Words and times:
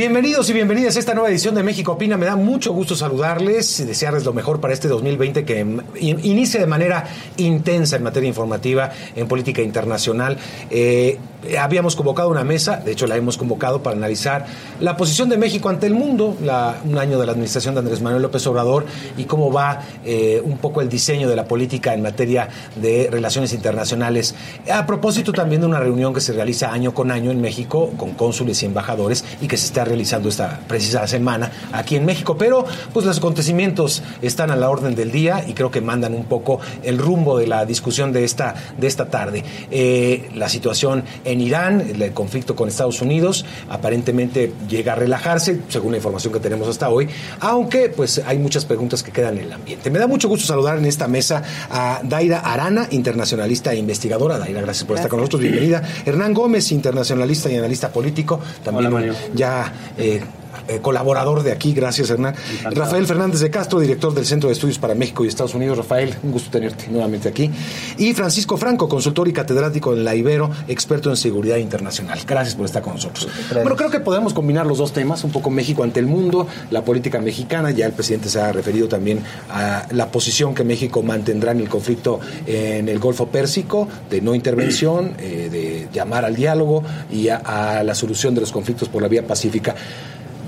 Bienvenidos 0.00 0.48
y 0.48 0.54
bienvenidas 0.54 0.96
a 0.96 0.98
esta 0.98 1.12
nueva 1.12 1.28
edición 1.28 1.54
de 1.54 1.62
México 1.62 1.92
Opina. 1.92 2.16
Me 2.16 2.24
da 2.24 2.34
mucho 2.34 2.72
gusto 2.72 2.96
saludarles 2.96 3.80
y 3.80 3.84
desearles 3.84 4.24
lo 4.24 4.32
mejor 4.32 4.58
para 4.58 4.72
este 4.72 4.88
2020 4.88 5.44
que 5.44 5.60
inicie 6.00 6.58
de 6.58 6.66
manera 6.66 7.06
intensa 7.36 7.96
en 7.96 8.04
materia 8.04 8.26
informativa, 8.26 8.90
en 9.14 9.28
política 9.28 9.60
internacional. 9.60 10.38
Eh, 10.70 11.18
habíamos 11.58 11.96
convocado 11.96 12.28
una 12.28 12.44
mesa, 12.44 12.76
de 12.76 12.92
hecho 12.92 13.06
la 13.06 13.16
hemos 13.16 13.36
convocado 13.36 13.82
para 13.82 13.96
analizar 13.96 14.46
la 14.80 14.96
posición 14.96 15.28
de 15.28 15.36
México 15.36 15.68
ante 15.68 15.86
el 15.86 15.94
mundo, 15.94 16.36
un 16.84 16.98
año 16.98 17.18
de 17.18 17.26
la 17.26 17.32
administración 17.32 17.74
de 17.74 17.80
Andrés 17.80 18.00
Manuel 18.00 18.22
López 18.22 18.46
Obrador 18.46 18.84
y 19.16 19.24
cómo 19.24 19.52
va 19.52 19.80
eh, 20.04 20.40
un 20.44 20.58
poco 20.58 20.80
el 20.80 20.88
diseño 20.88 21.28
de 21.28 21.36
la 21.36 21.46
política 21.46 21.94
en 21.94 22.02
materia 22.02 22.48
de 22.76 23.08
relaciones 23.10 23.52
internacionales. 23.52 24.34
A 24.70 24.86
propósito 24.86 25.32
también 25.32 25.60
de 25.60 25.66
una 25.66 25.80
reunión 25.80 26.12
que 26.12 26.20
se 26.20 26.32
realiza 26.32 26.72
año 26.72 26.92
con 26.94 27.10
año 27.10 27.30
en 27.30 27.40
México 27.40 27.90
con 27.96 28.12
cónsules 28.12 28.62
y 28.62 28.66
embajadores 28.66 29.24
y 29.40 29.46
que 29.46 29.56
se 29.56 29.66
está 29.66 29.84
realizando 29.84 30.28
esta 30.28 30.60
precisa 30.68 31.06
semana 31.06 31.50
aquí 31.72 31.96
en 31.96 32.04
México. 32.04 32.36
Pero 32.36 32.64
pues 32.92 33.06
los 33.06 33.18
acontecimientos 33.18 34.02
están 34.22 34.50
a 34.50 34.56
la 34.56 34.70
orden 34.70 34.94
del 34.94 35.10
día 35.10 35.44
y 35.46 35.54
creo 35.54 35.70
que 35.70 35.80
mandan 35.80 36.14
un 36.14 36.24
poco 36.24 36.60
el 36.82 36.98
rumbo 36.98 37.38
de 37.38 37.46
la 37.46 37.64
discusión 37.64 38.12
de 38.12 38.24
esta, 38.24 38.54
de 38.78 38.86
esta 38.86 39.08
tarde. 39.08 39.44
Eh, 39.70 40.30
la 40.34 40.48
situación 40.48 41.04
Irán, 41.38 41.80
el 41.80 42.12
conflicto 42.12 42.56
con 42.56 42.68
Estados 42.68 43.02
Unidos, 43.02 43.44
aparentemente 43.68 44.52
llega 44.68 44.94
a 44.94 44.96
relajarse, 44.96 45.60
según 45.68 45.92
la 45.92 45.98
información 45.98 46.32
que 46.32 46.40
tenemos 46.40 46.66
hasta 46.68 46.88
hoy, 46.88 47.08
aunque 47.40 47.90
pues 47.90 48.22
hay 48.24 48.38
muchas 48.38 48.64
preguntas 48.64 49.02
que 49.02 49.12
quedan 49.12 49.36
en 49.38 49.44
el 49.44 49.52
ambiente. 49.52 49.90
Me 49.90 49.98
da 49.98 50.06
mucho 50.06 50.28
gusto 50.28 50.46
saludar 50.46 50.78
en 50.78 50.86
esta 50.86 51.08
mesa 51.08 51.42
a 51.70 52.00
Daira 52.02 52.40
Arana, 52.40 52.88
internacionalista 52.90 53.72
e 53.72 53.76
investigadora. 53.76 54.38
Daira, 54.38 54.62
gracias 54.62 54.84
por 54.84 54.96
estar 54.96 55.10
con 55.10 55.18
nosotros, 55.18 55.42
bienvenida. 55.42 55.82
Hernán 56.06 56.32
Gómez, 56.32 56.72
internacionalista 56.72 57.50
y 57.50 57.56
analista 57.56 57.90
político, 57.90 58.40
también 58.64 59.12
ya 59.34 59.72
eh, 59.98 60.22
eh, 60.70 60.80
colaborador 60.80 61.42
de 61.42 61.52
aquí, 61.52 61.72
gracias 61.72 62.10
Hernán. 62.10 62.34
Rafael 62.70 63.06
Fernández 63.06 63.40
de 63.40 63.50
Castro, 63.50 63.80
director 63.80 64.14
del 64.14 64.24
Centro 64.24 64.48
de 64.48 64.54
Estudios 64.54 64.78
para 64.78 64.94
México 64.94 65.24
y 65.24 65.28
Estados 65.28 65.54
Unidos. 65.54 65.78
Rafael, 65.78 66.14
un 66.22 66.30
gusto 66.30 66.50
tenerte 66.50 66.86
nuevamente 66.88 67.28
aquí. 67.28 67.50
Y 67.98 68.14
Francisco 68.14 68.56
Franco, 68.56 68.88
consultor 68.88 69.26
y 69.28 69.32
catedrático 69.32 69.92
en 69.92 70.04
la 70.04 70.14
Ibero, 70.14 70.50
experto 70.68 71.10
en 71.10 71.16
seguridad 71.16 71.56
internacional. 71.56 72.18
Gracias 72.26 72.54
por 72.54 72.66
estar 72.66 72.82
con 72.82 72.94
nosotros. 72.94 73.28
Bueno, 73.52 73.76
creo 73.76 73.90
que 73.90 74.00
podemos 74.00 74.32
combinar 74.32 74.66
los 74.66 74.78
dos 74.78 74.92
temas, 74.92 75.24
un 75.24 75.32
poco 75.32 75.50
México 75.50 75.82
ante 75.82 76.00
el 76.00 76.06
mundo, 76.06 76.46
la 76.70 76.84
política 76.84 77.20
mexicana, 77.20 77.70
ya 77.72 77.86
el 77.86 77.92
presidente 77.92 78.28
se 78.28 78.40
ha 78.40 78.52
referido 78.52 78.88
también 78.88 79.20
a 79.50 79.86
la 79.90 80.10
posición 80.12 80.54
que 80.54 80.62
México 80.62 81.02
mantendrá 81.02 81.52
en 81.52 81.60
el 81.60 81.68
conflicto 81.68 82.20
en 82.46 82.88
el 82.88 82.98
Golfo 82.98 83.26
Pérsico, 83.26 83.88
de 84.08 84.20
no 84.20 84.34
intervención, 84.34 85.14
eh, 85.18 85.48
de 85.50 85.88
llamar 85.92 86.24
al 86.24 86.36
diálogo 86.36 86.82
y 87.10 87.28
a 87.28 87.82
la 87.84 87.94
solución 87.94 88.34
de 88.34 88.40
los 88.40 88.52
conflictos 88.52 88.88
por 88.88 89.02
la 89.02 89.08
vía 89.08 89.26
pacífica. 89.26 89.74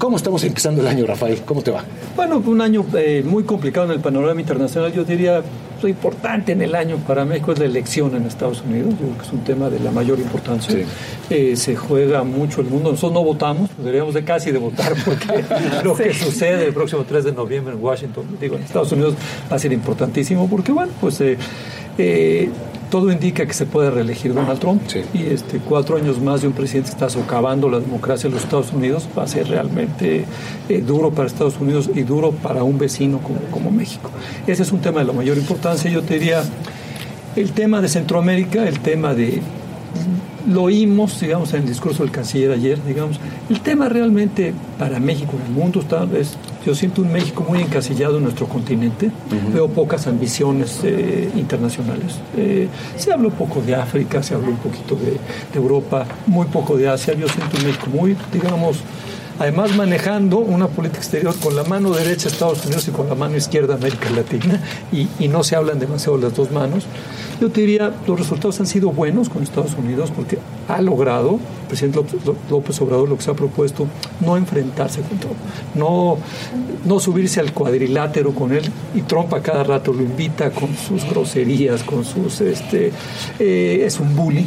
¿Cómo 0.02 0.16
estamos 0.16 0.42
empezando 0.42 0.80
el 0.80 0.88
año, 0.88 1.06
Rafael? 1.06 1.42
¿Cómo 1.42 1.62
te 1.62 1.70
va? 1.70 1.84
Bueno, 2.16 2.42
un 2.44 2.60
año 2.60 2.84
eh, 2.96 3.22
muy 3.24 3.44
complicado 3.44 3.86
en 3.86 3.92
el 3.92 4.00
panorama 4.00 4.40
internacional. 4.40 4.92
Yo 4.92 5.04
diría, 5.04 5.44
lo 5.80 5.88
importante 5.88 6.50
en 6.50 6.60
el 6.60 6.74
año 6.74 6.96
para 7.06 7.24
México 7.24 7.52
es 7.52 7.60
la 7.60 7.66
elección 7.66 8.16
en 8.16 8.26
Estados 8.26 8.64
Unidos. 8.66 8.94
Yo 8.94 9.06
creo 9.06 9.18
que 9.18 9.22
es 9.22 9.32
un 9.32 9.44
tema 9.44 9.70
de 9.70 9.78
la 9.78 9.92
mayor 9.92 10.18
importancia. 10.18 10.76
Eh, 11.30 11.54
se 11.54 11.76
juega 11.76 12.24
mucho 12.24 12.62
el 12.62 12.66
mundo. 12.66 12.90
Nosotros 12.90 13.12
no 13.12 13.22
votamos, 13.22 13.70
deberíamos 13.78 14.12
de 14.14 14.24
casi 14.24 14.50
de 14.50 14.58
votar 14.58 14.92
porque 15.04 15.44
lo 15.84 15.94
que 15.94 16.12
sucede 16.12 16.66
el 16.66 16.74
próximo 16.74 17.04
3 17.04 17.22
de 17.22 17.32
noviembre 17.32 17.72
en 17.72 17.80
Washington, 17.80 18.24
digo, 18.40 18.56
en 18.56 18.64
Estados 18.64 18.90
Unidos 18.90 19.14
va 19.48 19.54
a 19.54 19.58
ser 19.60 19.72
importantísimo 19.72 20.50
porque, 20.50 20.72
bueno, 20.72 20.90
pues... 21.00 21.20
Eh, 21.20 21.38
eh 21.96 22.50
todo 22.92 23.10
indica 23.10 23.46
que 23.46 23.54
se 23.54 23.64
puede 23.64 23.90
reelegir 23.90 24.34
Donald 24.34 24.60
Trump 24.60 24.82
y 25.14 25.22
este 25.22 25.60
cuatro 25.60 25.96
años 25.96 26.20
más 26.20 26.42
de 26.42 26.48
un 26.48 26.52
presidente 26.52 26.90
que 26.90 26.92
está 26.92 27.08
socavando 27.08 27.70
la 27.70 27.80
democracia 27.80 28.26
en 28.26 28.34
los 28.34 28.42
Estados 28.42 28.70
Unidos 28.70 29.08
va 29.16 29.22
a 29.22 29.26
ser 29.26 29.48
realmente 29.48 30.26
eh, 30.68 30.82
duro 30.82 31.10
para 31.10 31.26
Estados 31.26 31.58
Unidos 31.58 31.88
y 31.94 32.02
duro 32.02 32.32
para 32.32 32.62
un 32.64 32.76
vecino 32.76 33.20
como, 33.20 33.40
como 33.50 33.70
México. 33.70 34.10
Ese 34.46 34.62
es 34.62 34.72
un 34.72 34.82
tema 34.82 35.00
de 35.00 35.06
la 35.06 35.14
mayor 35.14 35.38
importancia. 35.38 35.90
Yo 35.90 36.02
te 36.02 36.18
diría 36.18 36.44
el 37.34 37.52
tema 37.52 37.80
de 37.80 37.88
Centroamérica, 37.88 38.68
el 38.68 38.80
tema 38.80 39.14
de 39.14 39.40
lo 40.48 40.64
oímos, 40.64 41.20
digamos, 41.20 41.52
en 41.54 41.62
el 41.62 41.68
discurso 41.68 42.02
del 42.02 42.12
canciller 42.12 42.52
ayer, 42.52 42.82
digamos, 42.84 43.18
el 43.48 43.60
tema 43.60 43.88
realmente 43.88 44.52
para 44.78 44.98
México, 44.98 45.32
en 45.38 45.46
el 45.46 45.52
mundo, 45.52 45.80
está, 45.80 46.06
es, 46.16 46.36
yo 46.64 46.74
siento 46.74 47.02
un 47.02 47.12
México 47.12 47.44
muy 47.48 47.60
encasillado 47.60 48.18
en 48.18 48.24
nuestro 48.24 48.46
continente, 48.46 49.10
veo 49.52 49.68
pocas 49.68 50.06
ambiciones 50.06 50.80
eh, 50.82 51.30
internacionales. 51.36 52.18
Eh, 52.36 52.68
se 52.96 53.12
habló 53.12 53.30
poco 53.30 53.60
de 53.62 53.74
África, 53.74 54.22
se 54.22 54.34
habló 54.34 54.50
un 54.50 54.58
poquito 54.58 54.96
de, 54.96 55.12
de, 55.12 55.18
Europa, 55.54 56.06
muy 56.26 56.46
poco 56.46 56.76
de 56.76 56.88
Asia, 56.88 57.14
yo 57.14 57.28
siento 57.28 57.56
un 57.58 57.64
México 57.64 57.86
muy, 57.92 58.16
digamos, 58.32 58.78
además 59.38 59.74
manejando 59.76 60.38
una 60.38 60.68
política 60.68 61.00
exterior 61.00 61.34
con 61.36 61.56
la 61.56 61.64
mano 61.64 61.90
derecha 61.90 62.28
Estados 62.28 62.64
Unidos 62.64 62.86
y 62.88 62.90
con 62.90 63.08
la 63.08 63.14
mano 63.14 63.36
izquierda 63.36 63.74
América 63.74 64.10
Latina, 64.10 64.60
y, 64.92 65.08
y 65.18 65.28
no 65.28 65.42
se 65.44 65.56
hablan 65.56 65.78
demasiado 65.78 66.18
las 66.18 66.34
dos 66.34 66.50
manos. 66.50 66.86
Yo 67.42 67.50
te 67.50 67.62
diría, 67.62 67.92
los 68.06 68.20
resultados 68.20 68.60
han 68.60 68.68
sido 68.68 68.92
buenos 68.92 69.28
con 69.28 69.42
Estados 69.42 69.74
Unidos 69.74 70.12
porque 70.14 70.38
ha 70.68 70.80
logrado, 70.80 71.40
el 71.62 71.66
presidente 71.66 71.98
López 72.48 72.80
Obrador 72.80 73.08
lo 73.08 73.16
que 73.16 73.22
se 73.24 73.32
ha 73.32 73.34
propuesto, 73.34 73.88
no 74.20 74.36
enfrentarse 74.36 75.00
con 75.00 75.18
Trump, 75.18 75.34
no, 75.74 76.18
no 76.84 77.00
subirse 77.00 77.40
al 77.40 77.52
cuadrilátero 77.52 78.32
con 78.32 78.52
él 78.52 78.62
y 78.94 79.00
Trump 79.00 79.34
a 79.34 79.42
cada 79.42 79.64
rato 79.64 79.92
lo 79.92 80.02
invita 80.02 80.52
con 80.52 80.76
sus 80.76 81.04
groserías, 81.04 81.82
con 81.82 82.04
sus, 82.04 82.40
este, 82.42 82.92
eh, 83.40 83.82
es 83.84 83.98
un 83.98 84.14
bully. 84.14 84.46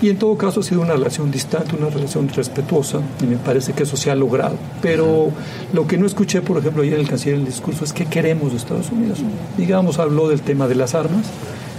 Y 0.00 0.08
en 0.08 0.16
todo 0.16 0.36
caso 0.36 0.60
ha 0.60 0.62
sido 0.62 0.82
una 0.82 0.92
relación 0.92 1.32
distante, 1.32 1.74
una 1.74 1.90
relación 1.90 2.28
respetuosa 2.28 3.00
y 3.20 3.26
me 3.26 3.36
parece 3.36 3.72
que 3.72 3.82
eso 3.82 3.96
se 3.96 4.12
ha 4.12 4.14
logrado. 4.14 4.54
Pero 4.80 5.32
lo 5.72 5.88
que 5.88 5.98
no 5.98 6.06
escuché, 6.06 6.40
por 6.40 6.58
ejemplo, 6.58 6.84
ayer 6.84 6.94
en 6.94 7.00
el 7.00 7.08
canciller 7.08 7.34
en 7.34 7.40
el 7.40 7.46
discurso 7.46 7.82
es 7.82 7.92
qué 7.92 8.06
queremos 8.06 8.52
de 8.52 8.58
Estados 8.58 8.92
Unidos. 8.92 9.18
Digamos, 9.58 9.98
habló 9.98 10.28
del 10.28 10.42
tema 10.42 10.68
de 10.68 10.76
las 10.76 10.94
armas 10.94 11.24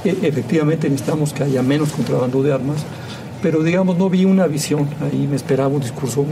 efectivamente 0.03 0.89
necesitamos 0.89 1.33
que 1.33 1.43
haya 1.43 1.61
menos 1.61 1.91
contrabando 1.91 2.43
de 2.43 2.53
armas, 2.53 2.77
pero 3.41 3.63
digamos 3.63 3.97
no 3.97 4.09
vi 4.09 4.25
una 4.25 4.47
visión, 4.47 4.87
ahí 5.01 5.27
me 5.27 5.35
esperaba 5.35 5.69
un 5.69 5.81
discurso 5.81 6.25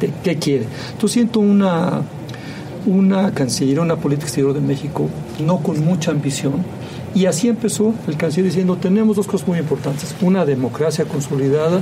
de, 0.00 0.12
qué 0.22 0.36
quiere. 0.36 0.66
Entonces 0.92 1.12
siento 1.12 1.40
una, 1.40 2.02
una 2.86 3.32
canciller, 3.32 3.80
una 3.80 3.96
política 3.96 4.26
exterior 4.26 4.54
de 4.54 4.60
México 4.60 5.08
no 5.44 5.58
con 5.58 5.84
mucha 5.84 6.10
ambición, 6.10 6.64
y 7.14 7.26
así 7.26 7.48
empezó 7.48 7.94
el 8.08 8.16
canciller 8.16 8.46
diciendo, 8.46 8.76
tenemos 8.76 9.16
dos 9.16 9.26
cosas 9.26 9.46
muy 9.46 9.58
importantes, 9.58 10.14
una 10.20 10.44
democracia 10.44 11.04
consolidada 11.04 11.80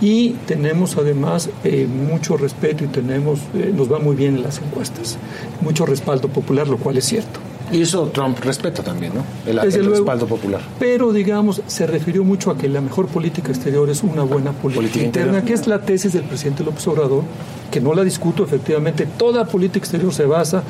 y 0.00 0.30
tenemos 0.46 0.96
además 0.96 1.50
eh, 1.64 1.86
mucho 1.86 2.36
respeto 2.36 2.84
y 2.84 2.86
tenemos, 2.86 3.40
eh, 3.54 3.72
nos 3.74 3.92
va 3.92 3.98
muy 3.98 4.14
bien 4.14 4.36
en 4.36 4.42
las 4.44 4.58
encuestas, 4.58 5.18
mucho 5.60 5.84
respaldo 5.84 6.28
popular, 6.28 6.68
lo 6.68 6.76
cual 6.76 6.96
es 6.98 7.06
cierto. 7.06 7.40
Y 7.72 7.82
eso 7.82 8.06
Trump 8.12 8.38
respeta 8.40 8.82
también, 8.82 9.12
¿no? 9.14 9.24
El, 9.46 9.58
respaldo 9.90 10.26
popular. 10.26 10.60
Pero, 10.78 11.12
digamos, 11.12 11.62
se 11.66 11.86
refirió 11.86 12.24
mucho 12.24 12.50
a 12.50 12.58
que 12.58 12.68
la 12.68 12.80
mejor 12.80 13.06
política 13.06 13.50
exterior 13.50 13.88
es 13.90 14.02
una 14.02 14.22
buena 14.22 14.52
política, 14.52 15.04
interna, 15.04 15.44
que 15.44 15.52
es 15.52 15.66
la 15.66 15.80
tesis 15.80 16.12
del 16.12 16.24
presidente 16.24 16.64
López 16.64 16.86
Obrador, 16.86 17.24
que 17.70 17.80
no 17.80 17.94
la 17.94 18.04
discuto, 18.04 18.44
efectivamente, 18.44 19.06
toda 19.06 19.46
política 19.46 19.78
exterior 19.78 20.12
se 20.12 20.24
basa 20.24 20.62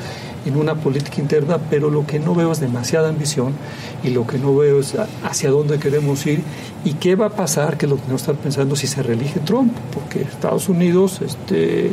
en 0.45 0.55
una 0.55 0.75
política 0.75 1.21
interna, 1.21 1.57
pero 1.69 1.89
lo 1.89 2.05
que 2.05 2.19
no 2.19 2.35
veo 2.35 2.51
es 2.51 2.59
demasiada 2.59 3.09
ambición 3.09 3.53
y 4.03 4.09
lo 4.09 4.25
que 4.25 4.37
no 4.37 4.55
veo 4.55 4.79
es 4.79 4.95
hacia 5.23 5.49
dónde 5.49 5.79
queremos 5.79 6.25
ir 6.25 6.41
y 6.85 6.93
qué 6.93 7.15
va 7.15 7.27
a 7.27 7.29
pasar, 7.29 7.77
que 7.77 7.85
es 7.85 7.89
lo 7.89 7.97
que 7.97 8.07
no 8.07 8.15
están 8.15 8.37
pensando 8.37 8.75
si 8.75 8.87
se 8.87 9.03
reelige 9.03 9.39
Trump, 9.41 9.73
porque 9.93 10.21
Estados 10.21 10.69
Unidos 10.69 11.21
este, 11.21 11.91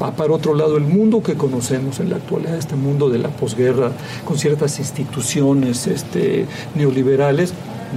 va 0.00 0.12
para 0.12 0.32
otro 0.32 0.54
lado 0.54 0.76
el 0.76 0.84
mundo 0.84 1.22
que 1.22 1.34
conocemos 1.34 2.00
en 2.00 2.10
la 2.10 2.16
actualidad, 2.16 2.56
este 2.56 2.76
mundo 2.76 3.10
de 3.10 3.18
la 3.18 3.28
posguerra, 3.28 3.90
con 4.24 4.38
ciertas 4.38 4.78
instituciones 4.78 5.86
este, 5.86 6.46
neoliberales, 6.74 7.54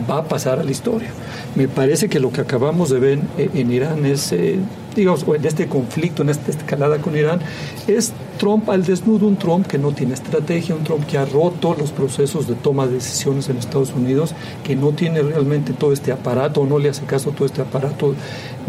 va 0.10 0.20
a 0.20 0.24
pasar 0.24 0.60
a 0.60 0.64
la 0.64 0.72
historia. 0.72 1.10
Me 1.56 1.68
parece 1.68 2.10
que 2.10 2.20
lo 2.20 2.32
que 2.32 2.42
acabamos 2.42 2.90
de 2.90 3.00
ver 3.00 3.20
en, 3.38 3.72
Irán 3.72 4.06
es, 4.06 4.32
eh, 4.32 4.60
digamos, 4.96 5.26
en 5.28 5.46
este 5.46 5.68
conflicto, 5.68 6.24
en 6.24 6.30
esta 6.30 6.52
escalada 6.52 6.98
con 7.00 7.16
Irán, 7.16 7.40
es 7.88 8.14
Trump 8.44 8.70
al 8.70 8.84
desnudo, 8.84 9.26
un 9.26 9.38
Trump 9.38 9.66
que 9.68 9.78
no 9.78 9.94
tiene 9.94 10.16
estrategia, 10.16 10.76
un 10.76 10.84
Trump 10.84 11.06
que 11.06 11.18
ha 11.18 11.24
roto 11.24 11.78
los 11.80 11.92
procesos 11.92 12.46
de 12.46 12.56
toma 12.56 12.88
de 12.88 12.96
decisiones 12.96 13.48
en 13.48 13.56
Estados 13.56 13.94
Unidos, 13.94 14.36
que 14.66 14.76
no 14.76 14.92
tiene 14.92 15.22
realmente 15.22 15.72
todo 15.72 15.94
este 15.94 16.12
aparato, 16.12 16.66
no 16.66 16.78
le 16.78 16.90
hace 16.90 17.06
caso 17.06 17.30
a 17.30 17.34
todo 17.34 17.46
este 17.46 17.62
aparato 17.62 18.16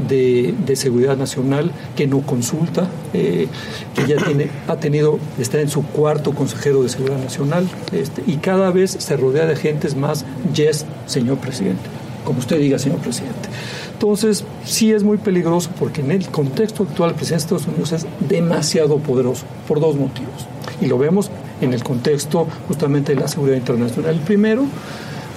de, 0.06 0.76
seguridad 0.76 1.16
nacional, 1.16 1.72
que 1.96 2.06
no 2.06 2.20
consulta, 2.20 2.86
eh, 3.14 3.48
que 3.96 4.06
ya 4.06 4.24
tiene, 4.24 4.48
ha 4.68 4.76
tenido, 4.76 5.18
está 5.40 5.60
en 5.60 5.68
su 5.68 5.82
cuarto 5.82 6.36
consejero 6.36 6.84
de 6.84 6.88
seguridad 6.88 7.18
nacional, 7.18 7.68
este, 7.90 8.22
y 8.28 8.36
cada 8.36 8.70
vez 8.70 8.92
se 8.92 9.16
rodea 9.16 9.46
de 9.46 9.56
gentes 9.56 9.96
más, 9.96 10.24
yes, 10.54 10.86
señor 11.06 11.38
presidente, 11.38 11.82
como 12.24 12.38
usted 12.38 12.58
diga, 12.58 12.78
señor 12.78 12.98
presidente. 12.98 13.48
Entonces, 13.92 14.44
sí 14.64 14.92
es 14.92 15.02
muy 15.02 15.18
peligroso 15.18 15.70
porque 15.78 16.00
en 16.00 16.10
el 16.10 16.26
contexto 16.28 16.82
actual 16.82 17.10
el 17.10 17.16
presidente 17.16 17.48
de 17.48 17.56
Estados 17.56 17.66
Unidos 17.68 17.92
es 17.92 18.06
demasiado 18.28 18.98
poderoso 18.98 19.44
por 19.68 19.80
dos 19.80 19.96
motivos. 19.96 20.46
Y 20.80 20.86
lo 20.86 20.98
vemos 20.98 21.30
en 21.60 21.72
el 21.72 21.82
contexto 21.82 22.46
justamente 22.68 23.14
de 23.14 23.20
la 23.20 23.28
seguridad 23.28 23.56
internacional. 23.56 24.14
El 24.14 24.20
primero, 24.20 24.64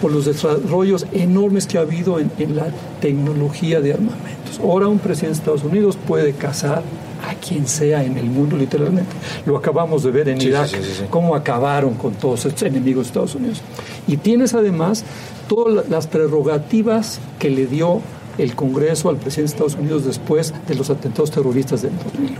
por 0.01 0.11
los 0.11 0.25
desarrollos 0.25 1.05
enormes 1.13 1.67
que 1.67 1.77
ha 1.77 1.81
habido 1.81 2.19
en, 2.19 2.55
la 2.55 2.67
tecnología 3.01 3.81
de 3.81 3.93
armamentos. 3.93 4.59
Ahora 4.59 4.87
un 4.87 4.99
presidente 4.99 5.37
de 5.37 5.39
Estados 5.39 5.63
Unidos 5.63 5.97
puede 6.07 6.33
cazar 6.33 6.83
a 7.27 7.33
quien 7.35 7.67
sea 7.67 8.03
en 8.03 8.17
el 8.17 8.25
mundo, 8.25 8.57
literalmente. 8.57 9.11
Lo 9.45 9.57
acabamos 9.57 10.03
de 10.03 10.11
ver 10.11 10.29
en 10.29 10.41
Irak, 10.41 10.69
cómo 11.09 11.35
acabaron 11.35 11.95
con 11.95 12.13
todos 12.13 12.45
estos 12.45 12.63
enemigos 12.63 13.05
de 13.05 13.07
Estados 13.07 13.35
Unidos. 13.35 13.61
Y 14.07 14.17
tienes 14.17 14.53
además 14.53 15.03
todas 15.47 15.89
las 15.89 16.07
prerrogativas 16.07 17.19
que 17.39 17.49
le 17.49 17.65
dio 17.65 18.01
el 18.37 18.55
Congreso 18.55 19.09
al 19.09 19.17
presidente 19.17 19.51
de 19.51 19.55
Estados 19.55 19.75
Unidos 19.75 20.05
después 20.05 20.53
de 20.67 20.75
los 20.75 20.89
atentados 20.89 21.31
terroristas 21.31 21.81
del 21.81 21.97
2001. 21.97 22.35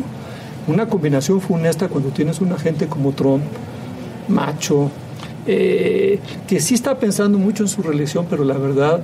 Una 0.67 0.87
combinación 0.87 1.41
funesta 1.41 1.87
cuando 1.87 2.09
tienes 2.09 2.41
un 2.41 2.51
agente 2.51 2.87
como 2.87 3.13
Trump, 3.13 3.43
macho, 4.27 4.91
eh, 5.45 6.19
que 6.47 6.59
sí 6.59 6.75
está 6.75 6.99
pensando 6.99 7.37
mucho 7.37 7.63
en 7.63 7.69
su 7.69 7.81
reelección, 7.81 8.27
pero 8.29 8.43
la 8.43 8.57
verdad 8.57 9.01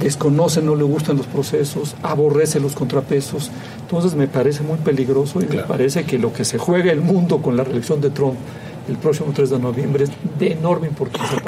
desconoce, 0.00 0.60
no 0.60 0.74
le 0.74 0.82
gustan 0.82 1.16
los 1.16 1.26
procesos, 1.26 1.94
aborrece 2.02 2.60
los 2.60 2.74
contrapesos. 2.74 3.50
Entonces 3.82 4.14
me 4.14 4.26
parece 4.26 4.62
muy 4.62 4.78
peligroso 4.78 5.40
y 5.40 5.46
me 5.46 5.62
parece 5.62 6.04
que 6.04 6.18
lo 6.18 6.32
que 6.32 6.44
se 6.44 6.58
juega 6.58 6.92
el 6.92 7.00
mundo 7.00 7.40
con 7.40 7.56
la 7.56 7.64
reelección 7.64 8.00
de 8.00 8.10
Trump 8.10 8.34
el 8.88 8.96
próximo 8.96 9.32
3 9.34 9.50
de 9.50 9.58
noviembre 9.58 10.04
es 10.04 10.10
de 10.38 10.52
enorme 10.52 10.88
importancia. 10.88 11.42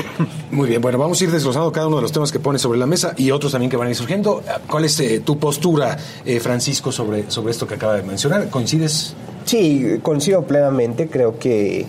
Muy 0.50 0.68
bien, 0.68 0.80
bueno, 0.80 0.98
vamos 0.98 1.20
a 1.20 1.24
ir 1.24 1.30
desglosando 1.30 1.70
cada 1.72 1.86
uno 1.86 1.96
de 1.96 2.02
los 2.02 2.12
temas 2.12 2.32
que 2.32 2.40
pone 2.40 2.58
sobre 2.58 2.78
la 2.78 2.86
mesa 2.86 3.14
y 3.16 3.30
otros 3.30 3.52
también 3.52 3.70
que 3.70 3.76
van 3.76 3.88
a 3.88 3.90
ir 3.90 3.96
surgiendo. 3.96 4.42
¿Cuál 4.66 4.84
es 4.84 4.98
eh, 5.00 5.20
tu 5.20 5.38
postura, 5.38 5.96
eh, 6.24 6.40
Francisco, 6.40 6.92
sobre, 6.92 7.30
sobre 7.30 7.52
esto 7.52 7.66
que 7.66 7.74
acaba 7.74 7.94
de 7.94 8.02
mencionar? 8.02 8.48
¿Coincides? 8.48 9.14
Sí, 9.44 9.98
coincido 10.02 10.42
plenamente. 10.42 11.08
Creo 11.08 11.38
que 11.38 11.86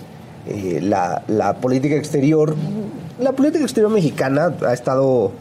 eh, 0.48 0.80
la, 0.82 1.24
la, 1.28 1.56
política 1.58 1.96
exterior, 1.96 2.56
la 3.20 3.32
política 3.32 3.64
exterior 3.64 3.92
mexicana 3.92 4.54
ha 4.66 4.74
estado, 4.74 5.32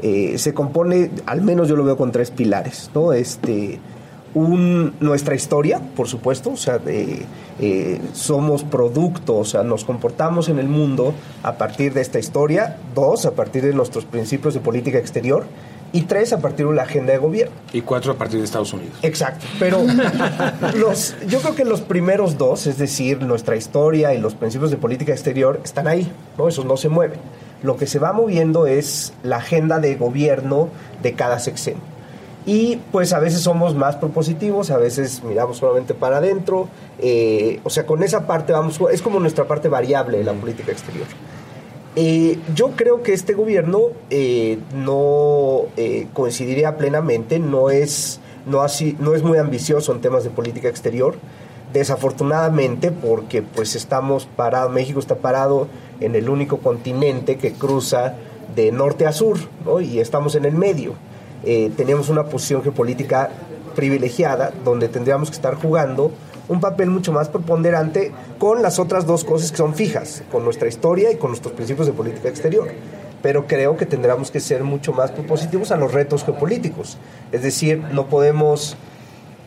se 0.00 0.54
compone, 0.54 1.10
al 1.26 1.42
menos 1.42 1.68
yo 1.68 1.76
lo 1.76 1.84
veo 1.84 1.96
con 1.96 2.12
tres 2.12 2.30
pilares, 2.30 2.90
¿no? 2.94 3.12
Este, 3.12 3.80
un, 4.36 4.94
nuestra 5.00 5.34
historia, 5.34 5.80
por 5.96 6.08
supuesto, 6.08 6.50
o 6.50 6.56
sea, 6.58 6.76
de 6.76 7.24
eh, 7.58 7.98
somos 8.12 8.64
producto, 8.64 9.38
o 9.38 9.44
sea, 9.46 9.62
nos 9.62 9.86
comportamos 9.86 10.50
en 10.50 10.58
el 10.58 10.68
mundo 10.68 11.14
a 11.42 11.54
partir 11.54 11.94
de 11.94 12.02
esta 12.02 12.18
historia, 12.18 12.76
dos, 12.94 13.24
a 13.24 13.30
partir 13.30 13.62
de 13.62 13.72
nuestros 13.72 14.04
principios 14.04 14.52
de 14.52 14.60
política 14.60 14.98
exterior, 14.98 15.46
y 15.90 16.02
tres, 16.02 16.34
a 16.34 16.40
partir 16.40 16.66
de 16.66 16.74
la 16.74 16.82
agenda 16.82 17.14
de 17.14 17.18
gobierno. 17.18 17.54
Y 17.72 17.80
cuatro 17.80 18.12
a 18.12 18.16
partir 18.16 18.38
de 18.38 18.44
Estados 18.44 18.74
Unidos. 18.74 18.98
Exacto, 19.00 19.46
pero 19.58 19.82
los, 20.76 21.16
yo 21.26 21.40
creo 21.40 21.54
que 21.54 21.64
los 21.64 21.80
primeros 21.80 22.36
dos, 22.36 22.66
es 22.66 22.76
decir, 22.76 23.22
nuestra 23.22 23.56
historia 23.56 24.12
y 24.12 24.18
los 24.18 24.34
principios 24.34 24.70
de 24.70 24.76
política 24.76 25.12
exterior, 25.12 25.62
están 25.64 25.88
ahí, 25.88 26.12
¿no? 26.36 26.46
Esos 26.46 26.66
no 26.66 26.76
se 26.76 26.90
mueven. 26.90 27.20
Lo 27.62 27.78
que 27.78 27.86
se 27.86 27.98
va 27.98 28.12
moviendo 28.12 28.66
es 28.66 29.14
la 29.22 29.38
agenda 29.38 29.78
de 29.78 29.94
gobierno 29.94 30.68
de 31.02 31.14
cada 31.14 31.38
sexenio. 31.38 31.95
Y 32.46 32.76
pues 32.92 33.12
a 33.12 33.18
veces 33.18 33.40
somos 33.40 33.74
más 33.74 33.96
propositivos, 33.96 34.70
a 34.70 34.78
veces 34.78 35.24
miramos 35.24 35.56
solamente 35.56 35.94
para 35.94 36.18
adentro. 36.18 36.68
Eh, 37.00 37.58
o 37.64 37.70
sea, 37.70 37.84
con 37.86 38.04
esa 38.04 38.28
parte 38.28 38.52
vamos, 38.52 38.80
es 38.92 39.02
como 39.02 39.18
nuestra 39.18 39.46
parte 39.46 39.68
variable 39.68 40.18
de 40.18 40.24
la 40.24 40.32
política 40.32 40.70
exterior. 40.70 41.08
Eh, 41.96 42.38
yo 42.54 42.70
creo 42.76 43.02
que 43.02 43.14
este 43.14 43.34
gobierno 43.34 43.80
eh, 44.10 44.58
no 44.76 45.62
coincidiría 46.12 46.76
plenamente, 46.76 47.40
no 47.40 47.70
es, 47.70 48.20
no, 48.46 48.60
así, 48.60 48.96
no 49.00 49.14
es 49.16 49.24
muy 49.24 49.38
ambicioso 49.38 49.92
en 49.92 50.00
temas 50.00 50.22
de 50.22 50.30
política 50.30 50.68
exterior. 50.68 51.16
Desafortunadamente, 51.72 52.92
porque 52.92 53.42
pues 53.42 53.74
estamos 53.74 54.26
parados, 54.36 54.72
México 54.72 55.00
está 55.00 55.16
parado 55.16 55.66
en 55.98 56.14
el 56.14 56.28
único 56.28 56.58
continente 56.58 57.38
que 57.38 57.54
cruza 57.54 58.14
de 58.54 58.70
norte 58.70 59.04
a 59.04 59.12
sur, 59.12 59.36
¿no? 59.64 59.80
y 59.80 59.98
estamos 59.98 60.36
en 60.36 60.44
el 60.44 60.54
medio 60.54 60.94
eh, 61.44 61.70
tenemos 61.76 62.08
una 62.08 62.24
posición 62.24 62.62
geopolítica 62.62 63.30
privilegiada 63.74 64.52
donde 64.64 64.88
tendríamos 64.88 65.30
que 65.30 65.36
estar 65.36 65.54
jugando 65.54 66.10
un 66.48 66.60
papel 66.60 66.90
mucho 66.90 67.12
más 67.12 67.28
preponderante 67.28 68.12
con 68.38 68.62
las 68.62 68.78
otras 68.78 69.06
dos 69.06 69.24
cosas 69.24 69.50
que 69.50 69.56
son 69.56 69.74
fijas, 69.74 70.22
con 70.30 70.44
nuestra 70.44 70.68
historia 70.68 71.10
y 71.10 71.16
con 71.16 71.30
nuestros 71.30 71.54
principios 71.54 71.86
de 71.86 71.92
política 71.92 72.28
exterior. 72.28 72.68
Pero 73.22 73.46
creo 73.46 73.76
que 73.76 73.86
tendríamos 73.86 74.30
que 74.30 74.40
ser 74.40 74.62
mucho 74.62 74.92
más 74.92 75.10
propositivos 75.10 75.72
a 75.72 75.76
los 75.76 75.92
retos 75.92 76.24
geopolíticos. 76.24 76.98
Es 77.32 77.42
decir, 77.42 77.82
no 77.92 78.06
podemos 78.06 78.76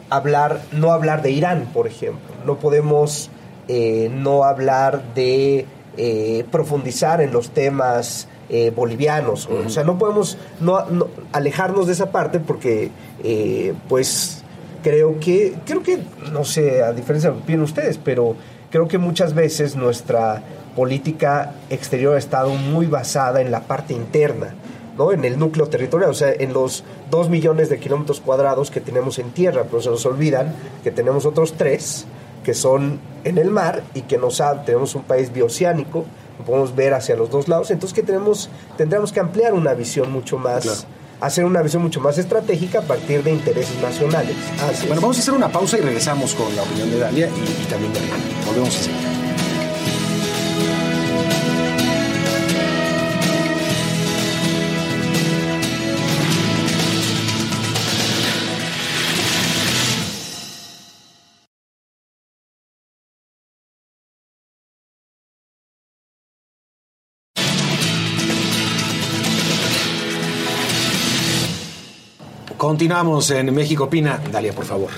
hablar, 0.09 0.61
no 0.71 0.91
hablar 0.91 1.21
de 1.21 1.31
Irán, 1.31 1.69
por 1.73 1.87
ejemplo. 1.87 2.35
No 2.45 2.57
podemos 2.57 3.29
eh, 3.67 4.09
no 4.13 4.43
hablar 4.43 5.13
de 5.13 5.65
eh, 5.97 6.45
profundizar 6.51 7.21
en 7.21 7.31
los 7.31 7.51
temas 7.51 8.27
eh, 8.49 8.71
bolivianos. 8.75 9.47
O 9.47 9.69
sea, 9.69 9.83
no 9.83 9.97
podemos 9.97 10.37
no, 10.59 10.83
alejarnos 11.31 11.87
de 11.87 11.93
esa 11.93 12.11
parte 12.11 12.39
porque, 12.39 12.91
eh, 13.23 13.73
pues, 13.87 14.43
creo 14.83 15.19
que, 15.19 15.55
creo 15.65 15.83
que, 15.83 15.99
no 16.31 16.43
sé, 16.43 16.83
a 16.83 16.91
diferencia 16.91 17.29
de 17.29 17.35
lo 17.35 17.41
que 17.41 17.47
piden 17.47 17.61
ustedes, 17.61 17.97
pero 17.97 18.35
creo 18.71 18.87
que 18.87 18.97
muchas 18.97 19.33
veces 19.33 19.75
nuestra 19.75 20.41
política 20.75 21.55
exterior 21.69 22.15
ha 22.15 22.19
estado 22.19 22.51
muy 22.51 22.85
basada 22.85 23.41
en 23.41 23.51
la 23.51 23.61
parte 23.61 23.93
interna. 23.93 24.55
¿no? 24.97 25.13
en 25.13 25.23
el 25.23 25.39
núcleo 25.39 25.67
territorial, 25.67 26.09
o 26.09 26.13
sea, 26.13 26.33
en 26.33 26.51
los 26.51 26.83
dos 27.09 27.29
millones 27.29 27.69
de 27.69 27.79
kilómetros 27.79 28.19
cuadrados 28.19 28.69
que 28.69 28.81
tenemos 28.81 29.17
en 29.17 29.31
tierra, 29.31 29.63
pero 29.63 29.81
se 29.81 29.89
nos 29.89 30.05
olvidan 30.05 30.53
que 30.83 30.91
tenemos 30.91 31.25
otros 31.25 31.53
tres 31.53 32.05
que 32.43 32.53
son 32.53 32.99
en 33.23 33.37
el 33.37 33.49
mar 33.49 33.81
y 33.93 34.01
que 34.01 34.17
nos 34.17 34.43
tenemos 34.65 34.95
un 34.95 35.03
país 35.03 35.31
bioceánico 35.31 36.05
podemos 36.43 36.75
ver 36.75 36.93
hacia 36.93 37.15
los 37.15 37.29
dos 37.29 37.47
lados, 37.47 37.71
entonces 37.71 37.93
que 37.93 38.03
tenemos, 38.03 38.49
tendremos 38.77 39.11
que 39.11 39.19
ampliar 39.19 39.53
una 39.53 39.73
visión 39.73 40.11
mucho 40.11 40.37
más, 40.37 40.87
hacer 41.21 41.45
una 41.45 41.61
visión 41.61 41.81
mucho 41.81 41.99
más 41.99 42.17
estratégica 42.17 42.79
a 42.79 42.83
partir 42.83 43.23
de 43.23 43.31
intereses 43.31 43.81
nacionales. 43.81 44.35
bueno, 44.87 45.01
vamos 45.01 45.17
a 45.17 45.21
hacer 45.21 45.33
una 45.33 45.49
pausa 45.49 45.77
y 45.77 45.81
regresamos 45.81 46.33
con 46.33 46.55
la 46.55 46.63
opinión 46.63 46.89
de 46.91 46.99
Dalia 46.99 47.27
y, 47.27 47.65
también 47.65 47.93
de. 47.93 47.99
Volvemos 48.45 48.75
a 48.75 48.79
seguir. 48.79 49.18
Continuamos 72.69 73.31
en 73.31 73.51
México 73.55 73.85
Opina. 73.85 74.19
Dalia, 74.31 74.53
por 74.53 74.63
favor. 74.63 74.91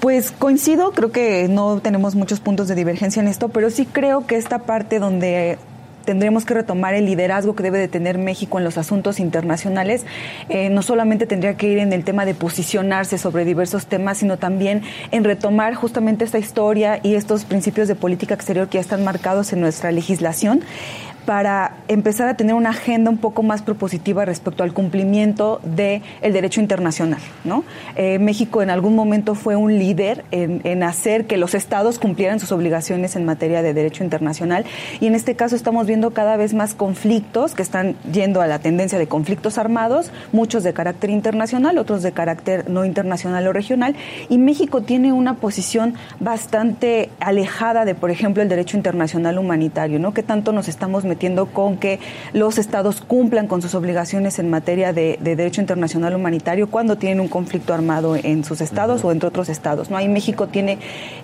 Pues 0.00 0.32
coincido, 0.32 0.90
creo 0.90 1.12
que 1.12 1.46
no 1.48 1.78
tenemos 1.80 2.16
muchos 2.16 2.40
puntos 2.40 2.66
de 2.66 2.74
divergencia 2.74 3.22
en 3.22 3.28
esto, 3.28 3.48
pero 3.48 3.70
sí 3.70 3.86
creo 3.86 4.26
que 4.26 4.34
esta 4.34 4.58
parte 4.58 4.98
donde 4.98 5.56
tendremos 6.04 6.44
que 6.44 6.54
retomar 6.54 6.94
el 6.94 7.06
liderazgo 7.06 7.54
que 7.54 7.62
debe 7.62 7.78
de 7.78 7.86
tener 7.86 8.18
México 8.18 8.58
en 8.58 8.64
los 8.64 8.76
asuntos 8.76 9.20
internacionales. 9.20 10.04
Eh, 10.48 10.68
no 10.70 10.82
solamente 10.82 11.26
tendría 11.26 11.56
que 11.56 11.68
ir 11.68 11.78
en 11.78 11.92
el 11.92 12.02
tema 12.02 12.24
de 12.24 12.34
posicionarse 12.34 13.18
sobre 13.18 13.44
diversos 13.44 13.86
temas, 13.86 14.18
sino 14.18 14.36
también 14.36 14.82
en 15.12 15.22
retomar 15.22 15.74
justamente 15.74 16.24
esta 16.24 16.40
historia 16.40 16.98
y 17.04 17.14
estos 17.14 17.44
principios 17.44 17.86
de 17.86 17.94
política 17.94 18.34
exterior 18.34 18.68
que 18.68 18.78
ya 18.78 18.80
están 18.80 19.04
marcados 19.04 19.52
en 19.52 19.60
nuestra 19.60 19.92
legislación 19.92 20.62
para 21.30 21.76
empezar 21.86 22.26
a 22.26 22.34
tener 22.34 22.56
una 22.56 22.70
agenda 22.70 23.08
un 23.08 23.16
poco 23.16 23.44
más 23.44 23.62
propositiva 23.62 24.24
respecto 24.24 24.64
al 24.64 24.72
cumplimiento 24.72 25.60
del 25.62 26.02
el 26.22 26.32
derecho 26.32 26.60
internacional. 26.60 27.20
Eh, 27.94 28.18
México 28.18 28.62
en 28.62 28.70
algún 28.70 28.96
momento 28.96 29.36
fue 29.36 29.54
un 29.54 29.78
líder 29.78 30.24
en, 30.32 30.60
en, 30.64 30.82
hacer 30.82 31.28
que 31.28 31.36
los 31.36 31.54
estados 31.54 32.00
cumplieran 32.00 32.40
sus 32.40 32.50
obligaciones 32.50 33.14
en 33.14 33.24
materia 33.24 33.62
de 33.62 33.74
derecho 33.74 34.02
internacional 34.02 34.64
y 35.00 35.06
en 35.06 35.14
este 35.14 35.36
caso 35.36 35.54
estamos 35.54 35.86
viendo 35.86 36.10
cada 36.10 36.36
vez 36.36 36.52
más 36.52 36.74
conflictos 36.74 37.54
que 37.54 37.62
están 37.62 37.94
yendo 38.12 38.40
a 38.40 38.48
la 38.48 38.58
tendencia 38.58 38.98
de 38.98 39.06
conflictos 39.06 39.56
armados, 39.56 40.10
muchos 40.32 40.64
de 40.64 40.72
carácter 40.72 41.10
internacional, 41.10 41.78
otros 41.78 42.02
de 42.02 42.10
carácter 42.10 42.68
no 42.68 42.84
internacional 42.84 43.46
o 43.46 43.52
regional 43.52 43.94
y 44.28 44.38
México 44.38 44.82
tiene 44.82 45.12
una 45.12 45.34
posición 45.34 45.94
bastante 46.18 47.08
alejada 47.20 47.84
de, 47.84 47.94
por 47.94 48.10
ejemplo, 48.10 48.42
el 48.42 48.48
derecho 48.48 48.76
internacional 48.76 49.38
humanitario, 49.38 50.00
¿no? 50.00 50.12
Que 50.12 50.24
tanto 50.24 50.50
nos 50.50 50.66
estamos 50.66 51.04
metiendo 51.04 51.19
con 51.52 51.76
que 51.76 52.00
los 52.32 52.58
estados 52.58 53.02
cumplan 53.02 53.46
con 53.46 53.60
sus 53.60 53.74
obligaciones 53.74 54.38
en 54.38 54.48
materia 54.48 54.92
de, 54.92 55.18
derecho 55.20 55.60
internacional 55.60 56.14
humanitario 56.14 56.70
cuando 56.70 56.96
tienen 56.96 57.20
un 57.20 57.28
conflicto 57.28 57.74
armado 57.74 58.16
en 58.16 58.42
sus 58.42 58.60
estados 58.60 59.04
o 59.04 59.12
entre 59.12 59.28
otros 59.28 59.48
estados. 59.48 59.90
¿no? 59.90 59.96
Ahí 59.98 60.08
México 60.08 60.48
tiene 60.48 60.78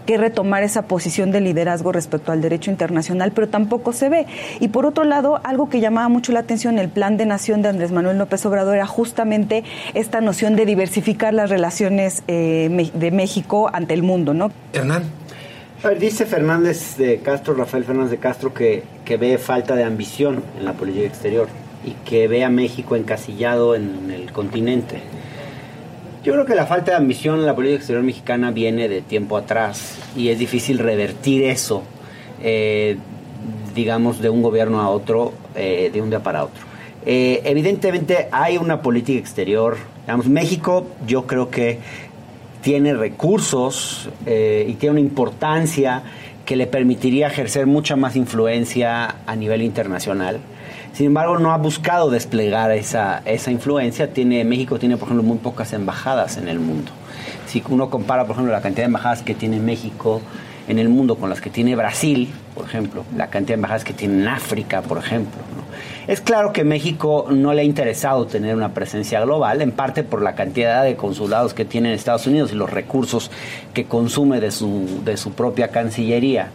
que 0.05 0.19
retomar 0.19 0.63
esa 0.63 0.83
posición 0.83 1.31
de 1.31 1.41
liderazgo 1.41 1.93
respecto 1.93 2.31
al 2.31 2.43
derecho 2.43 2.71
internacional, 2.71 3.33
pero 3.33 3.49
tampoco 3.49 3.93
se 3.93 4.09
ve. 4.09 4.27
Y 4.61 4.69
por 4.69 4.85
otro 4.85 5.05
lado, 5.05 5.41
algo 5.45 5.69
que 5.69 5.81
llamaba 5.81 6.09
mucho 6.09 6.33
la 6.33 6.41
atención, 6.41 6.79
el 6.79 6.89
plan 6.89 7.17
de 7.17 7.25
nación 7.25 7.63
de 7.63 7.71
Andrés 7.71 7.91
Manuel 7.91 8.19
López 8.19 8.45
Obrador 8.45 8.77
era 8.77 8.87
justamente 8.87 9.65
esta 9.95 10.21
noción 10.21 10.57
de 10.57 10.67
diversificar 10.67 11.33
las 11.33 11.49
relaciones 11.49 12.23
eh, 12.29 12.91
de 12.93 13.11
México 13.11 13.71
ante 13.73 13.95
el 13.95 14.03
mundo. 14.03 14.35
¿no? 14.35 14.53
Hernán 14.73 15.05
dice 15.95 16.27
Fernández 16.27 16.97
de 16.97 17.19
Castro, 17.19 17.55
Rafael 17.55 17.85
Fernández 17.85 18.11
de 18.11 18.19
Castro, 18.19 18.53
que, 18.53 18.83
que 19.05 19.17
ve 19.17 19.39
falta 19.39 19.75
de 19.75 19.85
ambición 19.85 20.43
en 20.59 20.65
la 20.65 20.73
política 20.73 21.07
exterior 21.07 21.49
y 21.85 21.93
que 22.09 22.27
ve 22.27 22.45
a 22.45 22.51
México 22.51 22.97
encasillado 22.97 23.75
en 23.75 24.11
el 24.11 24.33
continente. 24.33 25.01
Yo 26.25 26.33
creo 26.33 26.45
que 26.45 26.57
la 26.57 26.67
falta 26.67 26.91
de 26.91 26.97
ambición 26.97 27.39
en 27.39 27.47
la 27.47 27.55
política 27.55 27.77
exterior 27.77 28.03
mexicana 28.03 28.51
viene 28.51 28.89
de 28.89 29.01
tiempo 29.01 29.37
atrás 29.37 29.97
y 30.17 30.31
es 30.31 30.41
difícil 30.41 30.79
revertir 30.79 31.45
eso, 31.45 31.85
eh, 32.43 32.97
digamos, 33.77 34.21
de 34.21 34.29
un 34.29 34.43
gobierno 34.43 34.81
a 34.81 34.89
otro, 34.89 35.33
eh, 35.55 35.89
de 35.93 36.03
un 36.03 36.11
día 36.11 36.25
para 36.25 36.43
otro. 36.45 36.65
Eh, 37.05 37.43
evidentemente 37.45 38.27
hay 38.33 38.59
una 38.59 38.83
política 38.83 39.21
exterior, 39.21 39.77
digamos, 40.01 40.27
México 40.27 40.89
yo 41.07 41.29
creo 41.29 41.49
que 41.49 41.79
tiene 42.67 42.95
recursos 42.95 44.09
eh, 44.27 44.67
y 44.69 44.75
tiene 44.75 44.95
una 44.95 45.01
importancia 45.01 46.03
que 46.45 46.57
le 46.57 46.67
permitiría 46.67 47.29
ejercer 47.29 47.65
mucha 47.65 47.95
más 47.95 48.17
influencia 48.17 49.19
a 49.25 49.37
nivel 49.37 49.63
internacional. 49.63 50.41
Sin 50.93 51.07
embargo, 51.07 51.39
no 51.39 51.53
ha 51.53 51.59
buscado 51.59 52.11
desplegar 52.11 52.73
esa, 52.73 53.23
esa 53.25 53.53
influencia. 53.53 54.13
Tiene, 54.13 54.43
México 54.43 54.81
tiene, 54.81 54.97
por 54.97 55.07
ejemplo, 55.07 55.23
muy 55.23 55.39
pocas 55.39 55.73
embajadas 55.75 56.39
en 56.39 56.49
el 56.49 56.59
mundo. 56.59 56.91
Si 57.47 57.63
uno 57.69 57.89
compara, 57.89 58.25
por 58.25 58.33
ejemplo, 58.35 58.53
la 58.53 58.63
cantidad 58.63 58.83
de 58.83 58.87
embajadas 58.87 59.23
que 59.23 59.37
tiene 59.37 59.61
México 59.61 60.21
en 60.67 60.81
el 60.81 60.89
mundo 60.89 61.15
con 61.19 61.31
las 61.31 61.41
que 61.41 61.51
tiene 61.51 61.77
Brasil, 61.77 62.35
por 62.53 62.65
ejemplo, 62.65 63.05
la 63.17 63.29
cantidad 63.29 63.51
de 63.51 63.59
embajadas 63.59 63.85
que 63.85 63.93
tiene 63.93 64.23
en 64.23 64.27
África, 64.27 64.83
por 64.83 64.99
ejemplo, 64.99 65.41
es 66.07 66.21
claro 66.21 66.53
que 66.53 66.63
México 66.63 67.27
no 67.31 67.53
le 67.53 67.63
ha 67.63 67.65
interesado 67.65 68.27
tener 68.27 68.55
una 68.55 68.75
presencia 68.75 69.21
global, 69.21 69.61
en 69.61 69.73
parte 69.73 70.05
por 70.05 70.23
la 70.23 70.35
cantidad 70.35 70.85
de 70.85 70.95
consulados 70.95 71.53
que 71.53 71.65
tiene 71.65 71.89
en 71.89 71.95
Estados 71.95 72.27
Unidos 72.27 72.53
y 72.53 72.55
los 72.55 72.71
recursos 72.71 73.31
que 73.75 73.85
consume 73.85 74.41
de 74.41 74.53
su, 74.53 75.03
de 75.05 75.17
su 75.17 75.33
propia 75.33 75.69
Cancillería. 75.69 76.51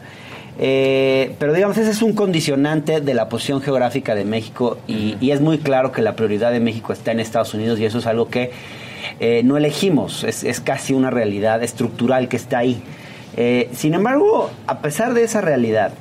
Eh, 0.58 1.36
pero 1.39 1.53
digamos, 1.53 1.77
ese 1.77 1.91
es 1.91 2.01
un 2.01 2.13
condicionante 2.13 3.01
de 3.01 3.13
la 3.13 3.29
posición 3.29 3.62
geográfica 3.62 4.15
de 4.15 4.25
México 4.25 4.77
y, 4.88 5.31
es 5.31 5.41
muy 5.41 5.58
claro 5.58 5.91
que 5.91 6.01
la 6.01 6.15
prioridad 6.15 6.51
de 6.51 6.60
México 6.60 6.93
está 6.93 7.12
en 7.12 7.20
Estados 7.20 7.53
Unidos 7.53 7.79
y 7.79 7.86
eso 7.86 8.00
es 8.00 8.05
algo 8.05 8.27
que 8.27 8.51
eh, 9.20 9.41
no 9.43 9.58
elegimos, 9.58 10.24
es, 10.24 10.62
casi 10.62 10.93
una 10.93 11.10
realidad 11.10 11.63
estructural 11.63 12.27
que 12.27 12.38
está 12.38 12.60
ahí. 12.60 12.81
Eh, 13.38 13.70
sin 13.74 13.93
embargo, 13.93 14.50
a 14.67 14.79
pesar 14.79 15.13
de 15.13 15.24
esa 15.24 15.41
realidad, 15.41 15.93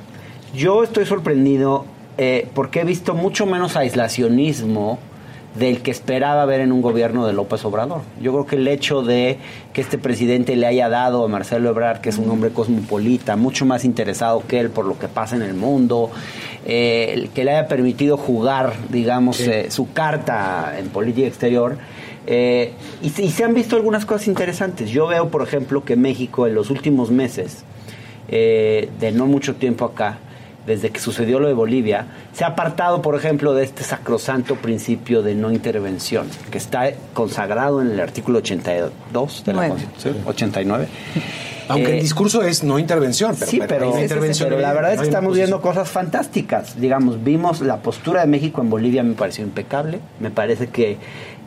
yo 0.53 0.83
estoy 0.83 1.05
sorprendido 1.05 1.85
eh, 2.17 2.47
porque 2.53 2.81
he 2.81 2.83
visto 2.83 3.15
mucho 3.15 3.45
menos 3.45 3.75
aislacionismo 3.75 4.99
del 5.55 5.81
que 5.81 5.91
esperaba 5.91 6.45
ver 6.45 6.61
en 6.61 6.71
un 6.71 6.81
gobierno 6.81 7.27
de 7.27 7.33
López 7.33 7.65
Obrador. 7.65 8.01
Yo 8.21 8.31
creo 8.31 8.45
que 8.45 8.55
el 8.55 8.67
hecho 8.67 9.01
de 9.01 9.37
que 9.73 9.81
este 9.81 9.97
presidente 9.97 10.55
le 10.55 10.65
haya 10.65 10.87
dado 10.87 11.25
a 11.25 11.27
Marcelo 11.27 11.69
Ebrard, 11.69 11.99
que 11.99 12.09
es 12.09 12.17
un 12.17 12.29
hombre 12.29 12.51
cosmopolita, 12.51 13.35
mucho 13.35 13.65
más 13.65 13.83
interesado 13.83 14.43
que 14.47 14.59
él 14.59 14.69
por 14.69 14.85
lo 14.85 14.97
que 14.97 15.09
pasa 15.09 15.35
en 15.35 15.41
el 15.41 15.53
mundo, 15.53 16.09
eh, 16.65 17.29
que 17.35 17.43
le 17.43 17.51
haya 17.51 17.67
permitido 17.67 18.15
jugar, 18.17 18.73
digamos, 18.89 19.41
eh, 19.41 19.71
su 19.71 19.91
carta 19.91 20.75
en 20.77 20.87
política 20.89 21.27
exterior, 21.27 21.77
y, 22.27 22.71
y, 23.01 23.29
se 23.31 23.43
han 23.43 23.53
visto 23.53 23.75
algunas 23.75 24.05
cosas 24.05 24.27
interesantes. 24.27 24.89
Yo 24.91 25.07
veo, 25.07 25.29
por 25.29 25.41
ejemplo, 25.41 25.83
que 25.83 25.95
México 25.95 26.45
en 26.45 26.53
los 26.53 26.69
últimos 26.69 27.09
meses, 27.09 27.65
de 28.29 29.11
no 29.13 29.25
mucho 29.25 29.55
tiempo 29.55 29.85
acá, 29.85 30.19
desde 30.65 30.89
que 30.91 30.99
sucedió 30.99 31.39
lo 31.39 31.47
de 31.47 31.53
Bolivia, 31.53 32.07
se 32.33 32.43
ha 32.43 32.47
apartado, 32.47 33.01
por 33.01 33.15
ejemplo, 33.15 33.53
de 33.53 33.63
este 33.63 33.83
sacrosanto 33.83 34.55
principio 34.55 35.21
de 35.21 35.35
no 35.35 35.51
intervención, 35.51 36.27
que 36.51 36.57
está 36.57 36.91
consagrado 37.13 37.81
en 37.81 37.91
el 37.91 37.99
artículo 37.99 38.39
82 38.39 39.43
de 39.45 39.53
la 39.53 39.67
Constitución, 39.69 40.17
89. 40.25 40.87
Aunque 41.67 41.91
el 41.91 41.99
eh, 41.99 42.01
discurso 42.01 42.41
es 42.43 42.63
no 42.63 42.79
intervención, 42.79 43.35
pero, 43.37 43.49
sí, 43.49 43.61
pero, 43.67 44.59
la 44.59 44.73
verdad 44.73 44.93
es 44.93 44.99
que 44.99 45.05
estamos 45.05 45.35
viendo 45.35 45.61
cosas 45.61 45.89
fantásticas. 45.89 46.79
Digamos, 46.79 47.23
vimos 47.23 47.61
la 47.61 47.77
postura 47.77 48.21
de 48.21 48.27
México 48.27 48.61
en 48.61 48.69
Bolivia, 48.69 49.03
me 49.03 49.13
pareció 49.13 49.45
impecable. 49.45 49.99
Me 50.19 50.31
parece 50.31 50.67
que 50.67 50.97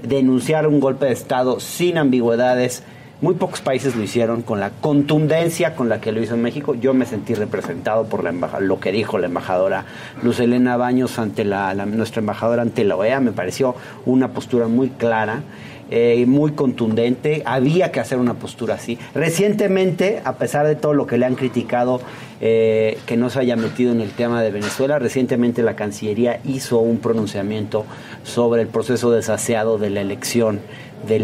denunciar 0.02 0.66
un 0.66 0.80
golpe 0.80 1.06
de 1.06 1.12
Estado 1.12 1.60
sin 1.60 1.98
ambigüedades 1.98 2.82
muy 3.24 3.36
pocos 3.36 3.62
países 3.62 3.96
lo 3.96 4.02
hicieron 4.02 4.42
con 4.42 4.60
la 4.60 4.68
contundencia 4.68 5.74
con 5.74 5.88
la 5.88 5.98
que 5.98 6.12
lo 6.12 6.22
hizo 6.22 6.36
México. 6.36 6.74
Yo 6.74 6.92
me 6.92 7.06
sentí 7.06 7.32
representado 7.32 8.04
por 8.04 8.22
la 8.22 8.32
lo 8.60 8.80
que 8.80 8.92
dijo 8.92 9.18
la 9.18 9.28
embajadora 9.28 9.86
Luz 10.22 10.40
Elena 10.40 10.76
Baños 10.76 11.18
ante 11.18 11.46
la, 11.46 11.72
nuestra 11.86 12.20
embajadora 12.20 12.60
ante 12.60 12.84
la 12.84 12.96
OEA. 12.96 13.20
Me 13.20 13.32
pareció 13.32 13.76
una 14.04 14.28
postura 14.28 14.68
muy 14.68 14.90
clara. 14.90 15.42
Eh, 15.90 16.24
muy 16.26 16.52
contundente, 16.52 17.42
había 17.44 17.92
que 17.92 18.00
hacer 18.00 18.18
una 18.18 18.34
postura 18.34 18.74
así. 18.74 18.98
Recientemente, 19.14 20.22
a 20.24 20.36
pesar 20.36 20.66
de 20.66 20.76
todo 20.76 20.94
lo 20.94 21.06
que 21.06 21.18
le 21.18 21.26
han 21.26 21.34
criticado, 21.34 22.00
eh, 22.40 22.98
que 23.04 23.18
no 23.18 23.28
se 23.28 23.40
haya 23.40 23.54
metido 23.54 23.92
en 23.92 24.00
el 24.00 24.10
tema 24.10 24.42
de 24.42 24.50
Venezuela, 24.50 24.98
recientemente 24.98 25.62
la 25.62 25.76
Cancillería 25.76 26.40
hizo 26.46 26.78
un 26.78 26.98
pronunciamiento 26.98 27.84
sobre 28.22 28.62
el 28.62 28.68
proceso 28.68 29.10
desaseado 29.12 29.76
de 29.76 29.90
la 29.90 30.00
elección 30.00 30.60
de, 31.06 31.18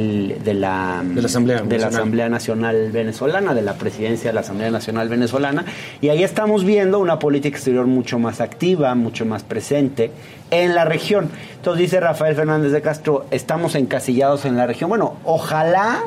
la, 0.54 1.02
de, 1.04 1.20
la 1.20 1.26
Asamblea, 1.26 1.62
de 1.62 1.78
la 1.78 1.86
Asamblea 1.88 2.28
Nacional 2.28 2.90
Venezolana, 2.92 3.54
de 3.54 3.62
la 3.62 3.74
presidencia 3.74 4.30
de 4.30 4.34
la 4.34 4.40
Asamblea 4.40 4.70
Nacional 4.70 5.08
Venezolana. 5.08 5.64
Y 6.00 6.08
ahí 6.08 6.22
estamos 6.22 6.64
viendo 6.64 6.98
una 6.98 7.18
política 7.18 7.56
exterior 7.56 7.86
mucho 7.86 8.18
más 8.18 8.40
activa, 8.40 8.94
mucho 8.94 9.24
más 9.26 9.42
presente 9.42 10.10
en 10.50 10.74
la 10.74 10.84
región. 10.84 11.30
Entonces 11.56 11.82
dice 11.82 12.00
Rafael 12.00 12.34
Fernández 12.34 12.72
de 12.72 12.80
Castro, 12.80 13.26
estamos 13.30 13.74
encasillados 13.74 14.44
en 14.44 14.56
la 14.56 14.66
región. 14.66 14.90
Bueno, 14.90 15.16
ojalá, 15.24 16.02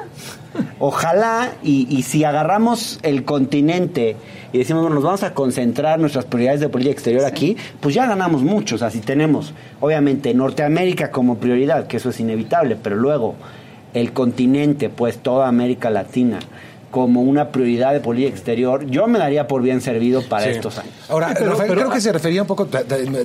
ojalá, 0.79 1.51
y, 1.63 1.87
y 1.89 2.03
si 2.03 2.23
agarramos 2.23 2.99
el 3.03 3.23
continente 3.23 4.15
y 4.53 4.59
decimos, 4.59 4.83
bueno, 4.83 4.95
nos 4.95 5.03
vamos 5.03 5.23
a 5.23 5.33
concentrar 5.33 5.99
nuestras 5.99 6.25
prioridades 6.25 6.59
de 6.59 6.69
política 6.69 6.93
exterior 6.93 7.25
aquí, 7.25 7.57
pues 7.79 7.95
ya 7.95 8.05
ganamos 8.05 8.43
mucho. 8.43 8.75
O 8.75 8.77
sea, 8.77 8.91
si 8.91 8.99
tenemos, 8.99 9.53
obviamente, 9.79 10.31
Norteamérica 10.35 11.09
como 11.09 11.37
prioridad, 11.37 11.87
que 11.87 11.97
eso 11.97 12.11
es 12.11 12.19
inevitable, 12.19 12.77
pero 12.81 12.95
luego 12.95 13.33
el 13.93 14.13
continente, 14.13 14.89
pues 14.89 15.17
toda 15.17 15.47
América 15.47 15.89
Latina, 15.89 16.39
como 16.93 17.23
una 17.23 17.49
prioridad 17.49 17.91
de 17.91 18.01
política 18.01 18.29
exterior, 18.29 18.85
yo 18.85 19.07
me 19.07 19.17
daría 19.17 19.47
por 19.47 19.63
bien 19.63 19.81
servido 19.81 20.21
para 20.21 20.45
estos 20.45 20.77
años. 20.77 20.93
Ahora, 21.09 21.33
Rafael, 21.33 21.71
creo 21.71 21.89
que 21.89 21.99
se 21.99 22.11
refería 22.11 22.43
un 22.43 22.47
poco, 22.47 22.67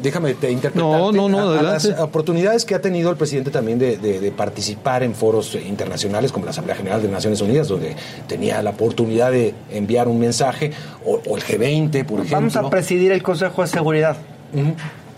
déjame 0.00 0.32
te 0.32 0.50
interpretar. 0.50 0.90
No, 0.90 1.12
no, 1.12 1.28
no, 1.28 1.50
a, 1.50 1.60
las 1.60 1.84
oportunidades 2.00 2.64
que 2.64 2.74
ha 2.74 2.80
tenido 2.80 3.10
el 3.10 3.18
presidente 3.18 3.50
también 3.50 3.78
de, 3.78 4.32
participar 4.34 5.02
en 5.02 5.14
foros 5.14 5.54
internacionales 5.54 6.32
como 6.32 6.46
la 6.46 6.52
Asamblea 6.52 6.76
General 6.76 7.02
de 7.02 7.08
Naciones 7.08 7.42
Unidas, 7.42 7.68
donde 7.68 7.94
tenía 8.26 8.62
la 8.62 8.70
oportunidad 8.70 9.32
de 9.32 9.52
enviar 9.70 10.08
un 10.08 10.18
mensaje, 10.18 10.72
o, 11.04 11.36
el 11.36 11.42
G20, 11.42 12.06
por 12.06 12.20
ejemplo. 12.20 12.36
Vamos 12.36 12.56
a 12.56 12.70
presidir 12.70 13.12
el 13.12 13.22
Consejo 13.22 13.60
de 13.60 13.68
Seguridad. 13.68 14.16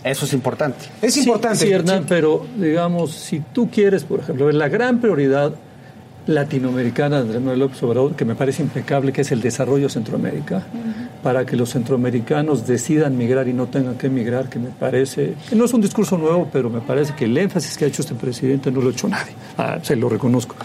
Eso 0.03 0.25
es 0.25 0.33
importante. 0.33 0.85
Es 1.01 1.15
importante. 1.17 1.57
Sí, 1.59 1.71
Hernán, 1.71 2.05
pero 2.07 2.45
digamos, 2.57 3.11
si 3.11 3.39
tú 3.39 3.69
quieres, 3.69 4.03
por 4.03 4.19
ejemplo, 4.19 4.51
la 4.51 4.67
gran 4.67 4.99
prioridad 4.99 5.53
latinoamericana 6.27 7.17
de 7.17 7.21
Andrés 7.23 7.41
Manuel 7.41 7.59
López 7.59 7.81
Obrador, 7.83 8.15
que 8.15 8.25
me 8.25 8.35
parece 8.35 8.61
impecable, 8.61 9.11
que 9.11 9.21
es 9.21 9.31
el 9.31 9.41
desarrollo 9.41 9.83
de 9.83 9.89
Centroamérica, 9.89 10.63
para 11.23 11.45
que 11.45 11.55
los 11.55 11.71
centroamericanos 11.71 12.67
decidan 12.67 13.17
migrar 13.17 13.47
y 13.47 13.53
no 13.53 13.67
tengan 13.67 13.97
que 13.97 14.07
emigrar, 14.07 14.49
que 14.49 14.59
me 14.59 14.69
parece, 14.69 15.35
que 15.49 15.55
no 15.55 15.65
es 15.65 15.73
un 15.73 15.81
discurso 15.81 16.17
nuevo, 16.17 16.49
pero 16.51 16.69
me 16.69 16.81
parece 16.81 17.13
que 17.15 17.25
el 17.25 17.37
énfasis 17.37 17.77
que 17.77 17.85
ha 17.85 17.87
hecho 17.87 18.01
este 18.01 18.15
presidente 18.15 18.71
no 18.71 18.81
lo 18.81 18.89
ha 18.89 18.91
hecho 18.91 19.07
nadie, 19.07 19.33
ah, 19.57 19.79
se 19.81 19.95
lo 19.95 20.09
reconozco. 20.09 20.55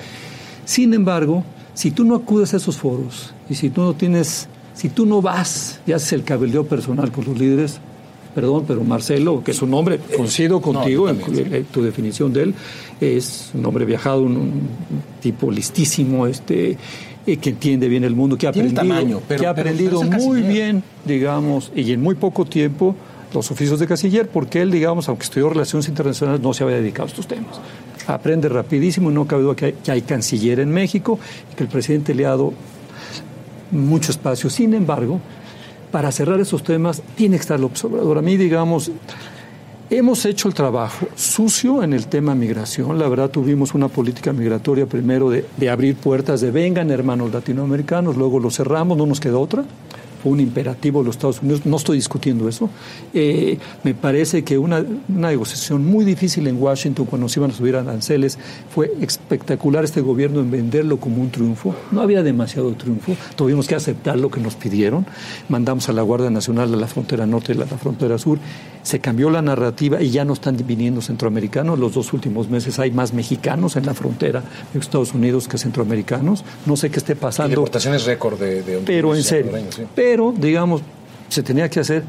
Sin 0.64 0.92
embargo, 0.94 1.44
si 1.74 1.90
tú 1.90 2.04
no 2.04 2.16
acudes 2.16 2.52
a 2.54 2.58
esos 2.58 2.76
foros 2.76 3.34
y 3.48 3.54
si 3.54 3.70
tú 3.70 3.82
no 3.82 3.94
tienes, 3.94 4.48
si 4.74 4.88
tú 4.88 5.06
no 5.06 5.22
vas 5.22 5.80
y 5.86 5.92
haces 5.92 6.12
el 6.12 6.24
cabildeo 6.24 6.66
personal 6.66 7.10
con 7.12 7.24
los 7.24 7.38
líderes, 7.38 7.80
perdón, 8.36 8.64
pero 8.68 8.84
Marcelo, 8.84 9.42
que 9.42 9.52
es 9.52 9.62
un 9.62 9.72
hombre, 9.72 9.98
coincido 10.14 10.60
contigo 10.60 11.08
en, 11.08 11.64
tu 11.72 11.82
definición 11.82 12.34
de 12.34 12.42
él, 12.42 12.54
es 13.00 13.48
un 13.54 13.64
hombre 13.64 13.86
viajado, 13.86 14.20
un, 14.20 14.68
tipo 15.22 15.50
listísimo, 15.50 16.26
este 16.26 16.76
eh, 17.26 17.38
que 17.38 17.48
entiende 17.48 17.88
bien 17.88 18.04
el 18.04 18.14
mundo, 18.14 18.36
que 18.36 18.46
ha 18.46 18.50
aprendido, 18.50 19.22
que 19.26 19.46
ha 19.46 19.50
aprendido 19.50 20.02
muy 20.02 20.42
bien, 20.42 20.82
digamos, 21.06 21.72
y 21.74 21.90
en 21.92 22.02
muy 22.02 22.14
poco 22.14 22.44
tiempo 22.44 22.94
los 23.32 23.50
oficios 23.50 23.80
de 23.80 23.86
canciller, 23.86 24.28
porque 24.28 24.60
él, 24.60 24.70
digamos, 24.70 25.08
aunque 25.08 25.24
estudió 25.24 25.48
relaciones 25.48 25.88
internacionales, 25.88 26.42
no 26.42 26.52
se 26.52 26.62
había 26.62 26.76
dedicado 26.76 27.04
a 27.04 27.08
estos 27.08 27.26
temas. 27.26 27.58
Aprende 28.06 28.50
rapidísimo 28.50 29.10
y 29.10 29.14
no 29.14 29.26
cabe 29.26 29.44
duda 29.44 29.56
que 29.56 29.64
hay, 29.64 29.72
que 29.72 29.92
hay 29.92 30.02
canciller 30.02 30.60
en 30.60 30.70
México 30.70 31.18
y 31.50 31.56
que 31.56 31.62
el 31.62 31.70
presidente 31.70 32.14
le 32.14 32.26
ha 32.26 32.30
dado 32.30 32.52
mucho 33.70 34.10
espacio. 34.10 34.50
Sin 34.50 34.74
embargo, 34.74 35.22
para 35.96 36.12
cerrar 36.12 36.38
esos 36.40 36.62
temas 36.62 37.00
tiene 37.14 37.36
que 37.36 37.40
estar 37.40 37.58
el 37.58 37.64
observador. 37.64 38.18
A 38.18 38.20
mí, 38.20 38.36
digamos, 38.36 38.90
hemos 39.88 40.26
hecho 40.26 40.46
el 40.46 40.52
trabajo 40.52 41.06
sucio 41.14 41.82
en 41.82 41.94
el 41.94 42.06
tema 42.06 42.34
migración. 42.34 42.98
La 42.98 43.08
verdad, 43.08 43.30
tuvimos 43.30 43.72
una 43.72 43.88
política 43.88 44.30
migratoria 44.34 44.84
primero 44.84 45.30
de, 45.30 45.46
de 45.56 45.70
abrir 45.70 45.96
puertas, 45.96 46.42
de 46.42 46.50
vengan 46.50 46.90
hermanos 46.90 47.32
latinoamericanos, 47.32 48.14
luego 48.14 48.38
lo 48.38 48.50
cerramos, 48.50 48.98
no 48.98 49.06
nos 49.06 49.20
quedó 49.20 49.40
otra 49.40 49.64
un 50.30 50.40
imperativo 50.40 51.00
de 51.00 51.06
los 51.06 51.16
Estados 51.16 51.42
Unidos, 51.42 51.66
no 51.66 51.76
estoy 51.76 51.96
discutiendo 51.96 52.48
eso. 52.48 52.68
Eh, 53.14 53.58
me 53.84 53.94
parece 53.94 54.44
que 54.44 54.58
una, 54.58 54.84
negociación 55.08 55.84
muy 55.84 56.04
difícil 56.04 56.46
en 56.46 56.60
Washington 56.60 57.06
cuando 57.06 57.28
se 57.28 57.40
iban 57.40 57.50
a 57.50 57.54
subir 57.54 57.76
aranceles 57.76 58.38
fue 58.74 58.92
espectacular 59.00 59.84
este 59.84 60.00
gobierno 60.00 60.40
en 60.40 60.50
venderlo 60.50 60.98
como 60.98 61.22
un 61.22 61.30
triunfo. 61.30 61.74
No 61.90 62.00
había 62.00 62.22
demasiado 62.22 62.72
triunfo, 62.74 63.16
tuvimos 63.36 63.66
que 63.66 63.74
aceptar 63.74 64.18
lo 64.18 64.30
que 64.30 64.40
nos 64.40 64.54
pidieron. 64.54 65.06
Mandamos 65.48 65.88
a 65.88 65.92
la 65.92 66.02
Guardia 66.02 66.30
Nacional 66.30 66.72
a 66.72 66.76
la 66.76 66.86
frontera 66.86 67.26
norte 67.26 67.52
y 67.52 67.56
a 67.56 67.60
la 67.60 67.66
frontera 67.66 68.18
sur. 68.18 68.38
Se 68.82 69.00
cambió 69.00 69.30
la 69.30 69.42
narrativa 69.42 70.00
y 70.00 70.10
ya 70.10 70.24
no 70.24 70.32
están 70.32 70.56
viniendo 70.64 71.00
centroamericanos. 71.00 71.78
Los 71.78 71.94
dos 71.94 72.12
últimos 72.12 72.48
meses 72.48 72.78
hay 72.78 72.90
más 72.92 73.12
mexicanos 73.12 73.76
en 73.76 73.86
la 73.86 73.94
frontera 73.94 74.42
de 74.72 74.78
Estados 74.78 75.12
Unidos 75.12 75.48
que 75.48 75.58
centroamericanos. 75.58 76.44
No 76.66 76.76
sé 76.76 76.90
qué 76.90 76.98
esté 76.98 77.16
pasando. 77.16 77.48
Y 77.48 77.56
deportaciones 77.56 78.04
récord 78.04 78.38
de, 78.38 78.62
de 78.62 78.78
Pero 78.78 79.14
en 79.14 79.22
serio. 79.22 79.52
Pero, 79.94 80.15
digamos, 80.36 80.82
se 81.28 81.42
tenía 81.42 81.68
que 81.68 81.80
hacer. 81.80 82.04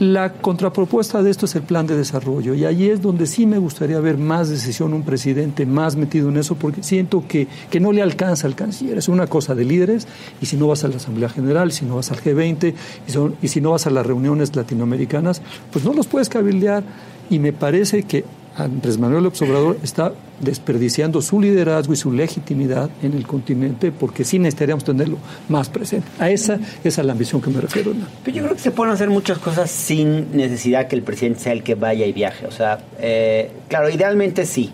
La 0.00 0.32
contrapropuesta 0.32 1.22
de 1.22 1.30
esto 1.30 1.46
es 1.46 1.54
el 1.54 1.62
plan 1.62 1.86
de 1.86 1.96
desarrollo 1.96 2.54
y 2.54 2.64
ahí 2.64 2.88
es 2.88 3.00
donde 3.00 3.26
sí 3.28 3.46
me 3.46 3.58
gustaría 3.58 4.00
ver 4.00 4.18
más 4.18 4.48
decisión, 4.48 4.92
un 4.92 5.04
presidente 5.04 5.66
más 5.66 5.94
metido 5.94 6.30
en 6.30 6.36
eso, 6.36 6.56
porque 6.56 6.82
siento 6.82 7.24
que, 7.28 7.46
que 7.70 7.78
no 7.78 7.92
le 7.92 8.02
alcanza 8.02 8.48
al 8.48 8.56
canciller. 8.56 8.98
Es 8.98 9.08
una 9.08 9.28
cosa 9.28 9.54
de 9.54 9.64
líderes 9.64 10.08
y 10.42 10.46
si 10.46 10.56
no 10.56 10.66
vas 10.66 10.82
a 10.82 10.88
la 10.88 10.96
Asamblea 10.96 11.28
General, 11.28 11.70
si 11.70 11.84
no 11.84 11.94
vas 11.96 12.10
al 12.10 12.20
G20 12.20 12.74
y, 13.06 13.10
son, 13.10 13.36
y 13.40 13.46
si 13.46 13.60
no 13.60 13.70
vas 13.70 13.86
a 13.86 13.90
las 13.90 14.04
reuniones 14.04 14.56
latinoamericanas, 14.56 15.42
pues 15.72 15.84
no 15.84 15.92
los 15.92 16.08
puedes 16.08 16.28
cabildear 16.28 16.82
y 17.30 17.38
me 17.38 17.52
parece 17.52 18.02
que 18.02 18.24
Andrés 18.56 18.98
Manuel 18.98 19.24
López 19.24 19.42
Obrador 19.42 19.78
está 19.82 20.12
desperdiciando 20.40 21.20
su 21.22 21.40
liderazgo 21.40 21.92
y 21.92 21.96
su 21.96 22.12
legitimidad 22.12 22.90
en 23.02 23.14
el 23.14 23.26
continente 23.26 23.90
porque 23.92 24.24
sí 24.24 24.38
necesitaríamos 24.38 24.84
tenerlo 24.84 25.18
más 25.48 25.68
presente. 25.68 26.06
A 26.18 26.30
esa, 26.30 26.58
esa 26.84 27.00
es 27.00 27.06
la 27.06 27.12
ambición 27.12 27.40
que 27.40 27.50
me 27.50 27.60
refiero. 27.60 27.92
Pero 28.24 28.36
yo 28.36 28.42
creo 28.44 28.54
que 28.54 28.62
se 28.62 28.70
pueden 28.70 28.92
hacer 28.92 29.10
muchas 29.10 29.38
cosas 29.38 29.70
sin 29.70 30.36
necesidad 30.36 30.86
que 30.86 30.96
el 30.96 31.02
presidente 31.02 31.40
sea 31.40 31.52
el 31.52 31.62
que 31.62 31.74
vaya 31.74 32.06
y 32.06 32.12
viaje. 32.12 32.46
O 32.46 32.52
sea, 32.52 32.78
eh, 33.00 33.50
claro, 33.68 33.88
idealmente 33.88 34.46
sí. 34.46 34.72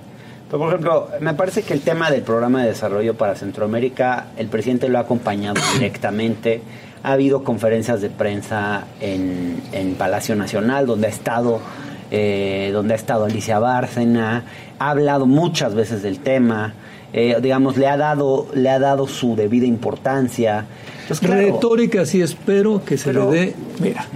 Pero, 0.50 0.58
por 0.58 0.68
ejemplo, 0.68 1.08
me 1.20 1.32
parece 1.34 1.62
que 1.62 1.72
el 1.72 1.80
tema 1.80 2.10
del 2.10 2.22
programa 2.22 2.62
de 2.62 2.70
desarrollo 2.70 3.14
para 3.14 3.36
Centroamérica, 3.36 4.26
el 4.36 4.48
presidente 4.48 4.88
lo 4.88 4.98
ha 4.98 5.02
acompañado 5.02 5.60
directamente. 5.74 6.60
Ha 7.02 7.12
habido 7.12 7.44
conferencias 7.44 8.02
de 8.02 8.10
prensa 8.10 8.84
en, 9.00 9.62
en 9.72 9.94
Palacio 9.94 10.36
Nacional 10.36 10.86
donde 10.86 11.06
ha 11.06 11.10
estado 11.10 11.60
eh, 12.10 12.70
donde 12.72 12.94
ha 12.94 12.96
estado 12.96 13.24
Alicia 13.24 13.58
Bárcena, 13.58 14.44
ha 14.78 14.90
hablado 14.90 15.26
muchas 15.26 15.74
veces 15.74 16.02
del 16.02 16.18
tema, 16.18 16.74
eh, 17.12 17.36
digamos, 17.42 17.76
le 17.76 17.86
ha, 17.86 17.96
dado, 17.96 18.48
le 18.54 18.68
ha 18.68 18.78
dado 18.78 19.06
su 19.06 19.36
debida 19.36 19.66
importancia. 19.66 20.66
Retórica, 21.22 22.06
sí, 22.06 22.20
espero 22.22 22.84
que 22.84 22.96
se 22.96 23.12
le 23.12 23.26
dé. 23.26 23.54
Mira, 23.80 24.06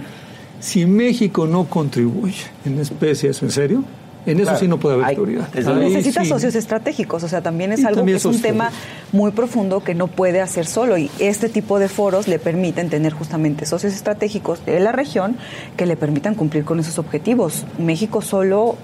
si 0.59 0.85
México 0.85 1.45
no 1.45 1.65
contribuye 1.65 2.45
en 2.65 2.79
especie, 2.79 3.29
¿eso 3.29 3.45
en 3.45 3.51
serio? 3.51 3.83
En 4.25 4.39
eso 4.39 4.55
sí 4.55 4.67
no 4.67 4.79
puede 4.79 4.95
haber 4.95 5.07
autoridad. 5.09 5.47
Necesita 5.53 6.25
socios 6.25 6.55
estratégicos, 6.55 7.23
o 7.23 7.27
sea, 7.27 7.41
también 7.41 7.71
es 7.71 7.85
algo 7.85 8.05
que 8.05 8.15
es 8.15 8.25
un 8.25 8.41
tema 8.41 8.71
muy 9.11 9.31
profundo 9.31 9.83
que 9.83 9.95
no 9.95 10.07
puede 10.07 10.41
hacer 10.41 10.65
solo 10.65 10.97
y 10.97 11.09
este 11.19 11.49
tipo 11.49 11.79
de 11.79 11.87
foros 11.87 12.27
le 12.27 12.39
permiten 12.39 12.89
tener 12.89 13.13
justamente 13.13 13.65
socios 13.65 13.93
estratégicos 13.93 14.65
de 14.65 14.79
la 14.79 14.91
región 14.91 15.37
que 15.77 15.85
le 15.85 15.95
permitan 15.95 16.35
cumplir 16.35 16.65
con 16.65 16.79
esos 16.79 16.99
objetivos. 16.99 17.65
México 17.77 18.21
solo 18.21 18.77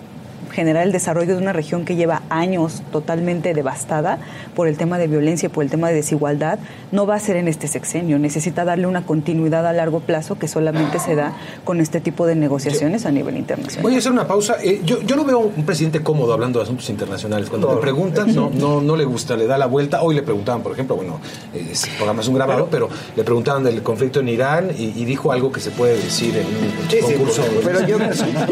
generar 0.51 0.85
el 0.85 0.91
desarrollo 0.91 1.35
de 1.35 1.41
una 1.41 1.53
región 1.53 1.85
que 1.85 1.95
lleva 1.95 2.21
años 2.29 2.83
totalmente 2.91 3.53
devastada 3.53 4.19
por 4.55 4.67
el 4.67 4.77
tema 4.77 4.97
de 4.97 5.07
violencia, 5.07 5.49
por 5.49 5.63
el 5.63 5.69
tema 5.69 5.89
de 5.89 5.95
desigualdad, 5.95 6.59
no 6.91 7.05
va 7.05 7.15
a 7.15 7.19
ser 7.19 7.37
en 7.37 7.47
este 7.47 7.67
sexenio. 7.67 8.19
Necesita 8.19 8.65
darle 8.65 8.87
una 8.87 9.05
continuidad 9.05 9.65
a 9.65 9.73
largo 9.73 10.01
plazo 10.01 10.37
que 10.37 10.47
solamente 10.47 10.99
se 10.99 11.15
da 11.15 11.33
con 11.63 11.79
este 11.79 12.01
tipo 12.01 12.25
de 12.25 12.35
negociaciones 12.35 13.05
a 13.05 13.11
nivel 13.11 13.37
internacional. 13.37 13.83
Voy 13.83 13.95
a 13.95 13.97
hacer 13.97 14.11
una 14.11 14.27
pausa. 14.27 14.57
Eh, 14.63 14.81
yo, 14.83 15.01
yo 15.01 15.15
no 15.15 15.23
veo 15.23 15.39
un 15.39 15.65
presidente 15.65 16.01
cómodo 16.03 16.33
hablando 16.33 16.59
de 16.59 16.63
asuntos 16.63 16.89
internacionales. 16.89 17.49
Cuando 17.49 17.73
le 17.73 17.79
preguntan, 17.79 18.33
no, 18.35 18.49
no, 18.53 18.81
no 18.81 18.95
le 18.95 19.05
gusta, 19.05 19.35
le 19.35 19.47
da 19.47 19.57
la 19.57 19.67
vuelta. 19.67 20.01
Hoy 20.01 20.15
le 20.15 20.23
preguntaban, 20.23 20.61
por 20.61 20.73
ejemplo, 20.73 20.95
bueno, 20.95 21.19
el 21.53 21.67
programa 21.97 22.21
es 22.21 22.27
un 22.27 22.35
grabado, 22.35 22.67
pero 22.69 22.89
le 23.15 23.23
preguntaban 23.23 23.63
del 23.63 23.81
conflicto 23.81 24.19
en 24.19 24.29
Irán 24.29 24.71
y, 24.77 25.01
dijo 25.11 25.31
algo 25.31 25.51
que 25.51 25.59
se 25.59 25.71
puede 25.71 25.95
decir 25.95 26.37
en 26.37 26.45
un 26.45 27.01
concurso. 27.01 27.43
pero, 27.65 27.85
yo, 27.85 27.97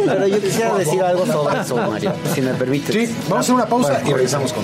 pero 0.05 0.27
yo 0.27 0.41
quisiera 0.41 0.75
decir 0.75 1.01
algo 1.01 1.25
sobre 1.25 1.63
eso 1.95 2.13
si 2.33 2.41
me 2.41 2.53
permite. 2.53 2.91
Sí, 2.93 3.15
vamos 3.23 3.37
a 3.37 3.39
hacer 3.39 3.55
una 3.55 3.65
pausa 3.67 4.01
y 4.05 4.13
regresamos 4.13 4.53
con 4.53 4.63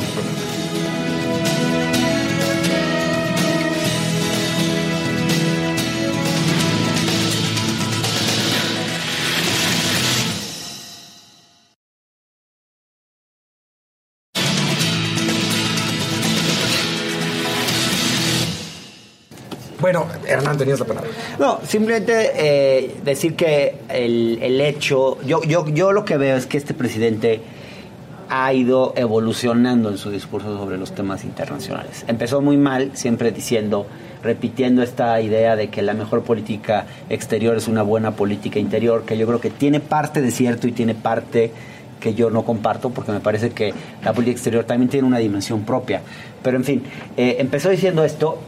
Bueno, 19.86 20.08
Hernán, 20.28 20.58
tenías 20.58 20.80
la 20.80 20.86
palabra. 20.88 21.12
No, 21.38 21.60
simplemente 21.64 22.32
eh, 22.34 22.96
decir 23.04 23.36
que 23.36 23.82
el, 23.88 24.40
el, 24.42 24.60
hecho, 24.60 25.22
yo, 25.22 25.44
yo, 25.44 25.68
yo 25.68 25.92
lo 25.92 26.04
que 26.04 26.18
veo 26.18 26.36
es 26.38 26.48
que 26.48 26.58
este 26.58 26.74
presidente 26.74 27.40
ha 28.28 28.52
ido 28.52 28.94
evolucionando 28.96 29.92
en 29.92 30.00
su 30.00 30.10
discurso 30.10 30.58
sobre 30.58 30.80
los 30.80 30.96
temas 30.96 31.24
internacionales. 31.24 32.04
Empezó 32.08 32.42
muy 32.42 32.58
mal, 32.58 32.98
siempre 32.98 33.32
diciendo, 33.32 33.86
repitiendo 34.24 34.82
esta 34.82 35.22
idea 35.22 35.56
de 35.56 35.70
que 35.70 35.84
la 35.84 35.94
mejor 35.94 36.24
política 36.24 36.88
exterior 37.08 37.56
es 37.56 37.68
una 37.68 37.84
buena 37.84 38.16
política 38.16 38.58
interior, 38.58 39.04
que 39.04 39.20
yo 39.20 39.28
creo 39.28 39.40
que 39.40 39.52
tiene 39.52 39.82
parte 39.82 40.20
de 40.20 40.32
cierto 40.32 40.68
y 40.68 40.72
tiene 40.72 40.96
parte 40.96 41.52
que 42.00 42.16
yo 42.16 42.32
no 42.32 42.44
comparto, 42.44 42.90
porque 42.90 43.12
me 43.12 43.20
parece 43.20 43.52
que 43.52 43.72
la 44.04 44.14
política 44.14 44.38
exterior 44.38 44.64
también 44.64 44.90
tiene 44.90 45.08
una 45.08 45.20
dimensión 45.20 45.64
propia. 45.64 46.02
Pero 46.42 46.58
en 46.58 46.64
fin, 46.64 46.84
eh, 47.18 47.36
empezó 47.38 47.70
diciendo 47.70 48.04
esto 48.04 48.40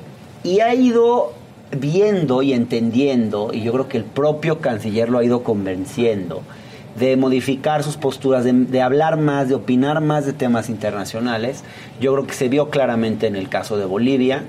y 0.47 0.61
ha 0.61 0.73
ido 0.73 1.33
viendo 1.77 2.41
y 2.41 2.53
entendiendo, 2.53 3.51
y 3.53 3.63
yo 3.63 3.73
creo 3.73 3.89
que 3.89 3.97
el 3.97 4.05
propio 4.05 4.59
canciller 4.59 5.09
lo 5.09 5.17
ha 5.17 5.23
ido 5.25 5.43
convenciendo, 5.43 6.41
de 6.97 7.17
modificar 7.17 7.83
sus 7.83 7.97
posturas, 7.97 8.45
de, 8.45 8.81
hablar 8.81 9.17
más, 9.17 9.49
de 9.49 9.55
opinar 9.55 9.99
más 9.99 10.25
de 10.25 10.31
temas 10.31 10.69
internacionales. 10.69 11.65
Yo 11.99 12.13
creo 12.13 12.25
que 12.25 12.33
se 12.33 12.47
vio 12.47 12.69
claramente 12.69 13.27
en 13.27 13.35
el 13.35 13.49
caso 13.49 13.77
de 13.77 13.85
Bolivia 13.85 14.45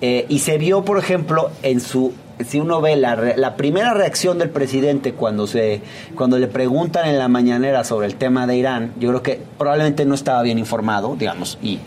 eh, 0.00 0.24
y 0.28 0.38
se 0.38 0.56
vio, 0.56 0.84
por 0.84 0.98
ejemplo, 0.98 1.50
en 1.62 1.80
su 1.80 2.12
si 2.46 2.58
uno 2.58 2.80
ve 2.80 2.96
la, 2.96 3.16
la, 3.36 3.56
primera 3.56 3.92
reacción 3.92 4.38
del 4.38 4.48
presidente 4.48 5.12
cuando 5.12 5.46
se 5.46 5.82
cuando 6.14 6.38
le 6.38 6.46
preguntan 6.46 7.06
en 7.06 7.18
la 7.18 7.28
mañanera 7.28 7.84
sobre 7.84 8.06
el 8.06 8.14
tema 8.14 8.46
de 8.46 8.56
Irán, 8.56 8.94
yo 8.98 9.10
creo 9.10 9.22
que 9.22 9.40
probablemente 9.58 10.06
no 10.06 10.14
estaba 10.14 10.40
bien 10.42 10.58
informado, 10.58 11.16
digamos, 11.16 11.58
y 11.62 11.80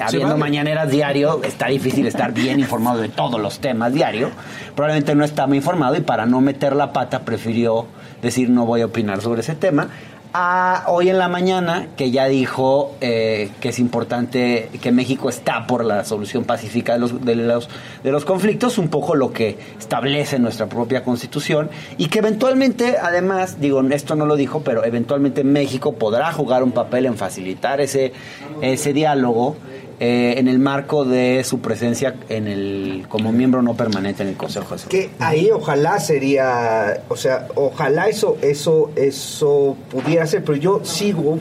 habiendo 0.00 0.36
mañaneras 0.36 0.90
diario, 0.90 1.42
está 1.42 1.68
difícil 1.68 2.06
estar 2.06 2.32
bien 2.32 2.60
informado 2.60 3.00
de 3.00 3.08
todos 3.08 3.40
los 3.40 3.58
temas 3.58 3.92
diario. 3.92 4.30
Probablemente 4.74 5.14
no 5.14 5.24
estaba 5.24 5.54
informado 5.54 5.96
y 5.96 6.00
para 6.00 6.26
no 6.26 6.40
meter 6.40 6.74
la 6.74 6.92
pata 6.92 7.20
prefirió 7.20 7.86
decir 8.22 8.48
no 8.48 8.64
voy 8.64 8.80
a 8.80 8.86
opinar 8.86 9.20
sobre 9.20 9.40
ese 9.40 9.54
tema. 9.54 9.88
A 10.34 10.84
hoy 10.86 11.10
en 11.10 11.18
la 11.18 11.28
mañana, 11.28 11.88
que 11.94 12.10
ya 12.10 12.24
dijo 12.24 12.96
eh, 13.02 13.50
que 13.60 13.68
es 13.68 13.78
importante 13.78 14.70
que 14.80 14.90
México 14.90 15.28
está 15.28 15.66
por 15.66 15.84
la 15.84 16.06
solución 16.06 16.44
pacífica 16.44 16.94
de 16.94 17.00
los, 17.00 17.22
de, 17.22 17.34
los, 17.34 17.68
de 18.02 18.12
los 18.12 18.24
conflictos, 18.24 18.78
un 18.78 18.88
poco 18.88 19.14
lo 19.14 19.30
que 19.34 19.58
establece 19.78 20.38
nuestra 20.38 20.68
propia 20.70 21.04
constitución, 21.04 21.68
y 21.98 22.06
que 22.06 22.20
eventualmente, 22.20 22.96
además, 22.96 23.60
digo, 23.60 23.82
esto 23.90 24.16
no 24.16 24.24
lo 24.24 24.36
dijo, 24.36 24.62
pero 24.62 24.86
eventualmente 24.86 25.44
México 25.44 25.92
podrá 25.96 26.32
jugar 26.32 26.62
un 26.62 26.72
papel 26.72 27.04
en 27.04 27.18
facilitar 27.18 27.82
ese, 27.82 28.14
ese 28.62 28.94
diálogo 28.94 29.56
eh, 30.04 30.40
en 30.40 30.48
el 30.48 30.58
marco 30.58 31.04
de 31.04 31.44
su 31.44 31.60
presencia 31.60 32.16
en 32.28 32.48
el 32.48 33.06
como 33.08 33.30
miembro 33.30 33.62
no 33.62 33.76
permanente 33.76 34.24
en 34.24 34.30
el 34.30 34.36
Consejo 34.36 34.74
de. 34.74 34.88
Que 34.88 35.10
ahí 35.20 35.48
ojalá 35.52 36.00
sería, 36.00 37.04
o 37.08 37.14
sea, 37.14 37.46
ojalá 37.54 38.08
eso, 38.08 38.36
eso, 38.42 38.90
eso 38.96 39.76
pudiera 39.92 40.26
ser, 40.26 40.42
pero 40.42 40.58
yo 40.58 40.80
sigo 40.84 41.38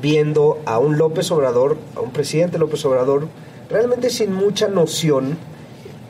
viendo 0.00 0.62
a 0.64 0.78
un 0.78 0.96
López 0.96 1.30
Obrador, 1.32 1.76
a 1.94 2.00
un 2.00 2.12
presidente 2.12 2.56
López 2.56 2.82
Obrador, 2.86 3.28
realmente 3.68 4.08
sin 4.08 4.32
mucha 4.32 4.68
noción 4.68 5.36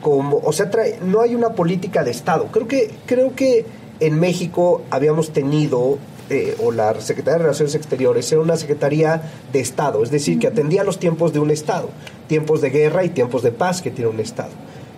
como, 0.01 0.37
o 0.37 0.53
sea, 0.53 0.71
no 1.01 1.19
hay 1.19 1.35
una 1.35 1.49
política 1.49 2.05
de 2.05 2.11
Estado. 2.11 2.47
Creo 2.49 2.65
que, 2.65 2.91
creo 3.05 3.35
que 3.35 3.65
en 3.99 4.21
México 4.21 4.83
habíamos 4.89 5.33
tenido 5.33 5.97
eh, 6.29 6.55
o 6.63 6.71
la 6.71 6.99
Secretaría 7.01 7.37
de 7.37 7.43
Relaciones 7.43 7.75
Exteriores 7.75 8.31
era 8.31 8.41
una 8.41 8.57
secretaría 8.57 9.21
de 9.51 9.59
Estado, 9.59 10.03
es 10.03 10.11
decir, 10.11 10.39
que 10.39 10.47
atendía 10.47 10.83
los 10.83 10.99
tiempos 10.99 11.33
de 11.33 11.39
un 11.39 11.51
Estado, 11.51 11.89
tiempos 12.27 12.61
de 12.61 12.69
guerra 12.69 13.03
y 13.03 13.09
tiempos 13.09 13.43
de 13.43 13.51
paz 13.51 13.81
que 13.81 13.91
tiene 13.91 14.09
un 14.09 14.19
Estado. 14.19 14.51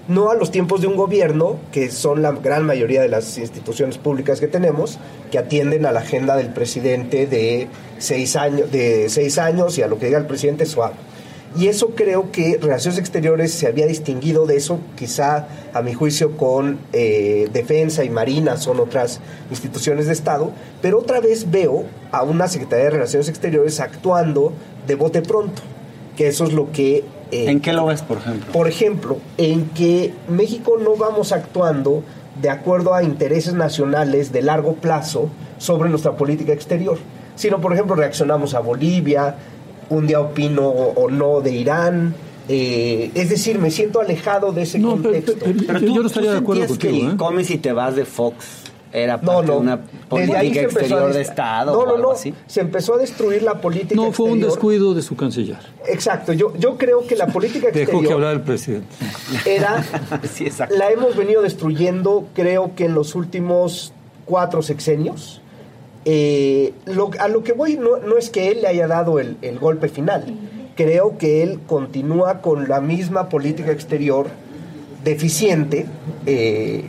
No 0.07 0.29
a 0.29 0.35
los 0.35 0.51
tiempos 0.51 0.81
de 0.81 0.87
un 0.87 0.95
gobierno, 0.95 1.57
que 1.71 1.89
son 1.89 2.21
la 2.21 2.31
gran 2.31 2.63
mayoría 2.63 3.01
de 3.01 3.09
las 3.09 3.39
instituciones 3.39 3.97
públicas 3.97 4.39
que 4.39 4.47
tenemos, 4.47 4.99
que 5.31 5.39
atienden 5.39 5.87
a 5.87 5.91
la 5.91 6.01
agenda 6.01 6.35
del 6.35 6.53
presidente 6.53 7.25
de 7.25 7.67
seis 7.97 8.35
años, 8.35 8.71
de 8.71 9.09
seis 9.09 9.39
años 9.39 9.79
y 9.79 9.81
a 9.81 9.87
lo 9.87 9.97
que 9.97 10.05
diga 10.05 10.19
el 10.19 10.27
presidente 10.27 10.67
suave. 10.67 10.93
Y 11.57 11.67
eso 11.67 11.91
creo 11.95 12.31
que 12.31 12.59
Relaciones 12.61 12.99
Exteriores 12.99 13.53
se 13.53 13.67
había 13.67 13.85
distinguido 13.85 14.45
de 14.45 14.57
eso, 14.57 14.79
quizá 14.97 15.47
a 15.73 15.81
mi 15.81 15.93
juicio 15.93 16.35
con 16.35 16.79
eh, 16.91 17.49
Defensa 17.53 18.03
y 18.03 18.09
Marina 18.09 18.57
son 18.57 18.79
otras 18.81 19.21
instituciones 19.49 20.07
de 20.07 20.13
Estado, 20.13 20.51
pero 20.81 20.99
otra 20.99 21.21
vez 21.21 21.49
veo 21.49 21.85
a 22.11 22.23
una 22.23 22.47
Secretaría 22.47 22.85
de 22.85 22.91
Relaciones 22.91 23.29
Exteriores 23.29 23.79
actuando 23.79 24.51
de 24.85 24.95
bote 24.95 25.21
pronto, 25.21 25.61
que 26.17 26.27
eso 26.27 26.43
es 26.43 26.51
lo 26.51 26.71
que... 26.73 27.05
Eh, 27.31 27.49
¿En 27.49 27.61
qué 27.61 27.71
lo 27.71 27.85
ves, 27.85 28.01
por 28.01 28.17
ejemplo? 28.17 28.51
Por 28.51 28.67
ejemplo, 28.67 29.17
en 29.37 29.69
que 29.69 30.13
México 30.27 30.77
no 30.77 30.97
vamos 30.97 31.31
actuando 31.31 32.03
de 32.41 32.49
acuerdo 32.49 32.93
a 32.93 33.03
intereses 33.03 33.53
nacionales 33.53 34.33
de 34.33 34.41
largo 34.41 34.73
plazo 34.73 35.29
sobre 35.57 35.89
nuestra 35.89 36.17
política 36.17 36.51
exterior, 36.51 36.97
sino, 37.35 37.61
por 37.61 37.73
ejemplo, 37.73 37.95
reaccionamos 37.95 38.53
a 38.53 38.59
Bolivia, 38.59 39.35
un 39.89 40.07
día 40.07 40.19
opino 40.19 40.67
o, 40.67 41.09
no 41.09 41.41
de 41.41 41.51
Irán. 41.51 42.15
Eh, 42.47 43.11
es 43.15 43.29
decir, 43.29 43.57
me 43.57 43.71
siento 43.71 43.99
alejado 43.99 44.51
de 44.51 44.63
ese 44.63 44.81
contexto. 44.81 45.33
Pero, 45.39 45.79
tú, 45.79 45.85
yo 45.87 46.01
no 46.01 46.07
estaría 46.07 46.31
de 46.31 46.37
acuerdo 46.37 46.67
contigo. 46.67 47.07
Que 47.07 47.13
¿eh? 47.13 47.17
comes 47.17 47.49
y 47.49 47.57
te 47.57 47.73
vas 47.73 47.95
de 47.95 48.05
Fox 48.05 48.65
era 48.95 49.19
parte 49.19 49.51
de 49.51 49.57
una 49.57 49.81
política 50.07 50.61
exterior 50.61 51.11
de 51.11 51.21
Estado 51.21 51.73
no, 51.73 51.85
no, 51.85 51.97
no, 51.97 52.11
así. 52.11 52.33
Se 52.47 52.61
empezó 52.61 52.95
a 52.95 52.97
destruir 52.97 53.43
la 53.43 53.59
política 53.59 53.95
No, 53.95 54.13
fue 54.13 54.31
un 54.31 54.39
descuido 54.39 54.93
de 54.93 55.01
su 55.01 55.17
canciller. 55.17 55.57
Exacto, 55.87 56.31
yo, 56.31 56.55
yo 56.57 56.77
creo 56.77 57.05
que 57.05 57.17
la 57.17 57.27
política 57.27 57.67
exterior... 57.67 57.91
Dejó 57.91 58.07
que 58.07 58.13
hablar 58.13 58.35
el 58.35 58.41
presidente. 58.41 58.87
Era... 59.45 59.83
sí, 60.31 60.47
la 60.69 60.91
hemos 60.91 61.17
venido 61.17 61.41
destruyendo, 61.41 62.27
creo 62.33 62.73
que 62.75 62.85
en 62.85 62.93
los 62.93 63.15
últimos 63.15 63.91
cuatro 64.25 64.61
sexenios 64.61 65.41
eh, 66.05 66.73
a 67.19 67.27
lo 67.27 67.43
que 67.43 67.53
voy 67.53 67.77
no, 67.77 68.17
es 68.17 68.29
que 68.29 68.49
él 68.51 68.61
le 68.61 68.67
haya 68.67 68.87
dado 68.87 69.19
el, 69.19 69.59
golpe 69.59 69.89
final. 69.89 70.25
Creo 70.75 71.17
que 71.17 71.41
él 71.41 71.61
continúa 71.65 72.41
con 72.41 72.67
la 72.67 72.79
misma 72.79 73.29
política 73.29 73.71
exterior 73.71 74.27
deficiente, 75.03 75.85
eh, 76.25 76.85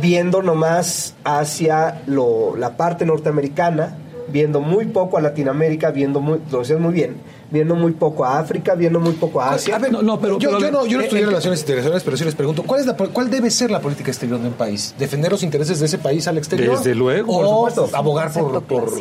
viendo 0.00 0.42
nomás 0.42 1.14
hacia 1.24 2.02
la 2.06 2.76
parte 2.76 3.04
norteamericana, 3.06 3.96
viendo 4.28 4.60
muy 4.60 4.86
poco 4.86 5.16
a 5.18 5.20
Latinoamérica, 5.20 5.90
viendo 5.90 6.20
muy, 6.20 6.40
lo 6.50 6.60
decías 6.60 6.78
muy 6.78 6.92
bien, 6.92 7.16
viendo 7.50 7.74
muy 7.74 7.92
poco 7.92 8.24
a 8.24 8.38
África, 8.38 8.74
viendo 8.74 9.00
muy 9.00 9.12
poco 9.12 9.40
a 9.40 9.52
Asia. 9.52 9.78
no, 9.78 10.20
pero, 10.20 10.38
yo, 10.38 10.58
no, 10.58 10.86
yo 10.86 10.98
no 10.98 11.04
estudié 11.04 11.26
relaciones 11.26 11.60
internacionales, 11.60 12.02
pero 12.04 12.16
sí 12.16 12.24
les 12.24 12.34
pregunto, 12.34 12.62
¿cuál, 12.62 12.80
es 12.80 12.86
la, 12.86 12.94
¿cuál 12.94 13.30
debe 13.30 13.50
ser 13.50 13.70
la 13.70 13.80
política 13.80 14.10
exterior 14.10 14.40
de 14.40 14.48
un 14.48 14.54
país? 14.54 14.94
¿Defender 14.98 15.32
los 15.32 15.42
intereses 15.42 15.80
de 15.80 15.86
ese 15.86 15.98
país 15.98 16.26
al 16.28 16.38
exterior? 16.38 16.76
Desde 16.76 16.94
luego. 16.94 17.36
O 17.36 17.68
abogar 17.94 18.32
por, 18.32 18.62
por, 18.62 18.92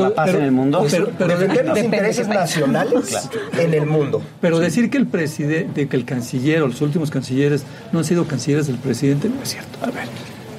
la 0.00 0.14
paz 0.14 0.28
en 0.34 0.42
el 0.42 0.52
mundo. 0.52 0.84
Pero, 0.90 1.06
defender 1.28 1.66
los 1.66 1.78
intereses 1.78 2.28
nacionales 2.28 3.28
en 3.58 3.74
el 3.74 3.86
mundo. 3.86 4.22
Pero 4.40 4.58
decir 4.58 4.90
que 4.90 4.98
el 4.98 5.06
presidente, 5.06 5.88
que 5.88 5.96
el 5.96 6.04
canciller 6.04 6.62
o 6.62 6.68
los 6.68 6.80
últimos 6.80 7.10
cancilleres 7.10 7.64
no 7.92 8.00
han 8.00 8.04
sido 8.04 8.26
cancilleres 8.26 8.66
del 8.66 8.76
presidente, 8.76 9.28
no 9.28 9.42
es 9.42 9.50
cierto. 9.50 9.78
A 9.82 9.86
ver, 9.86 10.04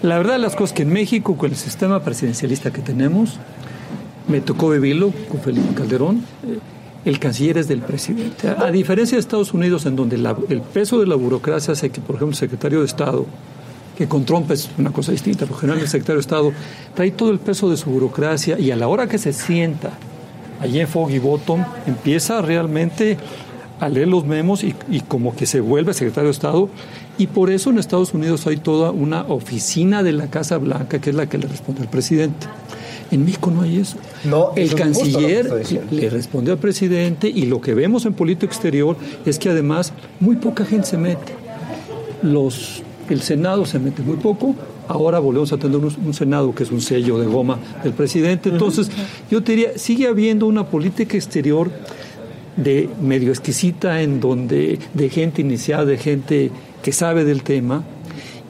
la 0.02 0.18
verdad 0.18 0.34
de 0.34 0.40
las 0.40 0.56
cosas 0.56 0.74
que 0.74 0.84
en 0.84 0.92
México, 0.92 1.38
con 1.38 1.52
el 1.52 1.56
sistema 1.56 2.04
presidencialista 2.04 2.72
que 2.72 2.82
tenemos, 2.82 3.40
me 4.28 4.42
tocó 4.42 4.70
vivirlo 4.70 5.12
con 5.30 5.42
Felipe 5.42 5.74
Calderón. 5.76 6.24
Eh, 6.48 6.60
el 7.06 7.20
canciller 7.20 7.58
es 7.58 7.68
del 7.68 7.82
presidente. 7.82 8.50
A 8.50 8.72
diferencia 8.72 9.16
de 9.16 9.20
Estados 9.20 9.54
Unidos, 9.54 9.86
en 9.86 9.96
donde 9.96 10.16
el 10.16 10.62
peso 10.62 11.00
de 11.00 11.08
la 11.08 11.16
burocracia 11.16 11.74
hace 11.74 11.90
que, 11.90 12.02
por 12.02 12.16
ejemplo, 12.16 12.34
el 12.34 12.38
secretario 12.38 12.80
de 12.80 12.86
Estado, 12.86 13.26
que 13.98 14.08
con 14.08 14.26
Trump 14.26 14.50
es 14.52 14.70
una 14.78 14.92
cosa 14.92 15.12
distinta, 15.12 15.46
porque 15.46 15.62
general 15.62 15.82
el 15.82 15.88
secretario 15.88 16.18
de 16.18 16.22
Estado 16.22 16.54
trae 16.96 17.12
todo 17.12 17.32
el 17.32 17.40
peso 17.40 17.70
de 17.70 17.78
su 17.78 17.90
burocracia 17.90 18.58
y 18.60 18.72
a 18.72 18.76
la 18.76 18.88
hora 18.88 19.08
que 19.08 19.18
se 19.18 19.34
sienta 19.34 19.92
allí 20.60 20.80
en 20.80 20.88
Foggy 20.88 21.20
Bottom, 21.20 21.64
empieza 21.88 22.42
realmente 22.42 23.18
a 23.80 23.90
leer 23.90 24.08
los 24.08 24.26
memos 24.26 24.64
y, 24.64 24.74
como 25.08 25.36
que 25.36 25.48
se 25.48 25.60
vuelve 25.60 25.94
secretario 25.96 26.28
de 26.28 26.34
Estado. 26.34 26.70
Y 27.18 27.28
por 27.28 27.50
eso 27.50 27.72
en 27.72 27.80
Estados 27.80 28.14
Unidos 28.14 28.46
hay 28.46 28.58
toda 28.58 28.92
una 28.92 29.24
oficina 29.24 30.04
de 30.04 30.12
la 30.12 30.28
Casa 30.28 30.58
Blanca 30.60 31.02
que 31.02 31.10
es 31.10 31.16
la 31.16 31.28
que 31.28 31.40
le 31.40 31.48
responde 31.48 31.82
al 31.82 31.90
presidente. 31.90 32.48
En 33.12 33.26
México 33.26 33.52
no 33.52 33.62
hay 33.62 33.78
eso. 33.78 33.98
No, 34.24 34.52
el 34.56 34.74
canciller 34.74 35.50
le 35.92 36.10
responde 36.10 36.52
al 36.52 36.58
presidente 36.58 37.28
y 37.28 37.46
lo 37.46 37.60
que 37.60 37.74
vemos 37.74 38.06
en 38.06 38.14
política 38.14 38.46
exterior 38.46 38.96
es 39.26 39.38
que 39.38 39.50
además 39.50 39.94
muy 40.20 40.38
poca 40.38 40.64
gente 40.64 40.88
se 40.88 40.98
mete. 40.98 41.34
Los, 42.24 42.84
el 43.10 43.22
Senado 43.22 43.66
se 43.66 43.80
mete 43.80 44.02
muy 44.02 44.16
poco, 44.16 44.56
ahora 44.88 45.20
volvemos 45.20 45.52
a 45.52 45.58
tener 45.58 45.78
un, 45.78 46.14
Senado 46.14 46.56
que 46.56 46.64
es 46.64 46.72
un 46.72 46.80
sello 46.80 47.18
de 47.20 47.26
goma 47.26 47.60
del 47.84 47.94
presidente. 47.94 48.50
Entonces, 48.50 48.90
yo 49.30 49.44
te 49.44 49.54
diría, 49.54 49.78
sigue 49.78 50.08
habiendo 50.08 50.46
una 50.46 50.68
política 50.68 51.18
exterior 51.18 51.70
de 52.56 52.90
medio 53.02 53.32
exquisita 53.32 54.02
en 54.02 54.20
donde 54.20 54.80
de 54.94 55.10
gente 55.10 55.42
iniciada, 55.42 55.86
de 55.86 55.98
gente 55.98 56.52
que 56.82 56.92
sabe 56.94 57.26
del 57.26 57.44
tema. 57.44 57.84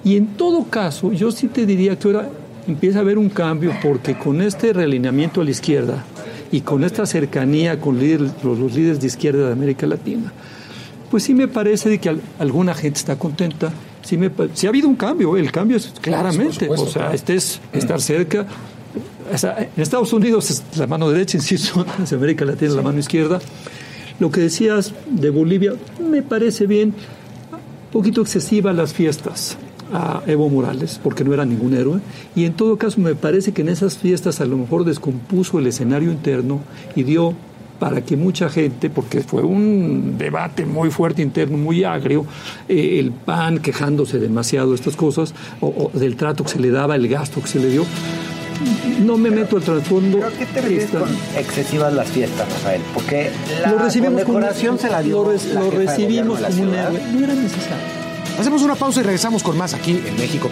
Y 0.04 0.17
en 0.17 0.28
todo 0.28 0.65
caso, 0.65 1.12
yo 1.13 1.32
sí 1.32 1.47
te 1.47 1.65
diría 1.65 1.97
que 1.97 2.08
ahora 2.08 2.30
empieza 2.67 3.00
a 3.00 3.02
haber 3.02 3.17
un 3.17 3.30
cambio 3.30 3.74
porque 3.82 4.17
con 4.17 4.41
este 4.41 4.74
realineamiento 4.74 5.41
a 5.41 5.43
la 5.43 5.52
izquierda 5.52 6.04
y 6.52 6.62
con 6.62 6.84
esta 6.84 7.06
cercanía 7.06 7.80
con 7.80 7.97
los, 8.43 8.76
líderes 8.76 9.00
de 9.00 9.08
izquierda 9.08 9.47
de 9.47 9.54
América 9.54 9.88
Latina, 9.88 10.32
pues 11.10 11.24
sí 11.24 11.34
me 11.34 11.47
parece 11.47 11.89
de 11.89 12.00
que 12.00 12.17
alguna 12.39 12.74
gente 12.74 13.00
está 13.00 13.17
contenta. 13.17 13.71
Sí, 14.02 14.17
me, 14.17 14.28
ha 14.28 14.67
habido 14.67 14.88
un 14.88 14.95
cambio, 14.95 15.38
el 15.38 15.52
cambio 15.52 15.78
es 15.78 15.93
claramente, 16.02 16.67
o 16.69 16.88
sea, 16.88 17.13
este 17.13 17.36
es 17.36 17.60
estar 17.74 18.02
cerca. 18.02 18.45
en 19.32 19.82
Estados 19.82 20.12
Unidos 20.13 20.50
es 20.50 20.63
la 20.78 20.88
mano 20.88 21.10
derecha, 21.10 21.38
insisto, 21.39 21.86
en 21.97 22.15
América 22.15 22.45
Latina 22.45 22.74
la 22.74 22.82
mano 22.82 23.00
izquierda. 23.00 23.39
Lo 24.19 24.30
que 24.30 24.41
decías 24.41 24.93
de 25.10 25.30
Bolivia 25.30 25.74
me 26.00 26.21
parece 26.21 26.67
bien, 26.67 26.93
un 27.52 27.91
poquito 27.91 28.21
excesiva 28.21 28.71
las 28.71 28.93
fiestas 28.93 29.58
a 29.94 30.22
Evo 30.28 30.50
Morales, 30.50 31.00
porque 31.04 31.24
no 31.24 31.34
era 31.34 31.46
ningún 31.46 31.74
héroe, 31.74 32.00
y 32.36 32.46
en 32.46 32.54
todo 32.54 32.78
caso 32.78 33.02
me 33.02 33.16
parece 33.16 33.52
que 33.52 33.62
en 33.62 33.70
esas 33.70 33.98
fiestas 33.98 34.42
a 34.42 34.46
lo 34.46 34.58
mejor 34.58 34.86
descompuso 34.86 35.60
el 35.60 35.68
escenario 35.68 36.12
interno 36.12 36.62
y 36.96 37.04
dio 37.04 37.36
para 37.82 38.02
que 38.02 38.16
mucha 38.16 38.48
gente, 38.48 38.92
porque 38.92 39.22
fue 39.22 39.42
un 39.42 40.16
debate 40.20 40.68
muy 40.68 40.92
fuerte 40.92 41.24
interno, 41.24 41.58
muy 41.58 41.84
agrio, 41.84 42.28
eh, 42.70 43.00
el 43.00 43.12
PAN 43.12 43.58
quejándose 43.58 44.20
demasiado 44.20 44.70
de 44.70 44.76
estas 44.76 44.96
cosas, 44.96 45.34
o, 45.62 45.90
del 45.92 46.16
trato 46.16 46.44
que 46.44 46.52
se 46.52 46.60
le 46.60 46.70
daba, 46.70 46.96
el 46.96 47.08
gasto 47.08 47.42
que 47.42 47.48
se 47.48 47.60
le 47.60 47.70
dio. 47.70 47.84
No 49.04 49.18
me 49.18 49.32
meto 49.32 49.58
al 49.58 49.64
trasfondo. 49.64 50.20
¿Pero 50.20 50.32
qué 50.38 50.46
te 50.46 50.62
refieres 50.62 50.92
con 50.92 51.10
excesivas 51.36 51.92
las 51.92 52.08
fiestas, 52.10 52.48
Rafael? 52.48 52.82
Porque 52.94 53.32
la 53.64 53.72
lo 53.72 53.80
recibimos 53.80 54.22
condecoración 54.22 54.78
se 54.78 54.88
la 54.88 55.02
dio. 55.02 55.24
Lo, 55.24 55.72
recibimos 55.72 56.40
como 56.40 56.62
un 56.62 56.76
héroe. 56.76 57.02
No 57.14 57.24
era 57.24 57.34
necesario. 57.34 58.01
Hacemos 58.39 58.63
una 58.63 58.76
pausa 58.76 59.02
y 59.02 59.04
regresamos 59.04 59.44
con 59.44 59.58
más 59.58 59.74
aquí 59.74 60.02
en 60.06 60.15
México. 60.15 60.50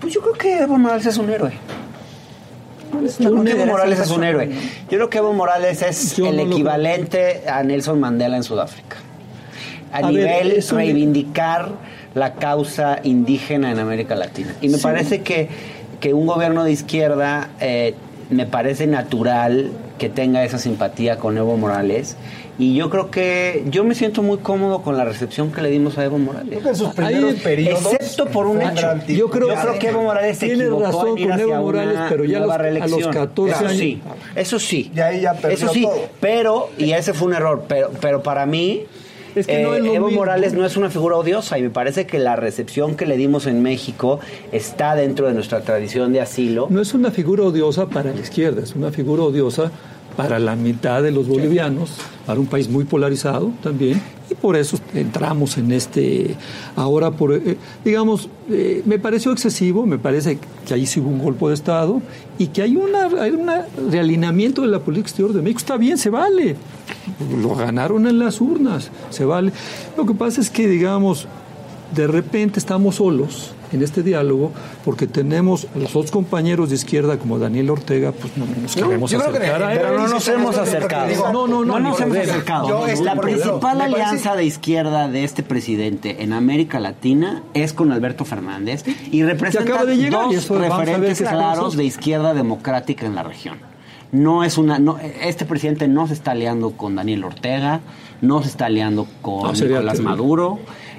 Pues 0.00 0.14
yo 0.14 0.20
creo 0.22 0.34
que 0.34 0.58
Evo 0.60 0.78
Morales 0.78 1.06
es 1.06 1.18
un 1.18 1.30
héroe. 1.30 1.52
Evo 3.20 3.66
Morales 3.66 4.00
es 4.00 4.10
un 4.10 4.24
héroe. 4.24 4.50
Yo 4.90 4.96
creo 4.96 5.10
que 5.10 5.18
Evo 5.18 5.32
Morales 5.32 5.82
es 5.82 6.18
el 6.18 6.40
equivalente 6.40 7.44
a 7.48 7.62
Nelson 7.62 8.00
Mandela 8.00 8.36
en 8.36 8.42
Sudáfrica. 8.42 8.96
A, 9.92 10.02
nivel 10.02 10.62
reivindicar 10.70 11.72
la 12.18 12.34
causa 12.34 12.98
indígena 13.02 13.70
en 13.70 13.78
América 13.78 14.14
Latina. 14.14 14.54
Y 14.60 14.68
me 14.68 14.78
parece 14.78 15.22
que, 15.22 15.48
que, 16.00 16.14
un 16.14 16.26
gobierno 16.26 16.64
de 16.64 16.72
izquierda 16.72 17.50
eh, 17.60 17.94
me 18.30 18.46
parece 18.46 18.86
natural 18.86 19.70
que 19.98 20.08
tenga 20.08 20.44
esa 20.44 20.58
simpatía 20.58 21.16
con 21.18 21.36
Evo 21.38 21.56
Morales 21.56 22.16
y 22.60 22.74
yo 22.74 22.90
creo 22.90 23.10
que 23.10 23.64
yo 23.70 23.84
me 23.84 23.94
siento 23.94 24.20
muy 24.22 24.38
cómodo 24.38 24.82
con 24.82 24.96
la 24.96 25.04
recepción 25.04 25.52
que 25.52 25.62
le 25.62 25.70
dimos 25.70 25.96
a 25.96 26.04
Evo 26.04 26.18
Morales. 26.18 26.64
en 26.66 26.74
sus 26.76 26.92
primeros 26.92 27.34
periodos, 27.34 27.92
excepto 27.92 28.26
por 28.26 28.46
un 28.46 28.60
hecho. 28.60 28.96
Yo 29.06 29.30
creo, 29.30 29.48
que 29.78 29.88
Evo 29.88 30.02
Morales 30.02 30.38
se 30.38 30.46
tiene 30.46 30.64
equivocó 30.64 30.82
razón 30.84 31.08
en 31.08 31.18
ir 31.18 31.30
con 31.30 31.40
Evo 31.40 31.56
Morales, 31.62 31.96
una 31.96 32.08
pero 32.08 32.24
ya 32.24 32.40
los- 32.40 32.50
a 32.50 32.52
los 32.54 32.58
reelección. 32.58 33.12
14 33.12 33.54
eso 33.54 33.64
años- 33.66 33.78
sí, 33.78 34.00
eso 34.34 34.58
sí. 34.58 34.90
Ya 34.94 35.06
ahí 35.06 35.20
ya 35.20 35.34
perdió 35.34 35.56
eso 35.56 35.68
sí, 35.72 35.82
todo. 35.82 36.08
pero 36.20 36.70
y 36.78 36.90
ese 36.92 37.12
fue 37.14 37.28
un 37.28 37.34
error, 37.34 37.64
pero 37.68 37.90
pero 38.00 38.22
para 38.24 38.44
mí 38.44 38.84
Es 39.40 39.46
que 39.46 39.62
no 39.62 39.74
eh, 39.74 39.78
es 39.78 39.84
Evo 39.84 40.06
mismo. 40.06 40.20
Morales 40.20 40.52
no 40.52 40.64
es 40.64 40.76
una 40.76 40.90
figura 40.90 41.16
odiosa 41.16 41.58
y 41.58 41.62
me 41.62 41.70
parece 41.70 42.06
que 42.06 42.18
la 42.18 42.36
recepción 42.36 42.96
que 42.96 43.06
le 43.06 43.16
dimos 43.16 43.46
en 43.46 43.62
México 43.62 44.20
está 44.52 44.94
dentro 44.94 45.26
de 45.26 45.34
nuestra 45.34 45.60
tradición 45.60 46.12
de 46.12 46.20
asilo. 46.20 46.66
No 46.70 46.80
es 46.80 46.94
una 46.94 47.10
figura 47.10 47.44
odiosa 47.44 47.86
para 47.86 48.12
la 48.12 48.20
izquierda, 48.20 48.62
es 48.62 48.74
una 48.74 48.90
figura 48.90 49.22
odiosa 49.22 49.70
para 50.18 50.40
la 50.40 50.56
mitad 50.56 51.00
de 51.00 51.12
los 51.12 51.28
bolivianos, 51.28 51.92
para 52.26 52.40
un 52.40 52.46
país 52.46 52.68
muy 52.68 52.82
polarizado 52.82 53.52
también, 53.62 54.02
y 54.28 54.34
por 54.34 54.56
eso 54.56 54.76
entramos 54.92 55.56
en 55.58 55.70
este, 55.70 56.34
ahora 56.74 57.12
por, 57.12 57.34
eh, 57.34 57.56
digamos, 57.84 58.28
eh, 58.50 58.82
me 58.84 58.98
pareció 58.98 59.30
excesivo, 59.30 59.86
me 59.86 59.96
parece 59.96 60.40
que 60.66 60.74
ahí 60.74 60.86
sí 60.86 60.98
hubo 60.98 61.10
un 61.10 61.20
golpe 61.20 61.46
de 61.46 61.54
Estado, 61.54 62.02
y 62.36 62.48
que 62.48 62.62
hay 62.62 62.74
una, 62.74 63.04
hay 63.22 63.30
un 63.30 63.48
realineamiento 63.92 64.62
de 64.62 64.66
la 64.66 64.80
política 64.80 65.06
exterior 65.06 65.32
de 65.32 65.40
México, 65.40 65.60
está 65.60 65.76
bien, 65.76 65.96
se 65.96 66.10
vale, 66.10 66.56
lo 67.40 67.54
ganaron 67.54 68.08
en 68.08 68.18
las 68.18 68.40
urnas, 68.40 68.90
se 69.10 69.24
vale. 69.24 69.52
Lo 69.96 70.04
que 70.04 70.14
pasa 70.14 70.40
es 70.40 70.50
que, 70.50 70.66
digamos, 70.66 71.28
de 71.94 72.08
repente 72.08 72.58
estamos 72.58 72.96
solos 72.96 73.52
en 73.72 73.82
este 73.82 74.02
diálogo 74.02 74.52
porque 74.84 75.06
tenemos 75.06 75.66
a 75.74 75.78
los 75.78 75.94
otros 75.96 76.10
compañeros 76.10 76.68
de 76.70 76.76
izquierda 76.76 77.18
como 77.18 77.38
Daniel 77.38 77.70
Ortega, 77.70 78.12
pues 78.12 78.36
no 78.36 78.46
nos 78.62 78.74
queremos 78.74 79.10
creo 79.10 79.22
que- 79.32 79.38
acercar 79.38 79.62
a 79.62 79.72
él. 79.72 79.78
Pero 79.82 79.98
no 79.98 80.08
nos 80.08 80.28
hemos 80.28 80.56
acercado. 80.56 81.08
digo, 81.08 81.32
No, 81.32 81.46
no, 81.46 81.64
no, 81.64 81.78
nos 81.80 82.00
hemos 82.00 82.16
acercado. 82.16 82.86
La 83.04 83.16
principal 83.16 83.80
alianza 83.80 84.34
de 84.36 84.44
izquierda 84.44 85.08
de 85.08 85.24
este 85.24 85.42
presidente 85.42 86.22
en 86.22 86.32
América 86.32 86.80
Latina 86.80 87.42
es 87.54 87.72
con 87.72 87.92
Alberto 87.92 88.24
Fernández 88.24 88.84
y 89.10 89.22
representa 89.22 89.72
acaba 89.72 89.84
de 89.84 89.96
llegar, 89.96 90.22
y 90.30 90.34
dos 90.34 90.44
eso 90.44 90.58
referentes 90.58 91.20
claros 91.20 91.76
de 91.76 91.84
izquierda 91.84 92.34
democrática 92.34 93.06
en 93.06 93.14
la 93.14 93.22
región. 93.22 93.58
No 94.10 94.42
es 94.42 94.56
una, 94.56 94.78
no, 94.78 94.98
este 95.22 95.44
presidente 95.44 95.86
no 95.86 96.06
se 96.06 96.14
está 96.14 96.30
aliando 96.30 96.70
con 96.70 96.96
Daniel 96.96 97.24
Ortega, 97.24 97.80
no 98.22 98.42
se 98.42 98.48
está 98.48 98.64
aliando 98.66 99.06
con 99.20 99.42
No, 99.42 99.52
Nicolás. 99.52 100.00
Maduro. 100.00 100.58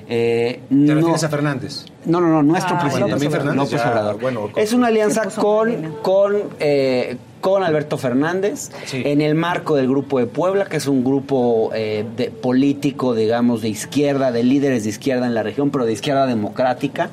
Eh, 0.09 0.59
¿Te 0.67 0.75
no- 0.75 0.95
refieres 0.95 1.23
a 1.23 1.29
Fernández? 1.29 1.85
no, 2.05 2.19
no, 2.19 2.27
no, 2.27 2.43
nuestro 2.43 2.75
Ah, 2.75 2.79
presidente. 2.81 3.11
López 3.11 3.29
Fernández, 3.29 3.55
López 3.55 4.55
ya, 4.55 4.61
es 4.61 4.73
una 4.73 4.87
alianza 4.87 5.25
con, 5.29 5.95
con, 6.01 6.35
eh, 6.59 7.17
con 7.41 7.63
Alberto 7.63 7.97
Fernández 7.97 8.71
Sí. 8.85 9.01
en 9.05 9.21
el 9.21 9.35
marco 9.35 9.75
del 9.75 9.87
Grupo 9.87 10.19
de 10.19 10.25
Puebla, 10.27 10.65
que 10.65 10.77
es 10.77 10.87
un 10.87 11.03
grupo 11.03 11.71
eh, 11.73 12.05
de, 12.17 12.31
político, 12.31 13.13
digamos, 13.15 13.61
de 13.61 13.69
izquierda, 13.69 14.31
de 14.31 14.43
líderes 14.43 14.83
de 14.83 14.89
izquierda 14.89 15.25
en 15.27 15.33
la 15.35 15.43
región, 15.43 15.69
pero 15.69 15.85
de 15.85 15.93
izquierda 15.93 16.25
democrática. 16.25 17.09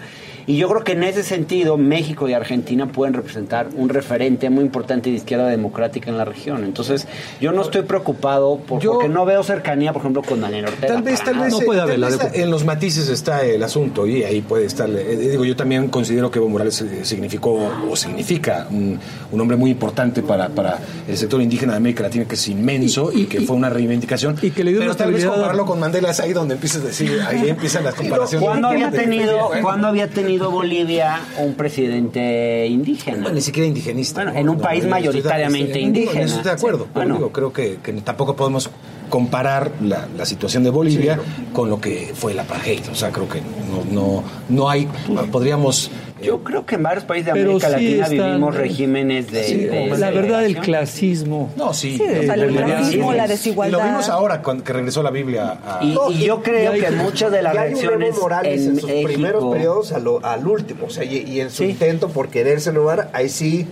Y 0.47 0.57
yo 0.59 0.69
creo 0.69 0.85
que 0.85 0.93
en 0.93 1.03
ese 1.03 1.25
sentido 1.25 1.77
México 1.77 2.29
y 2.29 2.33
Argentina 2.33 2.87
pueden 2.87 3.15
representar 3.15 3.67
un 3.75 3.89
referente 3.89 4.49
muy 4.49 4.63
importante 4.65 5.11
de 5.11 5.17
izquierda 5.17 5.49
democrática 5.49 6.09
en 6.09 6.17
la 6.19 6.25
región. 6.25 6.63
Entonces, 6.65 7.09
yo 7.41 7.51
no 7.51 7.63
estoy 7.63 7.83
preocupado 7.83 8.59
por- 8.59 8.81
Yo- 8.81 8.93
porque 8.93 9.09
no 9.09 9.25
veo 9.25 9.43
cercanía, 9.43 9.93
por 9.93 10.03
ejemplo, 10.03 10.23
con 10.23 10.41
Daniel 10.41 10.67
Ortega. 10.67 10.95
Tal 10.95 11.03
vez, 11.03 11.23
tal 11.25 11.39
vez, 11.41 11.53
No 11.53 11.61
eh, 11.61 11.65
puede 11.65 11.81
tal 11.81 11.89
haber 11.89 11.99
la 11.99 12.09
vez 12.11 12.33
de- 12.33 12.43
en 12.43 12.51
los 12.51 12.65
matices 12.65 13.09
está 13.09 13.45
el 13.45 13.63
asunto 13.63 14.07
y 14.07 14.23
ahí 14.23 14.41
puede 14.41 14.67
estar. 14.67 14.89
eh, 14.89 15.17
digo, 15.17 15.45
yo 15.45 15.57
también 15.57 15.89
considero 15.89 16.31
que 16.31 16.39
Evo 16.39 16.49
Morales 16.49 16.81
eh, 16.81 17.05
significó 17.05 17.69
o 17.91 17.97
significa 17.97 18.69
un, 18.71 19.01
un 19.33 19.41
hombre 19.41 19.57
muy 19.57 19.71
importante 19.73 20.23
para, 20.23 20.49
para 20.51 20.79
el 21.09 21.17
sector 21.17 21.43
indígena 21.43 21.73
de 21.73 21.79
América 21.79 22.05
Latina, 22.05 22.25
que 22.25 22.37
es 22.37 22.49
inmenso 22.49 23.11
y, 23.13 23.17
Y- 23.17 23.23
y- 23.23 23.27
que 23.27 23.41
fue 23.41 23.57
una 23.57 23.69
reivindicación. 23.69 24.37
y 24.41 24.51
que 24.51 24.63
le 24.63 24.71
dio 24.71 24.81
Pero 24.81 24.95
tal 24.95 25.13
vez 25.13 25.25
compararlo 25.25 25.67
con 25.67 25.81
Mandela 25.81 26.11
es 26.11 26.21
ahí 26.21 26.33
donde 26.33 26.55
empiezas 26.55 26.83
a 26.83 26.87
decir, 26.87 27.21
ahí 27.27 27.49
empiezan 27.49 27.83
las 27.83 27.95
comparaciones. 27.95 28.47
¿Cuándo 28.47 28.69
había 28.69 28.93
tenido, 28.93 29.51
¿cuándo 29.61 29.89
había 29.89 30.07
tenido 30.09 30.36
Bolivia 30.45 31.21
un 31.39 31.55
presidente 31.55 32.67
indígena? 32.67 33.19
Bueno, 33.19 33.35
ni 33.37 33.41
siquiera 33.41 33.67
indigenista. 33.67 34.23
Bueno, 34.23 34.33
¿no? 34.35 34.39
en 34.41 34.49
un 34.51 34.57
No, 34.59 34.63
país 34.63 34.85
mayoritariamente 34.87 35.69
estoy- 35.73 35.83
indígena. 35.83 36.21
En 36.21 36.27
eso 36.27 36.37
estoy 36.37 36.51
de 36.51 36.57
acuerdo. 36.57 36.85
Sí. 36.85 36.91
Bueno. 36.95 37.15
digo, 37.15 37.33
creo 37.33 37.53
que, 37.53 37.79
que 37.83 37.93
tampoco 37.95 38.37
podemos 38.37 38.71
comparar 39.09 39.71
la, 39.83 40.09
la 40.17 40.27
situación 40.27 40.65
de 40.65 40.71
Bolivia 40.71 41.19
con 41.53 41.71
lo 41.71 41.81
que 41.81 42.13
fue 42.15 42.33
el 42.33 42.39
apartheid. 42.41 42.83
O 42.91 42.95
sea, 42.95 43.11
creo 43.11 43.29
que 43.29 43.41
no, 43.41 43.85
no, 43.93 44.23
no 44.49 44.69
hay. 44.69 44.87
Podríamos. 45.31 45.91
Yo 46.27 46.45
creo 46.45 46.67
que 46.67 46.75
en 46.75 46.83
varios 46.83 47.05
países 47.05 47.27
de 47.27 47.33
Pero 47.33 47.51
América 47.53 47.67
sí 47.69 47.73
Latina 47.73 48.03
están- 48.05 48.27
vivimos 48.31 48.55
regímenes 48.57 49.31
de, 49.31 49.45
Sí, 49.45 49.57
de 49.57 49.97
la 49.97 50.11
verdad, 50.11 50.45
el 50.45 50.57
clasismo. 50.59 51.51
no, 51.57 51.73
sí. 51.73 51.97
Sí, 51.97 52.03
o 52.03 52.23
sea, 52.23 52.35
el 52.35 52.55
racismo, 52.57 53.13
la 53.13 53.27
Y 53.27 53.29
desigualdad. 53.29 53.79
lo 53.79 53.85
vimos 53.85 54.09
ahora 54.09 54.43
cuando 54.43 54.65
que 54.65 54.73
regresó 54.73 55.03
la 55.03 55.11
Biblia 55.11 55.59
a. 55.67 55.85
Y, 55.85 55.95
No, 55.95 56.11
y 56.11 56.25
yo 56.25 56.43
creo 56.43 56.75
y 56.75 56.77
hay- 56.77 56.81
que 56.81 56.91
muchas 56.93 57.33
de 57.33 57.43
las 57.43 57.55
Y 57.55 57.59
hay 57.59 57.69
un 57.69 57.79
reacciones 57.81 58.09
Evo 58.11 58.21
Morales 58.23 58.63
en, 58.63 58.69
en 58.71 58.81
sus 58.81 58.91
primeros 58.91 59.19
México 59.43 59.51
periodos 59.53 59.93
a 59.93 59.99
lo- 59.99 60.25
al 60.25 60.47
último, 60.47 60.87
o 60.87 60.91
sea, 60.91 61.05
y, 61.05 61.19
y 61.19 61.41
en 61.41 61.51
su 61.51 61.63
Sí. 61.63 61.71
intento 61.71 62.09
por 62.09 62.29
quererse 62.29 62.71
renovar, 62.71 63.11
ahí 63.13 63.29
sí 63.29 63.67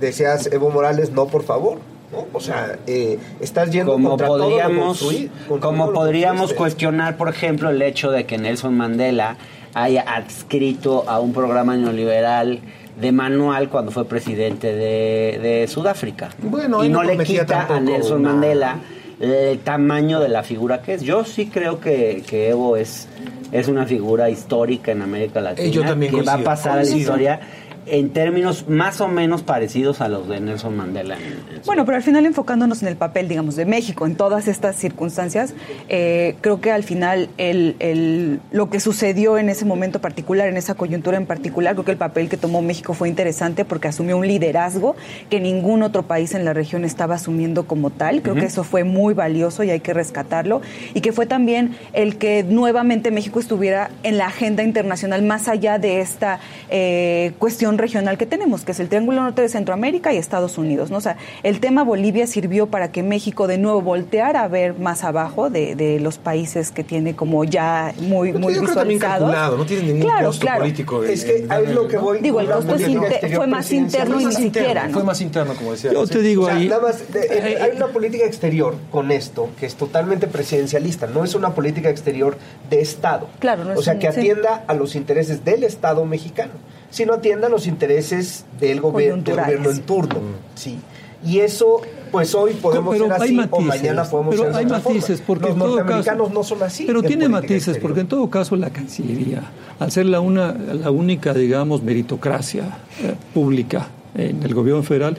decías 0.00 0.48
Evo 0.52 0.70
Morales, 0.70 1.10
no 1.10 1.26
por 1.26 1.42
favor, 1.42 1.78
¿no? 2.12 2.26
O 2.32 2.40
sea, 2.40 2.78
eh, 2.86 3.18
estás 3.40 3.70
yendo 3.70 3.92
como 3.92 4.10
contra 4.10 4.26
todo 4.28 4.38
lo 4.38 4.44
podríamos 4.44 5.02
como 5.48 5.84
todo 5.84 5.86
lo 5.86 5.92
podríamos 5.92 6.36
construiste. 6.38 6.56
cuestionar 6.56 7.16
por 7.16 7.28
ejemplo 7.28 7.68
el 7.70 7.82
hecho 7.82 8.10
de 8.10 8.24
que 8.24 8.38
Nelson 8.38 8.76
Mandela 8.76 9.36
haya 9.82 10.02
adscrito 10.02 11.04
a 11.08 11.20
un 11.20 11.32
programa 11.32 11.76
neoliberal 11.76 12.60
de 13.00 13.12
manual 13.12 13.68
cuando 13.68 13.90
fue 13.92 14.04
presidente 14.06 14.74
de, 14.74 15.38
de 15.40 15.68
Sudáfrica. 15.68 16.30
Bueno, 16.42 16.84
y 16.84 16.88
no 16.88 17.02
no 17.02 17.10
le 17.14 17.24
quita 17.24 17.66
a 17.68 17.78
Nelson 17.80 18.20
una- 18.20 18.30
Mandela 18.32 18.76
el 19.20 19.58
tamaño 19.60 20.20
de 20.20 20.28
la 20.28 20.42
figura 20.42 20.80
que 20.82 20.94
es. 20.94 21.02
Yo 21.02 21.24
sí 21.24 21.46
creo 21.46 21.80
que, 21.80 22.22
que 22.26 22.50
Evo 22.50 22.76
es 22.76 23.08
es 23.50 23.66
una 23.66 23.86
figura 23.86 24.28
histórica 24.30 24.92
en 24.92 25.00
América 25.02 25.40
Latina 25.40 25.66
Eh, 25.66 25.70
yo 25.70 25.82
también 25.82 26.12
que 26.14 26.20
va 26.22 26.32
a 26.32 26.36
coincido, 26.36 26.44
pasar 26.44 26.72
a 26.72 26.76
la 26.76 26.82
coincido. 26.82 27.00
historia 27.12 27.40
en 27.90 28.10
términos 28.10 28.68
más 28.68 29.00
o 29.00 29.08
menos 29.08 29.42
parecidos 29.42 30.00
a 30.00 30.08
los 30.08 30.28
de 30.28 30.40
Nelson 30.40 30.76
Mandela 30.76 31.16
en- 31.16 31.24
en 31.24 31.62
Bueno, 31.66 31.84
pero 31.84 31.96
al 31.96 32.02
final 32.02 32.26
enfocándonos 32.26 32.82
en 32.82 32.88
el 32.88 32.96
papel, 32.96 33.28
digamos, 33.28 33.56
de 33.56 33.64
México 33.64 34.06
en 34.06 34.14
todas 34.16 34.48
estas 34.48 34.76
circunstancias, 34.76 35.54
eh, 35.88 36.36
creo 36.40 36.60
que 36.60 36.70
al 36.72 36.82
final 36.82 37.28
el, 37.38 37.76
el- 37.78 38.40
lo 38.50 38.70
que 38.70 38.80
sucedió 38.80 39.38
en 39.38 39.48
ese 39.48 39.64
momento 39.64 40.00
particular, 40.00 40.48
en 40.48 40.56
esa 40.56 40.74
coyuntura 40.74 41.16
en 41.16 41.26
particular, 41.26 41.74
creo 41.74 41.84
que 41.84 41.92
el 41.92 41.98
papel 41.98 42.28
que 42.28 42.36
tomó 42.36 42.62
México 42.62 42.94
fue 42.94 43.08
interesante 43.08 43.64
porque 43.64 43.88
asumió 43.88 44.16
un 44.18 44.26
liderazgo 44.26 44.94
que 45.30 45.40
ningún 45.40 45.82
otro 45.82 46.02
país 46.04 46.34
en 46.34 46.44
la 46.44 46.52
región 46.52 46.84
estaba 46.84 47.14
asumiendo 47.14 47.66
como 47.66 47.90
tal. 47.90 48.22
Creo 48.22 48.34
que 48.34 48.46
eso 48.46 48.64
fue 48.64 48.84
muy 48.84 49.14
valioso 49.14 49.62
y 49.64 49.70
hay 49.70 49.80
que 49.80 49.94
rescatarlo. 49.94 50.60
Y 50.94 51.00
que 51.00 51.12
fue 51.12 51.26
también 51.26 51.76
el 51.92 52.16
que 52.18 52.42
nuevamente 52.44 53.10
México 53.10 53.40
estuviera 53.40 53.90
en 54.02 54.18
la 54.18 54.26
agenda 54.26 54.62
internacional 54.62 55.22
más 55.22 55.48
allá 55.48 55.78
de 55.78 56.00
esta 56.00 56.40
eh, 56.70 57.32
cuestión 57.38 57.77
regional 57.78 58.18
que 58.18 58.26
tenemos, 58.26 58.64
que 58.64 58.72
es 58.72 58.80
el 58.80 58.88
Triángulo 58.88 59.22
Norte 59.22 59.42
de 59.42 59.48
Centroamérica 59.48 60.12
y 60.12 60.16
Estados 60.18 60.58
Unidos. 60.58 60.90
¿no? 60.90 60.98
O 60.98 61.00
sea, 61.00 61.16
el 61.42 61.60
tema 61.60 61.84
Bolivia 61.84 62.26
sirvió 62.26 62.66
para 62.66 62.92
que 62.92 63.02
México 63.02 63.46
de 63.46 63.58
nuevo 63.58 63.80
volteara 63.80 64.42
a 64.42 64.48
ver 64.48 64.78
más 64.78 65.04
abajo 65.04 65.48
de, 65.50 65.74
de 65.74 66.00
los 66.00 66.18
países 66.18 66.70
que 66.70 66.84
tiene 66.84 67.14
como 67.16 67.44
ya 67.44 67.94
muy, 68.00 68.32
Pero 68.32 68.40
muy 68.44 68.54
yo 68.54 68.62
creo 68.62 68.74
también 68.74 68.98
visualizados. 68.98 69.30
calculado, 69.32 69.56
no 69.56 69.64
tiene 69.66 69.82
ningún 69.84 70.02
claro, 70.02 70.26
costo 70.26 70.40
claro. 70.42 70.60
político. 70.60 71.02
Es 71.04 71.24
que 71.24 71.46
ahí 71.48 71.64
es 71.66 71.70
lo 71.74 71.88
que 71.88 71.96
voy. 71.96 72.18
Digo, 72.20 72.40
el 72.40 72.50
costo 72.50 72.74
es 72.74 72.88
inter- 72.88 73.34
fue 73.36 73.46
más 73.46 73.72
interno 73.72 74.20
y 74.20 74.24
ni 74.26 74.32
siquiera, 74.32 74.86
¿no? 74.88 74.94
Fue 74.94 75.04
más 75.04 75.20
interno, 75.20 75.54
como 75.54 75.72
decía. 75.72 75.92
Yo 75.92 76.06
te 76.06 76.20
digo 76.20 76.44
O 76.44 76.46
sea, 76.46 76.56
ahí. 76.56 76.68
nada 76.68 76.82
más, 76.82 77.12
de- 77.12 77.20
eh, 77.20 77.58
hay 77.62 77.76
una 77.76 77.86
política 77.88 78.24
exterior 78.26 78.74
con 78.90 79.10
esto 79.10 79.48
que 79.58 79.66
es 79.66 79.74
totalmente 79.74 80.26
presidencialista, 80.26 81.06
no 81.06 81.24
es 81.24 81.34
una 81.34 81.54
política 81.54 81.88
exterior 81.90 82.36
de 82.70 82.80
Estado. 82.80 83.28
Claro, 83.38 83.64
no 83.64 83.72
es 83.72 83.78
O 83.78 83.82
sea, 83.82 83.94
un- 83.94 83.98
que 84.00 84.10
sí. 84.12 84.18
atienda 84.20 84.64
a 84.66 84.74
los 84.74 84.94
intereses 84.96 85.44
del 85.44 85.64
Estado 85.64 86.04
mexicano, 86.04 86.52
sino 86.90 87.14
atienda 87.14 87.46
a 87.46 87.50
los 87.50 87.66
intereses 87.66 88.44
del, 88.60 88.80
gobier- 88.80 89.22
del 89.22 89.36
gobierno 89.36 89.70
en 89.70 89.80
turno. 89.82 90.16
Sí. 90.54 90.78
Y 91.24 91.40
eso, 91.40 91.80
pues 92.12 92.32
hoy 92.36 92.54
podemos 92.54 92.94
pero 92.94 93.06
ser 93.06 93.12
así 93.22 93.40
o 93.50 93.60
mañana 93.60 94.04
podemos 94.04 94.34
pero 94.36 94.44
ser 94.44 94.52
de 94.52 94.58
hay 94.60 94.64
otra 94.66 94.78
matices 94.78 95.20
forma. 95.20 95.26
porque 95.26 95.44
los 95.46 95.52
en 95.54 95.58
todo 95.58 95.68
norteamericanos 95.76 96.28
caso, 96.28 96.34
no 96.38 96.44
son 96.44 96.62
así. 96.62 96.84
pero 96.86 97.00
en 97.00 97.06
tiene 97.06 97.28
matices 97.28 97.56
exterior. 97.56 97.82
porque 97.82 98.00
en 98.02 98.06
todo 98.08 98.30
caso 98.30 98.54
la 98.54 98.70
Cancillería 98.70 99.42
al 99.80 99.90
ser 99.90 100.06
la 100.06 100.20
una 100.20 100.52
la 100.52 100.92
única 100.92 101.34
digamos 101.34 101.82
meritocracia 101.82 102.62
eh, 103.02 103.14
pública 103.34 103.88
en 104.14 104.40
el 104.44 104.54
gobierno 104.54 104.84
federal 104.84 105.16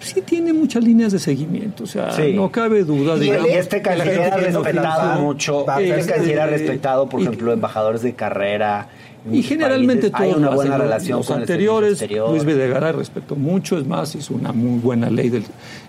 sí 0.00 0.22
tiene 0.22 0.54
muchas 0.54 0.82
líneas 0.82 1.12
de 1.12 1.18
seguimiento 1.18 1.84
o 1.84 1.86
sea 1.86 2.12
Sí. 2.12 2.32
no 2.32 2.50
cabe 2.50 2.84
duda 2.84 3.16
Y, 3.16 3.20
digamos 3.20 3.48
y 3.50 3.52
este 3.52 3.82
canciller 3.82 4.32
ha 4.32 4.36
respetado 4.38 5.20
mucho, 5.20 5.66
este 5.78 5.98
este, 6.00 6.12
canciller 6.14 6.40
ha 6.40 6.46
respetado, 6.46 7.08
por 7.10 7.20
y- 7.20 7.24
ejemplo, 7.24 7.52
embajadores 7.52 8.00
de 8.02 8.14
carrera. 8.14 8.88
Y 9.30 9.42
generalmente 9.42 10.10
países. 10.10 10.20
hay 10.20 10.30
todos 10.30 10.42
una 10.42 10.54
buena 10.54 10.74
hacen. 10.74 10.86
relación 10.86 11.18
los 11.18 11.26
con 11.26 11.36
el 11.36 11.42
anteriores 11.42 11.90
exterior. 11.92 12.30
Luis 12.30 12.44
Videgaray 12.44 12.92
respetó 12.92 13.36
mucho 13.36 13.78
es 13.78 13.86
más 13.86 14.14
hizo 14.14 14.34
una 14.34 14.52
muy 14.52 14.78
buena 14.78 15.10
ley 15.10 15.30
del 15.30 15.44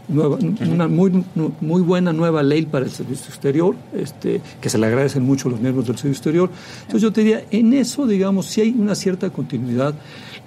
nueva, 0.08 0.38
una 0.72 0.88
muy 0.88 1.24
muy 1.62 1.82
buena 1.82 2.14
nueva 2.14 2.44
ley 2.44 2.66
para 2.66 2.86
el 2.86 2.92
servicio 2.92 3.28
exterior 3.28 3.76
este 3.94 4.42
que 4.62 4.70
se 4.70 4.78
le 4.78 4.86
agradecen 4.88 5.24
mucho 5.24 5.50
los 5.50 5.60
miembros 5.60 5.88
del 5.88 5.98
servicio 5.98 6.18
exterior 6.18 6.50
entonces 6.82 7.02
yo 7.02 7.12
te 7.12 7.22
diría 7.22 7.44
en 7.52 7.74
eso 7.74 8.08
digamos 8.08 8.46
sí 8.46 8.62
hay 8.62 8.76
una 8.78 8.96
cierta 8.96 9.30
continuidad 9.30 9.94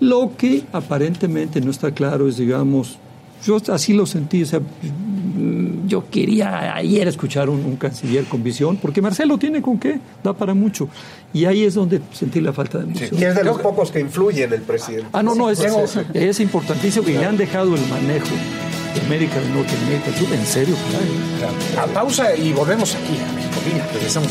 lo 0.01 0.33
que 0.37 0.65
aparentemente 0.73 1.61
no 1.61 1.71
está 1.71 1.93
claro 1.93 2.27
es 2.29 2.39
digamos 2.39 2.99
yo 3.45 3.59
así 3.69 3.93
lo 3.93 4.07
sentí, 4.07 4.43
o 4.43 4.47
sea, 4.47 4.61
yo 5.87 6.09
quería 6.09 6.75
ayer 6.75 7.09
escuchar 7.09 7.49
un, 7.49 7.77
canciller 7.77 8.25
con 8.25 8.43
visión, 8.43 8.77
porque 8.77 9.03
Marcelo 9.03 9.39
tiene 9.39 9.61
con 9.63 9.79
qué, 9.79 9.99
da 10.23 10.33
para 10.33 10.55
mucho. 10.55 10.89
Y 11.33 11.45
ahí 11.45 11.65
es 11.65 11.75
donde 11.75 12.01
sentí 12.13 12.41
la 12.41 12.53
falta 12.53 12.79
de 12.79 12.85
visión. 12.87 13.21
Y 13.21 13.25
es 13.25 13.35
de 13.35 13.45
los 13.45 13.59
pocos 13.61 13.91
que 13.91 14.01
influyen 14.01 14.53
el 14.53 14.63
presidente. 14.63 15.09
Ah, 15.13 15.23
no, 15.23 15.35
no, 15.35 15.51
es, 15.51 15.61
es, 16.15 16.41
importantísimo 16.41 17.09
y 17.09 17.13
le 17.13 17.25
han 17.25 17.37
dejado 17.37 17.75
el 17.75 17.87
manejo 17.89 18.29
de 18.95 19.01
América 19.03 19.41
del 19.41 19.55
Norte, 19.55 19.73
América 19.85 20.11
del 20.11 20.15
Sur, 20.15 20.35
en 20.35 20.47
serio. 20.47 20.75
A 21.79 21.87
pausa 21.87 22.37
y 22.37 22.53
volvemos 22.53 22.95
aquí 22.95 23.17
a 23.19 23.33
México. 23.33 23.61
regresamos. 23.95 24.31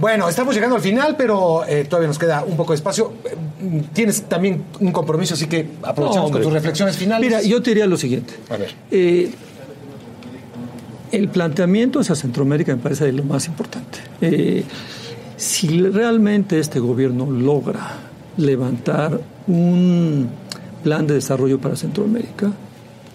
Bueno, 0.00 0.30
estamos 0.30 0.54
llegando 0.54 0.76
al 0.76 0.82
final, 0.82 1.14
pero 1.16 1.62
eh, 1.68 1.84
todavía 1.84 2.08
nos 2.08 2.18
queda 2.18 2.42
un 2.42 2.56
poco 2.56 2.72
de 2.72 2.76
espacio. 2.76 3.12
Tienes 3.92 4.22
también 4.22 4.64
un 4.80 4.92
compromiso, 4.92 5.34
así 5.34 5.46
que 5.46 5.68
aprovechamos 5.82 6.30
con 6.30 6.40
tus 6.40 6.52
reflexiones 6.52 6.96
finales. 6.96 7.28
Mira, 7.28 7.42
yo 7.42 7.62
te 7.62 7.72
diría 7.72 7.86
lo 7.86 7.98
siguiente. 7.98 8.32
A 8.48 8.56
ver. 8.56 8.74
Eh, 8.90 9.30
el 11.12 11.28
planteamiento 11.28 12.00
hacia 12.00 12.14
Centroamérica 12.14 12.74
me 12.74 12.82
parece 12.82 13.12
lo 13.12 13.24
más 13.24 13.46
importante. 13.46 13.98
Eh, 14.22 14.64
si 15.36 15.82
realmente 15.82 16.58
este 16.58 16.80
gobierno 16.80 17.30
logra 17.30 17.98
levantar 18.38 19.20
un 19.46 20.30
plan 20.82 21.06
de 21.06 21.14
desarrollo 21.14 21.60
para 21.60 21.76
Centroamérica, 21.76 22.52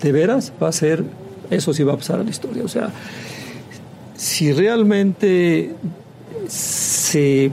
de 0.03 0.11
veras 0.11 0.53
va 0.61 0.67
a 0.67 0.71
ser, 0.71 1.03
eso 1.49 1.73
sí 1.73 1.81
va 1.81 1.93
a 1.93 1.97
pasar 1.97 2.19
a 2.19 2.23
la 2.23 2.29
historia. 2.29 2.63
O 2.63 2.67
sea, 2.67 2.91
si 4.15 4.53
realmente 4.53 5.73
se 6.47 7.51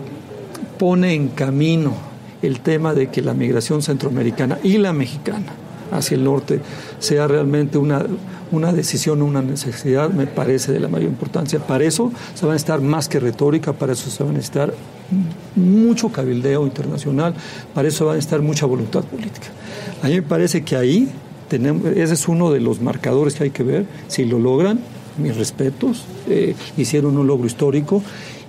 pone 0.79 1.14
en 1.14 1.29
camino 1.29 1.95
el 2.42 2.61
tema 2.61 2.95
de 2.95 3.09
que 3.09 3.23
la 3.23 3.35
migración 3.35 3.83
centroamericana 3.83 4.59
y 4.62 4.79
la 4.79 4.92
mexicana 4.92 5.53
hacia 5.92 6.16
el 6.16 6.25
norte 6.25 6.61
sea 6.99 7.29
realmente 7.29 7.79
una, 7.79 8.05
una 8.51 8.73
decisión, 8.73 9.23
una 9.23 9.42
necesidad, 9.42 10.11
me 10.11 10.27
parece 10.27 10.73
de 10.73 10.81
la 10.81 10.88
mayor 10.88 11.11
importancia. 11.11 11.59
Para 11.61 11.85
eso 11.85 12.12
se 12.35 12.45
va 12.47 12.53
a 12.53 12.55
necesitar 12.55 12.81
más 12.81 13.09
que 13.09 13.21
retórica, 13.21 13.73
para 13.73 13.92
eso 13.92 14.11
se 14.11 14.25
va 14.25 14.31
a 14.31 14.33
necesitar 14.33 14.75
mucho 15.55 16.11
cabildeo 16.11 16.64
internacional, 16.64 17.35
para 17.75 17.88
eso 17.88 18.07
va 18.07 18.12
a 18.12 18.14
necesitar 18.16 18.40
mucha 18.42 18.66
voluntad 18.66 19.05
política. 19.05 19.49
A 20.03 20.09
mí 20.09 20.14
me 20.14 20.23
parece 20.23 20.62
que 20.62 20.77
ahí 20.77 21.09
tenemos, 21.49 21.87
ese 21.87 22.14
es 22.14 22.29
uno 22.29 22.51
de 22.51 22.61
los 22.61 22.81
marcadores 22.81 23.35
que 23.35 23.45
hay 23.45 23.51
que 23.51 23.62
ver, 23.62 23.87
si 24.09 24.25
lo 24.25 24.38
logran, 24.38 24.81
mis 25.18 25.37
respetos, 25.37 26.05
eh, 26.29 26.55
hicieron 26.77 27.18
un 27.18 27.27
logro 27.27 27.47
histórico 27.47 28.03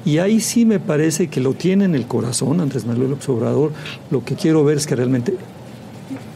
y 0.06 0.18
ahí 0.18 0.40
sí 0.40 0.66
me 0.66 0.80
parece 0.80 1.28
que 1.28 1.40
lo 1.40 1.54
tiene 1.54 1.86
en 1.86 1.96
el 1.96 2.06
corazón 2.08 2.60
Andrés 2.60 2.86
Manuel 2.86 3.12
López 3.12 3.30
Obrador. 3.30 3.72
Lo 4.12 4.24
que 4.24 4.36
quiero 4.36 4.64
ver 4.64 4.78
es 4.78 4.88
que 4.88 4.96
realmente 4.96 5.36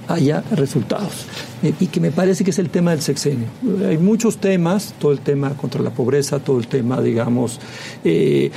haya 0.08 0.44
resultados. 0.52 1.26
Eh, 1.64 1.74
y 1.80 1.88
que 1.88 2.00
me 2.00 2.12
parece 2.12 2.44
que 2.44 2.52
es 2.52 2.60
el 2.60 2.70
tema 2.70 2.92
del 2.92 3.02
sexenio. 3.02 3.48
Hay 3.88 3.98
muchos 3.98 4.38
temas, 4.38 4.94
todo 5.00 5.12
el 5.12 5.20
tema 5.20 5.52
contra 5.52 5.82
la 5.82 5.90
pobreza, 5.90 6.40
todo 6.40 6.60
el 6.60 6.68
tema, 6.68 7.02
digamos, 7.02 7.60
eh, 8.04 8.52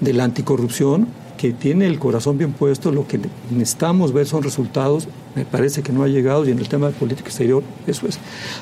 de 0.00 0.12
la 0.12 0.24
anticorrupción, 0.24 1.06
que 1.36 1.52
tiene 1.52 1.86
el 1.86 1.98
corazón 1.98 2.38
bien 2.38 2.52
puesto, 2.52 2.90
lo 2.90 3.06
que 3.06 3.20
necesitamos 3.50 4.12
ver 4.12 4.26
son 4.26 4.42
resultados, 4.42 5.06
me 5.34 5.44
parece 5.44 5.82
que 5.82 5.92
no 5.92 6.02
ha 6.02 6.08
llegado, 6.08 6.46
y 6.46 6.50
en 6.50 6.58
el 6.58 6.68
tema 6.68 6.86
de 6.88 6.92
política 6.94 7.28
exterior, 7.28 7.62
eso 7.86 8.06
es. 8.08 8.18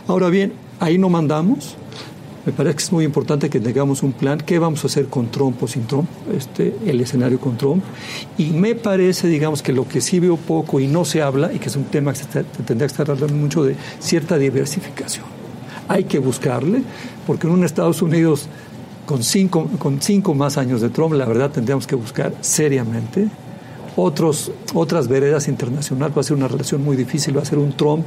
Ahora 0.08 0.28
bien, 0.28 0.52
ahí 0.80 0.98
no 0.98 1.08
mandamos, 1.08 1.76
me 2.46 2.52
parece 2.52 2.76
que 2.76 2.82
es 2.82 2.92
muy 2.92 3.04
importante 3.04 3.48
que 3.48 3.58
tengamos 3.58 4.02
un 4.02 4.12
plan. 4.12 4.38
¿Qué 4.38 4.58
vamos 4.58 4.84
a 4.84 4.88
hacer 4.88 5.06
con 5.06 5.30
Trump 5.30 5.62
o 5.62 5.68
sin 5.68 5.86
Trump? 5.86 6.08
Este, 6.36 6.76
el 6.84 7.00
escenario 7.00 7.40
con 7.40 7.56
Trump. 7.56 7.82
Y 8.36 8.50
me 8.50 8.74
parece, 8.74 9.28
digamos, 9.28 9.62
que 9.62 9.72
lo 9.72 9.88
que 9.88 10.00
sí 10.00 10.20
veo 10.20 10.36
poco 10.36 10.78
y 10.78 10.86
no 10.86 11.04
se 11.04 11.22
habla, 11.22 11.52
y 11.52 11.58
que 11.58 11.68
es 11.68 11.76
un 11.76 11.84
tema 11.84 12.12
que 12.12 12.18
se 12.18 12.44
tendría 12.66 12.86
que 12.86 12.92
estar 12.92 13.10
hablando 13.10 13.34
mucho 13.34 13.64
de 13.64 13.76
cierta 13.98 14.36
diversificación. 14.36 15.24
Hay 15.88 16.04
que 16.04 16.18
buscarle, 16.18 16.82
porque 17.26 17.46
en 17.46 17.54
un 17.54 17.64
Estados 17.64 18.02
Unidos 18.02 18.48
con 19.06 19.22
cinco, 19.22 19.68
con 19.78 20.00
cinco 20.02 20.34
más 20.34 20.58
años 20.58 20.80
de 20.80 20.90
Trump, 20.90 21.14
la 21.14 21.24
verdad 21.24 21.50
tendríamos 21.50 21.86
que 21.86 21.94
buscar 21.94 22.34
seriamente 22.40 23.28
otros, 23.96 24.50
otras 24.74 25.08
veredas 25.08 25.48
internacionales. 25.48 26.16
Va 26.16 26.20
a 26.20 26.24
ser 26.24 26.36
una 26.36 26.48
relación 26.48 26.82
muy 26.84 26.96
difícil, 26.96 27.36
va 27.36 27.42
a 27.42 27.46
ser 27.46 27.58
un 27.58 27.72
Trump 27.72 28.04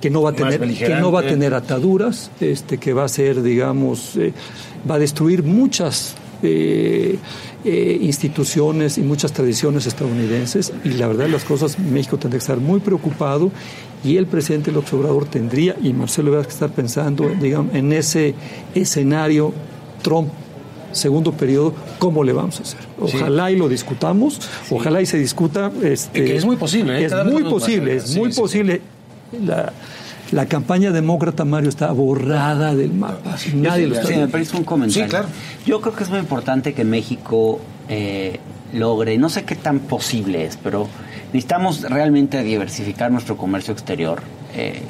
que 0.00 0.10
no 0.10 0.22
va 0.22 0.30
a 0.30 0.32
tener 0.32 0.60
que 0.60 0.94
no 0.96 1.12
va 1.12 1.20
a 1.20 1.22
tener 1.26 1.54
ataduras, 1.54 2.30
este 2.40 2.78
que 2.78 2.92
va 2.92 3.04
a 3.04 3.08
ser 3.08 3.42
digamos 3.42 4.16
eh, 4.16 4.32
va 4.88 4.94
a 4.94 4.98
destruir 4.98 5.42
muchas 5.42 6.14
eh, 6.42 7.18
eh, 7.64 7.98
instituciones 8.00 8.96
y 8.96 9.02
muchas 9.02 9.32
tradiciones 9.32 9.86
estadounidenses 9.86 10.72
y 10.84 10.90
la 10.90 11.06
verdad 11.06 11.28
las 11.28 11.44
cosas 11.44 11.78
México 11.78 12.16
tendría 12.16 12.38
que 12.38 12.44
estar 12.44 12.58
muy 12.58 12.80
preocupado 12.80 13.52
y 14.02 14.16
el 14.16 14.26
presidente 14.26 14.72
López 14.72 14.94
Obrador 14.94 15.26
tendría 15.26 15.76
y 15.82 15.92
Marcelo 15.92 16.28
Ebrard 16.28 16.46
que 16.46 16.52
estar 16.52 16.70
pensando 16.70 17.30
digamos 17.40 17.74
en 17.74 17.92
ese 17.92 18.34
escenario 18.74 19.52
Trump 20.02 20.30
segundo 20.92 21.32
periodo, 21.32 21.72
¿cómo 22.00 22.24
le 22.24 22.32
vamos 22.32 22.58
a 22.58 22.62
hacer? 22.62 22.80
Ojalá 22.98 23.52
y 23.52 23.56
lo 23.56 23.68
discutamos, 23.68 24.40
ojalá 24.70 25.00
y 25.00 25.06
se 25.06 25.18
discuta. 25.18 25.70
Este, 25.84 26.34
es 26.34 26.44
muy 26.44 26.56
posible. 26.56 27.04
Es 27.04 27.12
muy 27.26 27.44
posible, 27.44 27.94
es 27.94 28.16
muy 28.16 28.32
posible 28.32 28.80
la, 29.32 29.72
la 30.32 30.46
campaña 30.46 30.92
demócrata, 30.92 31.44
Mario, 31.44 31.68
está 31.68 31.90
borrada 31.92 32.74
del 32.74 32.92
mapa. 32.92 33.36
Nadie 33.54 33.88
lo 33.88 33.96
está 33.96 34.08
Sí, 34.08 34.14
me 34.14 34.28
parece 34.28 34.56
un 34.56 34.64
comentario. 34.64 35.04
Sí, 35.04 35.10
claro. 35.10 35.28
Yo 35.66 35.80
creo 35.80 35.94
que 35.94 36.04
es 36.04 36.10
muy 36.10 36.20
importante 36.20 36.72
que 36.72 36.84
México 36.84 37.60
eh, 37.88 38.38
logre, 38.72 39.18
no 39.18 39.28
sé 39.28 39.44
qué 39.44 39.56
tan 39.56 39.80
posible 39.80 40.44
es, 40.44 40.56
pero 40.56 40.88
necesitamos 41.32 41.82
realmente 41.82 42.42
diversificar 42.44 43.10
nuestro 43.10 43.36
comercio 43.36 43.72
exterior. 43.72 44.22
Eh, 44.52 44.82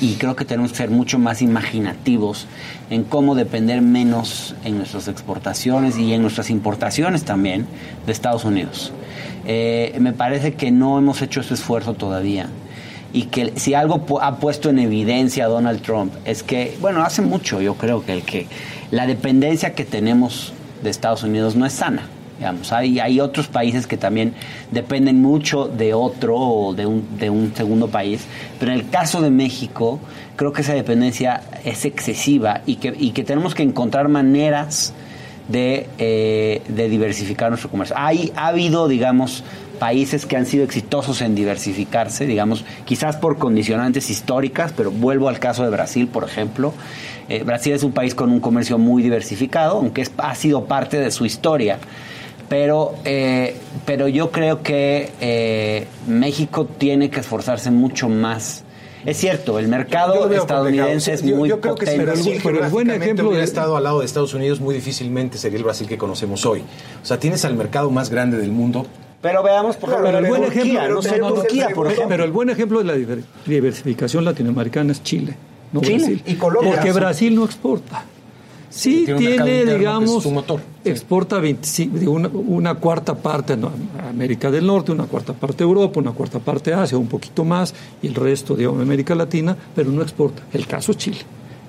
y, 0.00 0.14
creo 0.14 0.36
que 0.36 0.44
tenemos 0.44 0.70
que 0.70 0.76
ser 0.78 0.90
mucho 0.90 1.18
más 1.18 1.42
imaginativos 1.42 2.46
en 2.88 3.02
cómo 3.02 3.34
depender 3.34 3.82
menos 3.82 4.54
en 4.64 4.78
nuestras 4.78 5.08
exportaciones 5.08 5.98
y 5.98 6.12
en 6.12 6.22
nuestras 6.22 6.50
importaciones 6.50 7.24
también 7.24 7.66
de 8.06 8.12
Estados 8.12 8.44
Unidos. 8.44 8.92
Eh, 9.44 9.96
me 10.00 10.12
parece 10.12 10.54
que 10.54 10.70
no 10.70 10.98
hemos 10.98 11.20
hecho 11.20 11.40
ese 11.40 11.54
esfuerzo 11.54 11.94
todavía 11.94 12.48
y 13.12 13.24
que 13.24 13.52
si 13.56 13.74
algo 13.74 14.20
ha 14.20 14.36
puesto 14.36 14.70
en 14.70 14.78
evidencia 14.78 15.46
Donald 15.46 15.82
Trump 15.82 16.12
es 16.24 16.42
que, 16.42 16.76
bueno, 16.80 17.02
hace 17.02 17.22
mucho 17.22 17.60
yo 17.60 17.74
creo 17.74 18.04
que 18.04 18.12
el 18.12 18.22
que 18.22 18.46
la 18.90 19.06
dependencia 19.06 19.74
que 19.74 19.84
tenemos 19.84 20.52
de 20.82 20.90
Estados 20.90 21.22
Unidos 21.22 21.56
no 21.56 21.66
es 21.66 21.72
sana. 21.72 22.08
Digamos, 22.38 22.72
hay, 22.72 23.00
hay 23.00 23.18
otros 23.18 23.48
países 23.48 23.88
que 23.88 23.96
también 23.96 24.32
dependen 24.70 25.20
mucho 25.20 25.66
de 25.66 25.92
otro 25.92 26.36
o 26.36 26.72
de 26.72 26.86
un, 26.86 27.18
de 27.18 27.30
un 27.30 27.52
segundo 27.52 27.88
país, 27.88 28.26
pero 28.60 28.70
en 28.70 28.78
el 28.78 28.88
caso 28.88 29.20
de 29.20 29.30
México 29.30 29.98
creo 30.36 30.52
que 30.52 30.62
esa 30.62 30.74
dependencia 30.74 31.42
es 31.64 31.84
excesiva 31.84 32.60
y 32.64 32.76
que, 32.76 32.94
y 32.96 33.10
que 33.10 33.24
tenemos 33.24 33.56
que 33.56 33.64
encontrar 33.64 34.08
maneras 34.08 34.94
de, 35.48 35.88
eh, 35.98 36.62
de 36.68 36.88
diversificar 36.88 37.48
nuestro 37.48 37.70
comercio. 37.70 37.96
Hay, 37.98 38.32
ha 38.36 38.48
habido, 38.48 38.86
digamos, 38.86 39.42
países 39.78 40.26
que 40.26 40.36
han 40.36 40.46
sido 40.46 40.64
exitosos 40.64 41.22
en 41.22 41.34
diversificarse, 41.34 42.26
digamos, 42.26 42.64
quizás 42.84 43.16
por 43.16 43.38
condicionantes 43.38 44.10
históricas, 44.10 44.72
pero 44.76 44.90
vuelvo 44.90 45.28
al 45.28 45.38
caso 45.38 45.64
de 45.64 45.70
Brasil, 45.70 46.08
por 46.08 46.24
ejemplo. 46.24 46.74
Eh, 47.28 47.42
Brasil 47.44 47.72
es 47.72 47.82
un 47.82 47.92
país 47.92 48.14
con 48.14 48.30
un 48.30 48.40
comercio 48.40 48.78
muy 48.78 49.02
diversificado, 49.02 49.78
aunque 49.78 50.02
es, 50.02 50.12
ha 50.18 50.34
sido 50.34 50.64
parte 50.64 50.98
de 50.98 51.10
su 51.10 51.24
historia. 51.24 51.78
Pero, 52.48 52.94
eh, 53.04 53.56
pero 53.84 54.08
yo 54.08 54.30
creo 54.30 54.62
que 54.62 55.10
eh, 55.20 55.86
México 56.06 56.64
tiene 56.66 57.10
que 57.10 57.20
esforzarse 57.20 57.70
mucho 57.70 58.08
más 58.08 58.64
es 59.04 59.16
cierto, 59.16 59.58
el 59.58 59.68
mercado 59.68 60.30
estadounidense 60.30 61.12
es 61.12 61.22
muy 61.22 61.48
yo 61.48 61.60
creo 61.60 61.74
Que 61.76 61.86
pero, 61.86 62.12
el, 62.64 62.70
buen 62.70 62.90
ejemplo 62.90 63.28
hubiera 63.28 63.44
estado 63.44 63.76
al 63.76 63.84
lado 63.84 64.00
de 64.00 64.06
Estados 64.06 64.34
Unidos, 64.34 64.60
muy 64.60 64.74
difícilmente 64.74 65.38
sería 65.38 65.58
el 65.58 65.64
Brasil 65.64 65.86
que 65.86 65.98
conocemos 65.98 66.44
hoy. 66.44 66.62
O 67.02 67.06
sea, 67.06 67.18
tienes 67.18 67.44
al 67.44 67.54
mercado 67.54 67.90
más 67.90 68.10
grande 68.10 68.38
del 68.38 68.50
mundo, 68.50 68.86
pero 69.20 69.42
veamos, 69.42 69.76
por 69.76 69.90
ejemplo, 69.90 70.18
el 70.18 70.26
buen 70.26 70.44
ejemplo, 70.44 71.00
Pero 72.08 72.24
el 72.24 72.32
buen 72.32 72.50
ejemplo 72.50 72.78
de 72.78 72.84
la 72.84 73.16
diversificación 73.46 74.24
latinoamericana 74.24 74.92
es 74.92 75.02
Chile, 75.02 75.36
no 75.72 75.80
Chile 75.80 75.98
Brasil. 75.98 76.22
Y 76.26 76.34
Colombia. 76.34 76.74
Porque 76.74 76.92
Brasil 76.92 77.34
no 77.34 77.44
exporta. 77.44 78.04
Sí, 78.70 79.06
tiene, 79.16 79.64
digamos, 79.64 80.26
exporta 80.84 81.40
una, 82.06 82.28
una, 82.28 82.74
cuarta 82.74 83.14
parte 83.14 83.54
a 83.54 84.08
América 84.08 84.50
del 84.50 84.66
Norte, 84.66 84.92
una 84.92 85.04
cuarta 85.04 85.32
parte 85.32 85.64
a 85.64 85.66
Europa, 85.66 85.98
una 85.98 86.12
cuarta 86.12 86.38
parte 86.38 86.72
a 86.74 86.82
Asia, 86.82 86.98
un 86.98 87.08
poquito 87.08 87.44
más, 87.44 87.74
y 88.02 88.08
el 88.08 88.14
resto, 88.14 88.54
digamos, 88.54 88.82
América 88.82 89.14
Latina, 89.14 89.56
pero 89.74 89.90
no 89.90 90.02
exporta. 90.02 90.42
El 90.52 90.66
caso 90.66 90.92
es 90.92 90.98
Chile. 90.98 91.20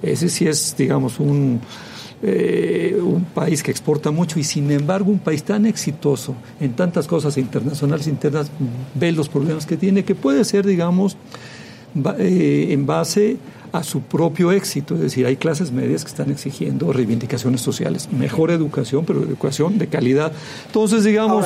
Ese 0.03 0.29
sí 0.29 0.45
es, 0.45 0.75
digamos, 0.77 1.19
un 1.19 1.61
eh, 2.21 2.99
un 3.01 3.23
país 3.23 3.63
que 3.63 3.71
exporta 3.71 4.11
mucho 4.11 4.39
y 4.39 4.43
sin 4.43 4.69
embargo 4.71 5.09
un 5.09 5.19
país 5.19 5.41
tan 5.43 5.65
exitoso 5.65 6.35
en 6.59 6.73
tantas 6.73 7.07
cosas 7.07 7.37
internacionales 7.37 8.07
internas 8.07 8.51
ve 8.93 9.11
los 9.13 9.29
problemas 9.29 9.65
que 9.65 9.77
tiene, 9.77 10.03
que 10.03 10.15
puede 10.15 10.43
ser, 10.43 10.65
digamos, 10.65 11.15
eh, 12.17 12.67
en 12.71 12.85
base 12.85 13.37
a 13.71 13.83
su 13.83 14.01
propio 14.01 14.51
éxito. 14.51 14.95
Es 14.95 15.01
decir, 15.01 15.25
hay 15.25 15.35
clases 15.35 15.71
medias 15.71 16.03
que 16.03 16.09
están 16.09 16.31
exigiendo 16.31 16.91
reivindicaciones 16.91 17.61
sociales, 17.61 18.09
mejor 18.11 18.51
educación, 18.51 19.05
pero 19.05 19.21
educación 19.21 19.77
de 19.77 19.87
calidad. 19.87 20.31
Entonces, 20.67 21.03
digamos, 21.03 21.45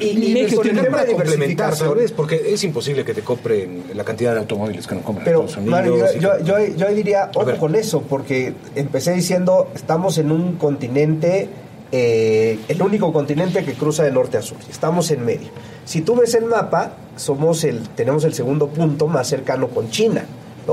y, 0.00 0.32
México 0.32 0.62
tiene 0.62 0.82
que 0.82 1.12
complementar, 1.12 1.74
¿sabes? 1.74 2.12
Porque 2.12 2.52
es 2.52 2.62
imposible 2.64 3.04
que 3.04 3.14
te 3.14 3.22
compren 3.22 3.84
la 3.94 4.04
cantidad 4.04 4.32
de 4.32 4.40
automóviles 4.40 4.86
que 4.86 4.94
no 4.94 5.02
compran 5.02 5.24
pero, 5.24 5.46
Mario, 5.64 5.96
yo, 6.20 6.38
yo, 6.44 6.58
yo, 6.76 6.88
diría, 6.88 7.30
ojo 7.34 7.56
con 7.56 7.74
eso, 7.74 8.02
porque 8.02 8.54
empecé 8.76 9.12
diciendo, 9.12 9.68
estamos 9.74 10.18
en 10.18 10.30
un 10.30 10.56
continente 10.56 11.48
eh, 11.90 12.58
el 12.68 12.82
único 12.82 13.12
continente 13.14 13.64
que 13.64 13.72
cruza 13.72 14.02
de 14.02 14.12
norte 14.12 14.36
a 14.36 14.42
sur. 14.42 14.58
Estamos 14.68 15.10
en 15.10 15.24
medio. 15.24 15.48
Si 15.86 16.02
tú 16.02 16.16
ves 16.16 16.34
el 16.34 16.44
mapa, 16.44 16.92
somos 17.16 17.64
el, 17.64 17.88
tenemos 17.88 18.24
el 18.24 18.34
segundo 18.34 18.68
punto 18.68 19.06
más 19.06 19.26
cercano 19.26 19.68
con 19.68 19.90
China. 19.90 20.24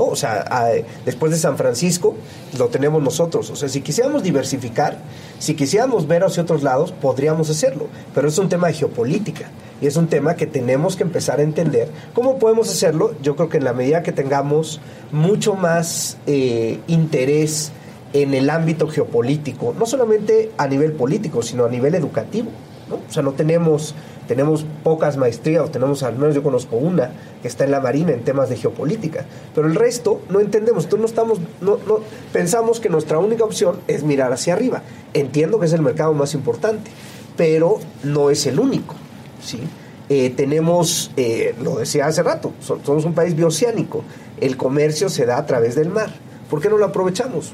O 0.04 0.16
sea, 0.16 0.72
después 1.04 1.32
de 1.32 1.38
San 1.38 1.56
Francisco 1.56 2.14
lo 2.58 2.68
tenemos 2.68 3.02
nosotros. 3.02 3.50
O 3.50 3.56
sea, 3.56 3.68
si 3.68 3.80
quisiéramos 3.80 4.22
diversificar, 4.22 4.98
si 5.38 5.54
quisiéramos 5.54 6.06
ver 6.06 6.24
hacia 6.24 6.42
otros 6.42 6.62
lados, 6.62 6.92
podríamos 6.92 7.50
hacerlo. 7.50 7.86
Pero 8.14 8.28
es 8.28 8.38
un 8.38 8.48
tema 8.48 8.68
de 8.68 8.74
geopolítica 8.74 9.50
y 9.80 9.86
es 9.86 9.96
un 9.96 10.08
tema 10.08 10.36
que 10.36 10.46
tenemos 10.46 10.96
que 10.96 11.02
empezar 11.02 11.40
a 11.40 11.42
entender. 11.42 11.88
¿Cómo 12.14 12.38
podemos 12.38 12.70
hacerlo? 12.70 13.14
Yo 13.22 13.36
creo 13.36 13.48
que 13.48 13.58
en 13.58 13.64
la 13.64 13.72
medida 13.72 14.02
que 14.02 14.12
tengamos 14.12 14.80
mucho 15.12 15.54
más 15.54 16.16
eh, 16.26 16.80
interés 16.86 17.72
en 18.12 18.34
el 18.34 18.48
ámbito 18.50 18.88
geopolítico, 18.88 19.74
no 19.78 19.84
solamente 19.84 20.50
a 20.56 20.66
nivel 20.66 20.92
político, 20.92 21.42
sino 21.42 21.64
a 21.64 21.68
nivel 21.68 21.94
educativo. 21.94 22.50
O 22.90 23.12
sea, 23.12 23.22
no 23.22 23.32
tenemos 23.32 23.94
tenemos 24.26 24.64
pocas 24.82 25.16
maestrías, 25.16 25.64
o 25.64 25.70
tenemos 25.70 26.02
al 26.02 26.16
menos 26.16 26.34
yo 26.34 26.42
conozco 26.42 26.76
una 26.76 27.12
que 27.42 27.48
está 27.48 27.64
en 27.64 27.70
la 27.70 27.80
Marina 27.80 28.12
en 28.12 28.24
temas 28.24 28.48
de 28.48 28.56
geopolítica, 28.56 29.24
pero 29.54 29.66
el 29.66 29.74
resto 29.74 30.20
no 30.28 30.40
entendemos, 30.40 30.84
entonces 30.84 31.00
no 31.00 31.06
estamos, 31.06 31.38
no, 31.60 31.78
no, 31.86 32.00
pensamos 32.32 32.80
que 32.80 32.88
nuestra 32.88 33.18
única 33.18 33.44
opción 33.44 33.80
es 33.86 34.02
mirar 34.02 34.32
hacia 34.32 34.54
arriba. 34.54 34.82
Entiendo 35.14 35.58
que 35.58 35.66
es 35.66 35.72
el 35.72 35.82
mercado 35.82 36.12
más 36.14 36.34
importante, 36.34 36.90
pero 37.36 37.78
no 38.02 38.30
es 38.30 38.46
el 38.46 38.58
único, 38.58 38.94
¿sí? 39.42 39.60
Eh, 40.08 40.30
tenemos, 40.30 41.10
eh, 41.16 41.54
lo 41.60 41.76
decía 41.76 42.06
hace 42.06 42.22
rato, 42.22 42.52
somos 42.60 43.04
un 43.04 43.14
país 43.14 43.34
bioceánico, 43.34 44.04
el 44.40 44.56
comercio 44.56 45.08
se 45.08 45.26
da 45.26 45.38
a 45.38 45.46
través 45.46 45.74
del 45.74 45.88
mar. 45.88 46.10
¿Por 46.48 46.60
qué 46.60 46.68
no 46.68 46.78
lo 46.78 46.84
aprovechamos? 46.84 47.52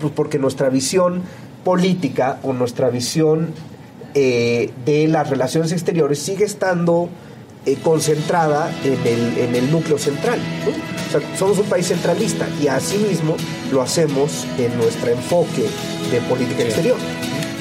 Pues 0.00 0.12
porque 0.12 0.38
nuestra 0.38 0.68
visión 0.68 1.22
política 1.64 2.40
o 2.42 2.52
nuestra 2.52 2.90
visión 2.90 3.54
eh, 4.14 4.70
de 4.84 5.08
las 5.08 5.28
relaciones 5.28 5.72
exteriores 5.72 6.18
sigue 6.18 6.44
estando 6.44 7.08
eh, 7.66 7.76
concentrada 7.82 8.70
en 8.84 9.06
el, 9.06 9.38
en 9.38 9.54
el, 9.54 9.70
núcleo 9.72 9.98
central. 9.98 10.38
somos 11.38 11.58
un 11.58 11.66
país 11.66 11.88
centralista 11.88 12.46
y 12.62 12.68
asimismo 12.68 13.36
lo 13.72 13.82
hacemos 13.82 14.46
en 14.58 14.76
nuestro 14.76 15.10
enfoque 15.10 15.66
de 16.10 16.20
política 16.28 16.62
exterior. 16.62 16.96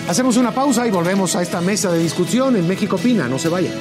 Hacemos 0.08 0.36
una 0.36 0.52
pausa 0.52 0.86
y 0.86 0.92
volvemos 0.92 1.36
a 1.36 1.42
esta 1.42 1.62
mesa 1.62 1.90
de 1.90 2.00
discusión 2.00 2.58
en 2.58 2.68
México 2.68 2.98
Opina. 2.98 3.30
No 3.30 3.40
se 3.40 3.48
vaya. 3.48 3.72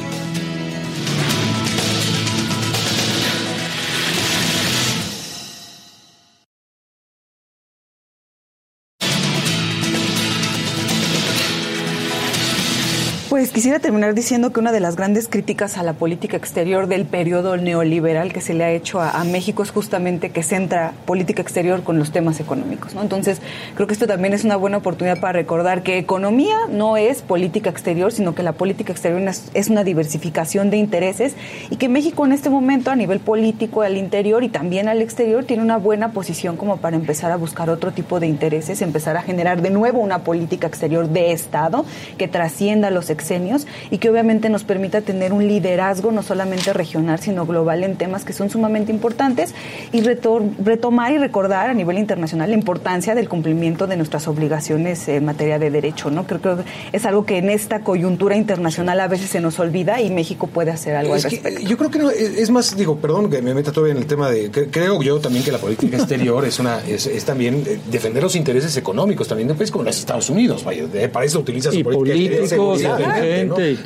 Quisiera 13.62 13.78
terminar 13.78 14.12
diciendo 14.12 14.52
que 14.52 14.58
una 14.58 14.72
de 14.72 14.80
las 14.80 14.96
grandes 14.96 15.28
críticas 15.28 15.78
a 15.78 15.84
la 15.84 15.92
política 15.92 16.36
exterior 16.36 16.88
del 16.88 17.04
periodo 17.04 17.56
neoliberal 17.56 18.32
que 18.32 18.40
se 18.40 18.54
le 18.54 18.64
ha 18.64 18.72
hecho 18.72 19.00
a, 19.00 19.22
México 19.22 19.62
es 19.62 19.70
justamente 19.70 20.30
que 20.30 20.42
centra 20.42 20.94
política 21.06 21.42
exterior 21.42 21.84
con 21.84 21.96
los 21.96 22.10
temas 22.10 22.40
económicos. 22.40 22.96
¿no? 22.96 23.02
Entonces, 23.02 23.40
creo 23.76 23.86
que 23.86 23.92
esto 23.92 24.08
también 24.08 24.34
es 24.34 24.42
una 24.42 24.56
buena 24.56 24.78
oportunidad 24.78 25.20
para 25.20 25.34
recordar 25.34 25.84
que 25.84 25.96
economía 25.96 26.56
no 26.70 26.96
es 26.96 27.22
política 27.22 27.70
exterior, 27.70 28.10
sino 28.10 28.34
que 28.34 28.42
la 28.42 28.50
política 28.50 28.90
exterior 28.90 29.22
es 29.54 29.68
una 29.68 29.84
diversificación 29.84 30.70
de 30.70 30.78
intereses 30.78 31.36
y 31.70 31.76
que 31.76 31.88
México 31.88 32.26
en 32.26 32.32
este 32.32 32.50
momento 32.50 32.90
a 32.90 32.96
nivel 32.96 33.20
político 33.20 33.82
al 33.82 33.96
interior 33.96 34.42
y 34.42 34.48
también 34.48 34.88
al 34.88 35.00
exterior 35.00 35.44
tiene 35.44 35.62
una 35.62 35.76
buena 35.76 36.10
posición 36.10 36.56
como 36.56 36.78
para 36.78 36.96
empezar 36.96 37.30
a 37.30 37.36
buscar 37.36 37.70
otro 37.70 37.92
tipo 37.92 38.18
de 38.18 38.26
intereses, 38.26 38.82
empezar 38.82 39.16
a 39.16 39.22
generar 39.22 39.62
de 39.62 39.70
nuevo 39.70 40.00
una 40.00 40.24
política 40.24 40.66
exterior 40.66 41.08
de 41.08 41.30
Estado 41.30 41.84
que 42.18 42.26
trascienda 42.26 42.90
los 42.90 43.08
y 43.90 43.98
que 43.98 44.10
obviamente 44.10 44.48
nos 44.48 44.64
permita 44.64 45.00
tener 45.00 45.32
un 45.32 45.46
liderazgo 45.46 46.12
no 46.12 46.22
solamente 46.22 46.72
regional, 46.72 47.20
sino 47.20 47.46
global 47.46 47.84
en 47.84 47.96
temas 47.96 48.24
que 48.24 48.32
son 48.32 48.50
sumamente 48.50 48.92
importantes 48.92 49.54
y 49.92 50.02
retomar 50.02 51.12
y 51.12 51.18
recordar 51.18 51.70
a 51.70 51.74
nivel 51.74 51.98
internacional 51.98 52.50
la 52.50 52.56
importancia 52.56 53.14
del 53.14 53.28
cumplimiento 53.28 53.86
de 53.86 53.96
nuestras 53.96 54.28
obligaciones 54.28 55.08
en 55.08 55.24
materia 55.24 55.58
de 55.58 55.70
derecho. 55.70 56.10
¿no? 56.10 56.26
Creo 56.26 56.40
que 56.40 56.62
es 56.92 57.04
algo 57.06 57.24
que 57.24 57.38
en 57.38 57.50
esta 57.50 57.80
coyuntura 57.80 58.36
internacional 58.36 59.00
a 59.00 59.08
veces 59.08 59.30
se 59.30 59.40
nos 59.40 59.58
olvida 59.58 60.00
y 60.00 60.10
México 60.10 60.46
puede 60.46 60.70
hacer 60.70 60.96
algo 60.96 61.14
al 61.14 61.22
respecto. 61.22 61.60
yo 61.60 61.76
creo 61.76 61.90
que 61.90 61.98
no, 61.98 62.10
es 62.10 62.50
más, 62.50 62.76
digo, 62.76 62.96
perdón 62.96 63.30
que 63.30 63.42
me 63.42 63.54
meta 63.54 63.72
todavía 63.72 63.92
en 63.92 63.98
el 63.98 64.06
tema 64.06 64.30
de, 64.30 64.50
creo 64.50 65.02
yo 65.02 65.20
también 65.20 65.44
que 65.44 65.52
la 65.52 65.58
política 65.58 65.96
exterior 65.96 66.44
es 66.44 66.58
una 66.58 66.80
es, 66.86 67.24
también 67.24 67.62
eh, 67.66 67.78
defender 67.90 68.22
los 68.22 68.36
intereses 68.36 68.76
económicos 68.76 69.28
también 69.28 69.48
de 69.48 69.52
un 69.52 69.58
país 69.58 69.70
como 69.70 69.84
los 69.84 69.98
Estados 69.98 70.28
Unidos. 70.30 70.64
Vaya, 70.64 70.84
para 71.12 71.24
eso 71.24 71.40
utiliza 71.40 71.70
su 71.70 71.82
política 71.82 72.12
políticos, 72.12 72.82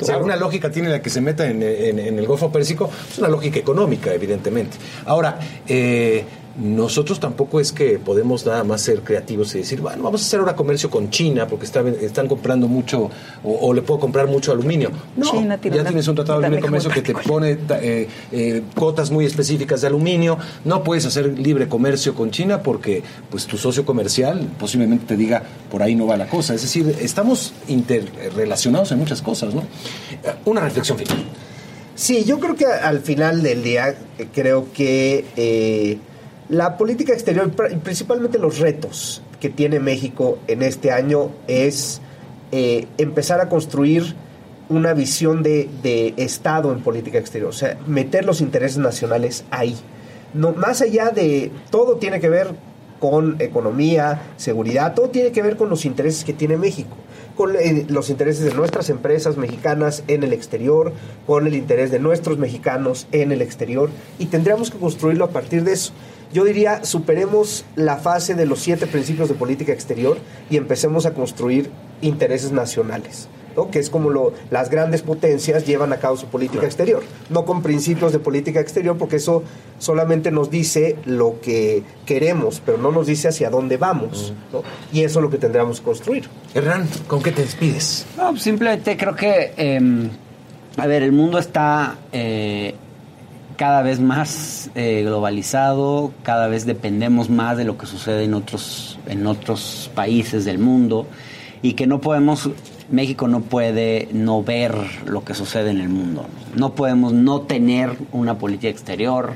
si 0.01 0.11
alguna 0.11 0.35
lógica 0.35 0.71
tiene 0.71 0.89
la 0.89 1.01
que 1.01 1.09
se 1.09 1.21
meta 1.21 1.47
en, 1.47 1.61
el 1.61 2.25
Golfo 2.25 2.51
Pérsico, 2.51 2.89
es 3.11 3.19
una 3.19 3.29
lógica 3.29 3.59
económica, 3.59 4.13
evidentemente. 4.13 4.77
Ahora, 5.05 5.39
eh, 5.67 6.23
nosotros 6.57 7.19
tampoco 7.19 7.59
es 7.59 7.71
que 7.71 7.99
podemos 7.99 8.45
nada 8.45 8.63
más 8.63 8.81
ser 8.81 9.01
creativos 9.01 9.53
y 9.53 9.59
decir, 9.59 9.79
bueno, 9.79 10.01
vamos 10.01 10.23
a 10.23 10.25
hacer 10.25 10.39
ahora 10.39 10.55
comercio 10.55 10.89
con 10.89 11.11
China 11.11 11.47
porque 11.47 11.65
están 11.65 12.27
comprando 12.27 12.67
mucho 12.67 13.11
o, 13.43 13.73
le 13.73 13.83
puedo 13.83 13.99
comprar 13.99 14.27
mucho 14.27 14.51
aluminio. 14.51 14.89
No, 15.15 15.31
ya 15.43 15.57
tienes 15.59 16.07
un 16.07 16.15
tratado 16.15 16.41
de 16.41 16.49
libre 16.49 16.61
comercio 16.61 16.89
que 16.89 17.03
te 17.03 17.13
pone 17.13 17.59
eh, 17.69 18.07
eh, 18.31 18.63
cotas 18.73 19.11
muy 19.11 19.25
específicas 19.25 19.81
de 19.81 19.87
aluminio. 19.87 20.39
No 20.65 20.83
puedes 20.83 21.05
hacer 21.05 21.37
libre 21.37 21.67
comercio 21.67 22.15
con 22.15 22.31
China 22.31 22.63
porque 22.63 23.03
pues 23.29 23.45
tu 23.45 23.57
socio 23.57 23.85
comercial 23.85 24.49
posiblemente 24.59 25.05
te 25.05 25.15
diga, 25.15 25.43
por 25.69 25.83
ahí 25.83 25.93
no 25.93 26.07
va 26.07 26.17
la 26.17 26.27
cosa. 26.27 26.55
Es 26.55 26.63
decir, 26.63 26.95
estamos 26.99 27.53
interrelacionados 27.67 28.91
en 28.91 28.97
muchas 28.97 29.21
cosas, 29.21 29.53
¿no? 29.53 29.63
Una 30.45 30.61
reflexión 30.61 30.97
final. 30.97 31.17
Sí, 31.93 32.25
yo 32.25 32.39
creo 32.39 32.55
que 32.55 32.65
al 32.65 32.99
final 33.01 33.43
del 33.43 33.63
día, 33.63 33.95
creo 34.33 34.71
que 34.73 35.99
la 36.49 36.77
política 36.77 37.13
exterior, 37.13 37.51
principalmente 37.83 38.37
los 38.37 38.59
retos 38.59 39.21
que 39.39 39.49
tiene 39.49 39.79
México 39.79 40.39
en 40.47 40.63
este 40.63 40.91
año 40.91 41.31
es 41.47 42.01
eh, 42.51 42.87
empezar 42.97 43.41
a 43.41 43.49
construir 43.49 44.15
una 44.69 44.93
visión 44.93 45.43
de, 45.43 46.13
Estado 46.17 46.71
en 46.71 46.81
política 46.81 47.17
exterior, 47.17 47.49
o 47.49 47.53
sea, 47.53 47.77
meter 47.87 48.25
los 48.25 48.41
intereses 48.41 48.77
nacionales 48.77 49.45
ahí. 49.51 49.77
No, 50.33 50.53
más 50.53 50.81
allá 50.81 51.09
de 51.09 51.51
todo 51.69 51.97
tiene 51.97 52.19
que 52.19 52.29
ver 52.29 52.53
con 52.99 53.39
economía, 53.39 54.21
seguridad, 54.37 54.93
todo 54.93 55.09
tiene 55.09 55.31
que 55.31 55.41
ver 55.41 55.55
con 55.55 55.69
los 55.69 55.85
intereses 55.85 56.23
que 56.23 56.33
tiene 56.33 56.57
México, 56.57 56.95
con 57.35 57.55
eh, 57.55 57.85
los 57.87 58.09
intereses 58.09 58.43
de 58.43 58.53
nuestras 58.53 58.89
empresas 58.89 59.37
mexicanas 59.37 60.03
en 60.07 60.23
el 60.23 60.33
exterior, 60.33 60.93
con 61.25 61.47
el 61.47 61.55
interés 61.55 61.91
de 61.91 61.99
nuestros 61.99 62.37
mexicanos 62.37 63.07
en 63.11 63.31
el 63.31 63.41
exterior, 63.41 63.89
y 64.19 64.25
tendríamos 64.25 64.71
que 64.71 64.79
construirlo 64.79 65.25
a 65.25 65.29
partir 65.29 65.63
de 65.63 65.73
eso 65.73 65.93
yo 66.33 66.43
diría, 66.43 66.83
superemos 66.83 67.65
la 67.75 67.97
fase 67.97 68.35
de 68.35 68.45
los 68.45 68.59
siete 68.59 68.87
principios 68.87 69.29
de 69.29 69.35
política 69.35 69.71
exterior 69.71 70.17
y 70.49 70.57
empecemos 70.57 71.05
a 71.05 71.13
construir 71.13 71.69
intereses 72.01 72.51
nacionales. 72.51 73.29
¿no? 73.55 73.71
que 73.71 73.79
es 73.79 73.89
como 73.89 74.11
lo, 74.11 74.33
las 74.51 74.69
grandes 74.69 75.01
potencias 75.01 75.65
llevan 75.65 75.91
a 75.91 75.97
cabo 75.97 76.15
su 76.15 76.27
política 76.27 76.65
exterior, 76.65 77.03
no 77.31 77.43
con 77.43 77.63
principios 77.63 78.13
de 78.13 78.19
política 78.19 78.59
exterior, 78.59 78.95
porque 78.97 79.15
eso 79.15 79.43
solamente 79.79 80.29
nos 80.31 80.51
dice 80.51 80.95
lo 81.05 81.41
que 81.41 81.83
queremos, 82.05 82.61
pero 82.63 82.77
no 82.77 82.91
nos 82.91 83.07
dice 83.07 83.29
hacia 83.29 83.49
dónde 83.49 83.77
vamos, 83.77 84.31
y 84.93 85.03
eso 85.03 85.19
es 85.19 85.23
lo 85.23 85.29
que 85.31 85.39
tendríamos 85.39 85.79
que 85.79 85.85
construir. 85.85 86.29
Hernán, 86.53 86.87
¿con 87.07 87.23
qué 87.23 87.31
te 87.31 87.41
despides? 87.41 88.05
No, 88.15 88.37
simplemente 88.37 88.95
creo 88.95 89.15
que, 89.15 89.53
em, 89.57 90.11
a 90.77 90.85
ver, 90.85 91.01
el 91.01 91.11
mundo 91.11 91.39
está 91.39 91.97
eh, 92.11 92.75
cada 93.57 93.81
vez 93.81 93.99
más 93.99 94.69
eh, 94.75 95.03
globalizado, 95.03 96.13
cada 96.23 96.47
vez 96.47 96.65
dependemos 96.65 97.29
más 97.29 97.57
de 97.57 97.65
lo 97.65 97.77
que 97.77 97.87
sucede 97.87 98.23
en 98.23 98.35
otros, 98.35 98.99
en 99.07 99.25
otros 99.25 99.91
países 99.95 100.45
del 100.45 100.59
mundo 100.59 101.07
y 101.63 101.73
que 101.73 101.87
no 101.87 101.99
podemos, 101.99 102.51
México 102.91 103.27
no 103.27 103.41
puede 103.41 104.09
no 104.13 104.43
ver 104.43 104.75
lo 105.05 105.25
que 105.25 105.33
sucede 105.33 105.71
en 105.71 105.79
el 105.79 105.89
mundo, 105.89 106.25
no 106.55 106.75
podemos 106.75 107.13
no 107.13 107.41
tener 107.41 107.97
una 108.11 108.37
política 108.37 108.69
exterior 108.69 109.33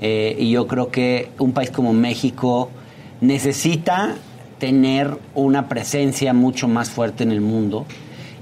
eh, 0.00 0.36
y 0.38 0.50
yo 0.50 0.68
creo 0.68 0.90
que 0.90 1.30
un 1.38 1.52
país 1.52 1.72
como 1.72 1.92
México 1.92 2.70
necesita 3.20 4.14
tener 4.60 5.18
una 5.34 5.68
presencia 5.68 6.32
mucho 6.32 6.68
más 6.68 6.88
fuerte 6.88 7.24
en 7.24 7.32
el 7.32 7.40
mundo. 7.40 7.84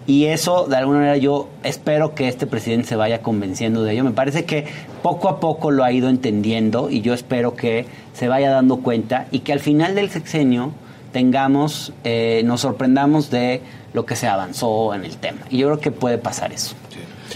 Y 0.06 0.26
eso, 0.26 0.66
de 0.66 0.76
alguna 0.76 0.98
manera, 0.98 1.16
yo 1.16 1.48
espero 1.62 2.14
que 2.14 2.28
este 2.28 2.46
presidente 2.46 2.88
se 2.88 2.96
vaya 2.96 3.22
convenciendo 3.22 3.82
de 3.82 3.94
ello. 3.94 4.04
Me 4.04 4.10
parece 4.10 4.44
que 4.44 4.66
poco 5.02 5.28
a 5.28 5.40
poco 5.40 5.70
lo 5.70 5.82
ha 5.82 5.92
ido 5.92 6.08
entendiendo 6.08 6.90
y 6.90 7.00
yo 7.00 7.14
espero 7.14 7.56
que 7.56 7.86
se 8.12 8.28
vaya 8.28 8.50
dando 8.50 8.78
cuenta 8.78 9.26
y 9.30 9.40
que 9.40 9.52
al 9.52 9.60
final 9.60 9.94
del 9.94 10.10
sexenio 10.10 10.72
tengamos, 11.12 11.92
eh, 12.02 12.42
nos 12.44 12.62
sorprendamos 12.62 13.30
de 13.30 13.62
lo 13.94 14.04
que 14.04 14.16
se 14.16 14.26
avanzó 14.26 14.94
en 14.94 15.04
el 15.04 15.16
tema. 15.16 15.38
Y 15.48 15.58
yo 15.58 15.68
creo 15.68 15.80
que 15.80 15.90
puede 15.90 16.18
pasar 16.18 16.52
eso. 16.52 16.74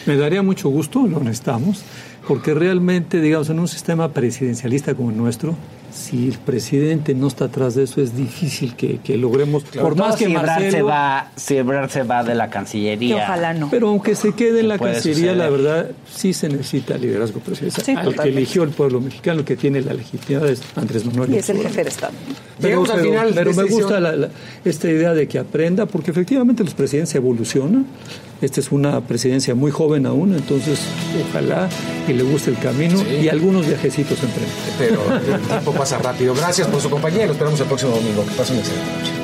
Me 0.04 0.16
daría 0.16 0.42
mucho 0.42 0.68
gusto, 0.68 1.06
lo 1.06 1.20
necesitamos, 1.20 1.84
porque 2.26 2.52
realmente, 2.54 3.20
digamos, 3.20 3.48
en 3.50 3.60
un 3.60 3.68
sistema 3.68 4.08
presidencialista 4.12 4.94
como 4.94 5.10
el 5.10 5.16
nuestro, 5.16 5.54
si 5.98 6.28
el 6.28 6.38
presidente 6.38 7.14
no 7.14 7.26
está 7.26 7.46
atrás 7.46 7.74
de 7.74 7.82
eso, 7.82 8.00
es 8.00 8.16
difícil 8.16 8.74
que, 8.74 9.00
logremos, 9.16 9.64
por 9.64 9.96
más 9.96 10.16
que 10.16 10.28
Marcelo, 10.28 10.70
se 10.70 10.82
va, 10.82 11.30
se 11.36 11.62
va 12.04 12.24
de 12.24 12.34
la 12.34 12.48
Cancillería. 12.48 13.16
ojalá 13.16 13.52
no. 13.52 13.68
Pero 13.70 13.88
aunque 13.88 14.14
se 14.14 14.32
quede 14.32 14.60
en 14.60 14.68
la 14.68 14.78
Cancillería, 14.78 15.34
la 15.34 15.50
verdad, 15.50 15.90
sí 16.10 16.32
se 16.32 16.48
necesita 16.48 16.96
liderazgo 16.96 17.40
presidencial. 17.40 18.06
el 18.06 18.14
que 18.14 18.28
eligió 18.28 18.62
el 18.62 18.70
pueblo 18.70 19.00
mexicano, 19.00 19.44
que 19.44 19.56
tiene 19.56 19.80
la 19.80 19.94
legitimidad 19.94 20.48
es 20.48 20.62
Andrés 20.76 21.04
Manuel. 21.04 21.34
Y 21.34 21.38
es 21.38 21.50
el 21.50 21.58
jefe 21.58 21.82
de 21.82 21.88
Estado. 21.88 22.12
Pero, 22.60 22.84
al 22.90 23.00
final 23.00 23.32
pero 23.34 23.52
me 23.54 23.64
gusta 23.64 24.00
esta 24.64 24.88
idea 24.88 25.14
de 25.14 25.28
que 25.28 25.38
aprenda, 25.38 25.86
porque 25.86 26.10
efectivamente 26.10 26.64
los 26.64 26.74
presidentes 26.74 27.14
evolucionan. 27.14 27.86
Esta 28.40 28.60
es 28.60 28.70
una 28.70 29.00
presidencia 29.00 29.54
muy 29.56 29.72
joven 29.72 30.06
aún, 30.06 30.32
entonces 30.32 30.80
ojalá 31.28 31.68
que 32.06 32.14
le 32.14 32.22
guste 32.22 32.50
el 32.50 32.58
camino 32.58 33.02
y 33.02 33.28
algunos 33.28 33.66
viajecitos 33.66 34.22
en 34.22 34.30
Pero 34.78 35.00
el 35.16 35.40
tiempo 35.40 35.72
pasa 35.72 35.98
rápido. 35.98 36.34
Gracias 36.34 36.68
por 36.68 36.80
su 36.80 36.88
compañía 36.88 37.24
y 37.24 37.26
lo 37.26 37.32
esperamos 37.32 37.58
el 37.60 37.66
próximo 37.66 37.96
domingo. 37.96 38.24
Que 38.24 38.34
pasen 38.34 38.58
excelente 38.58 39.17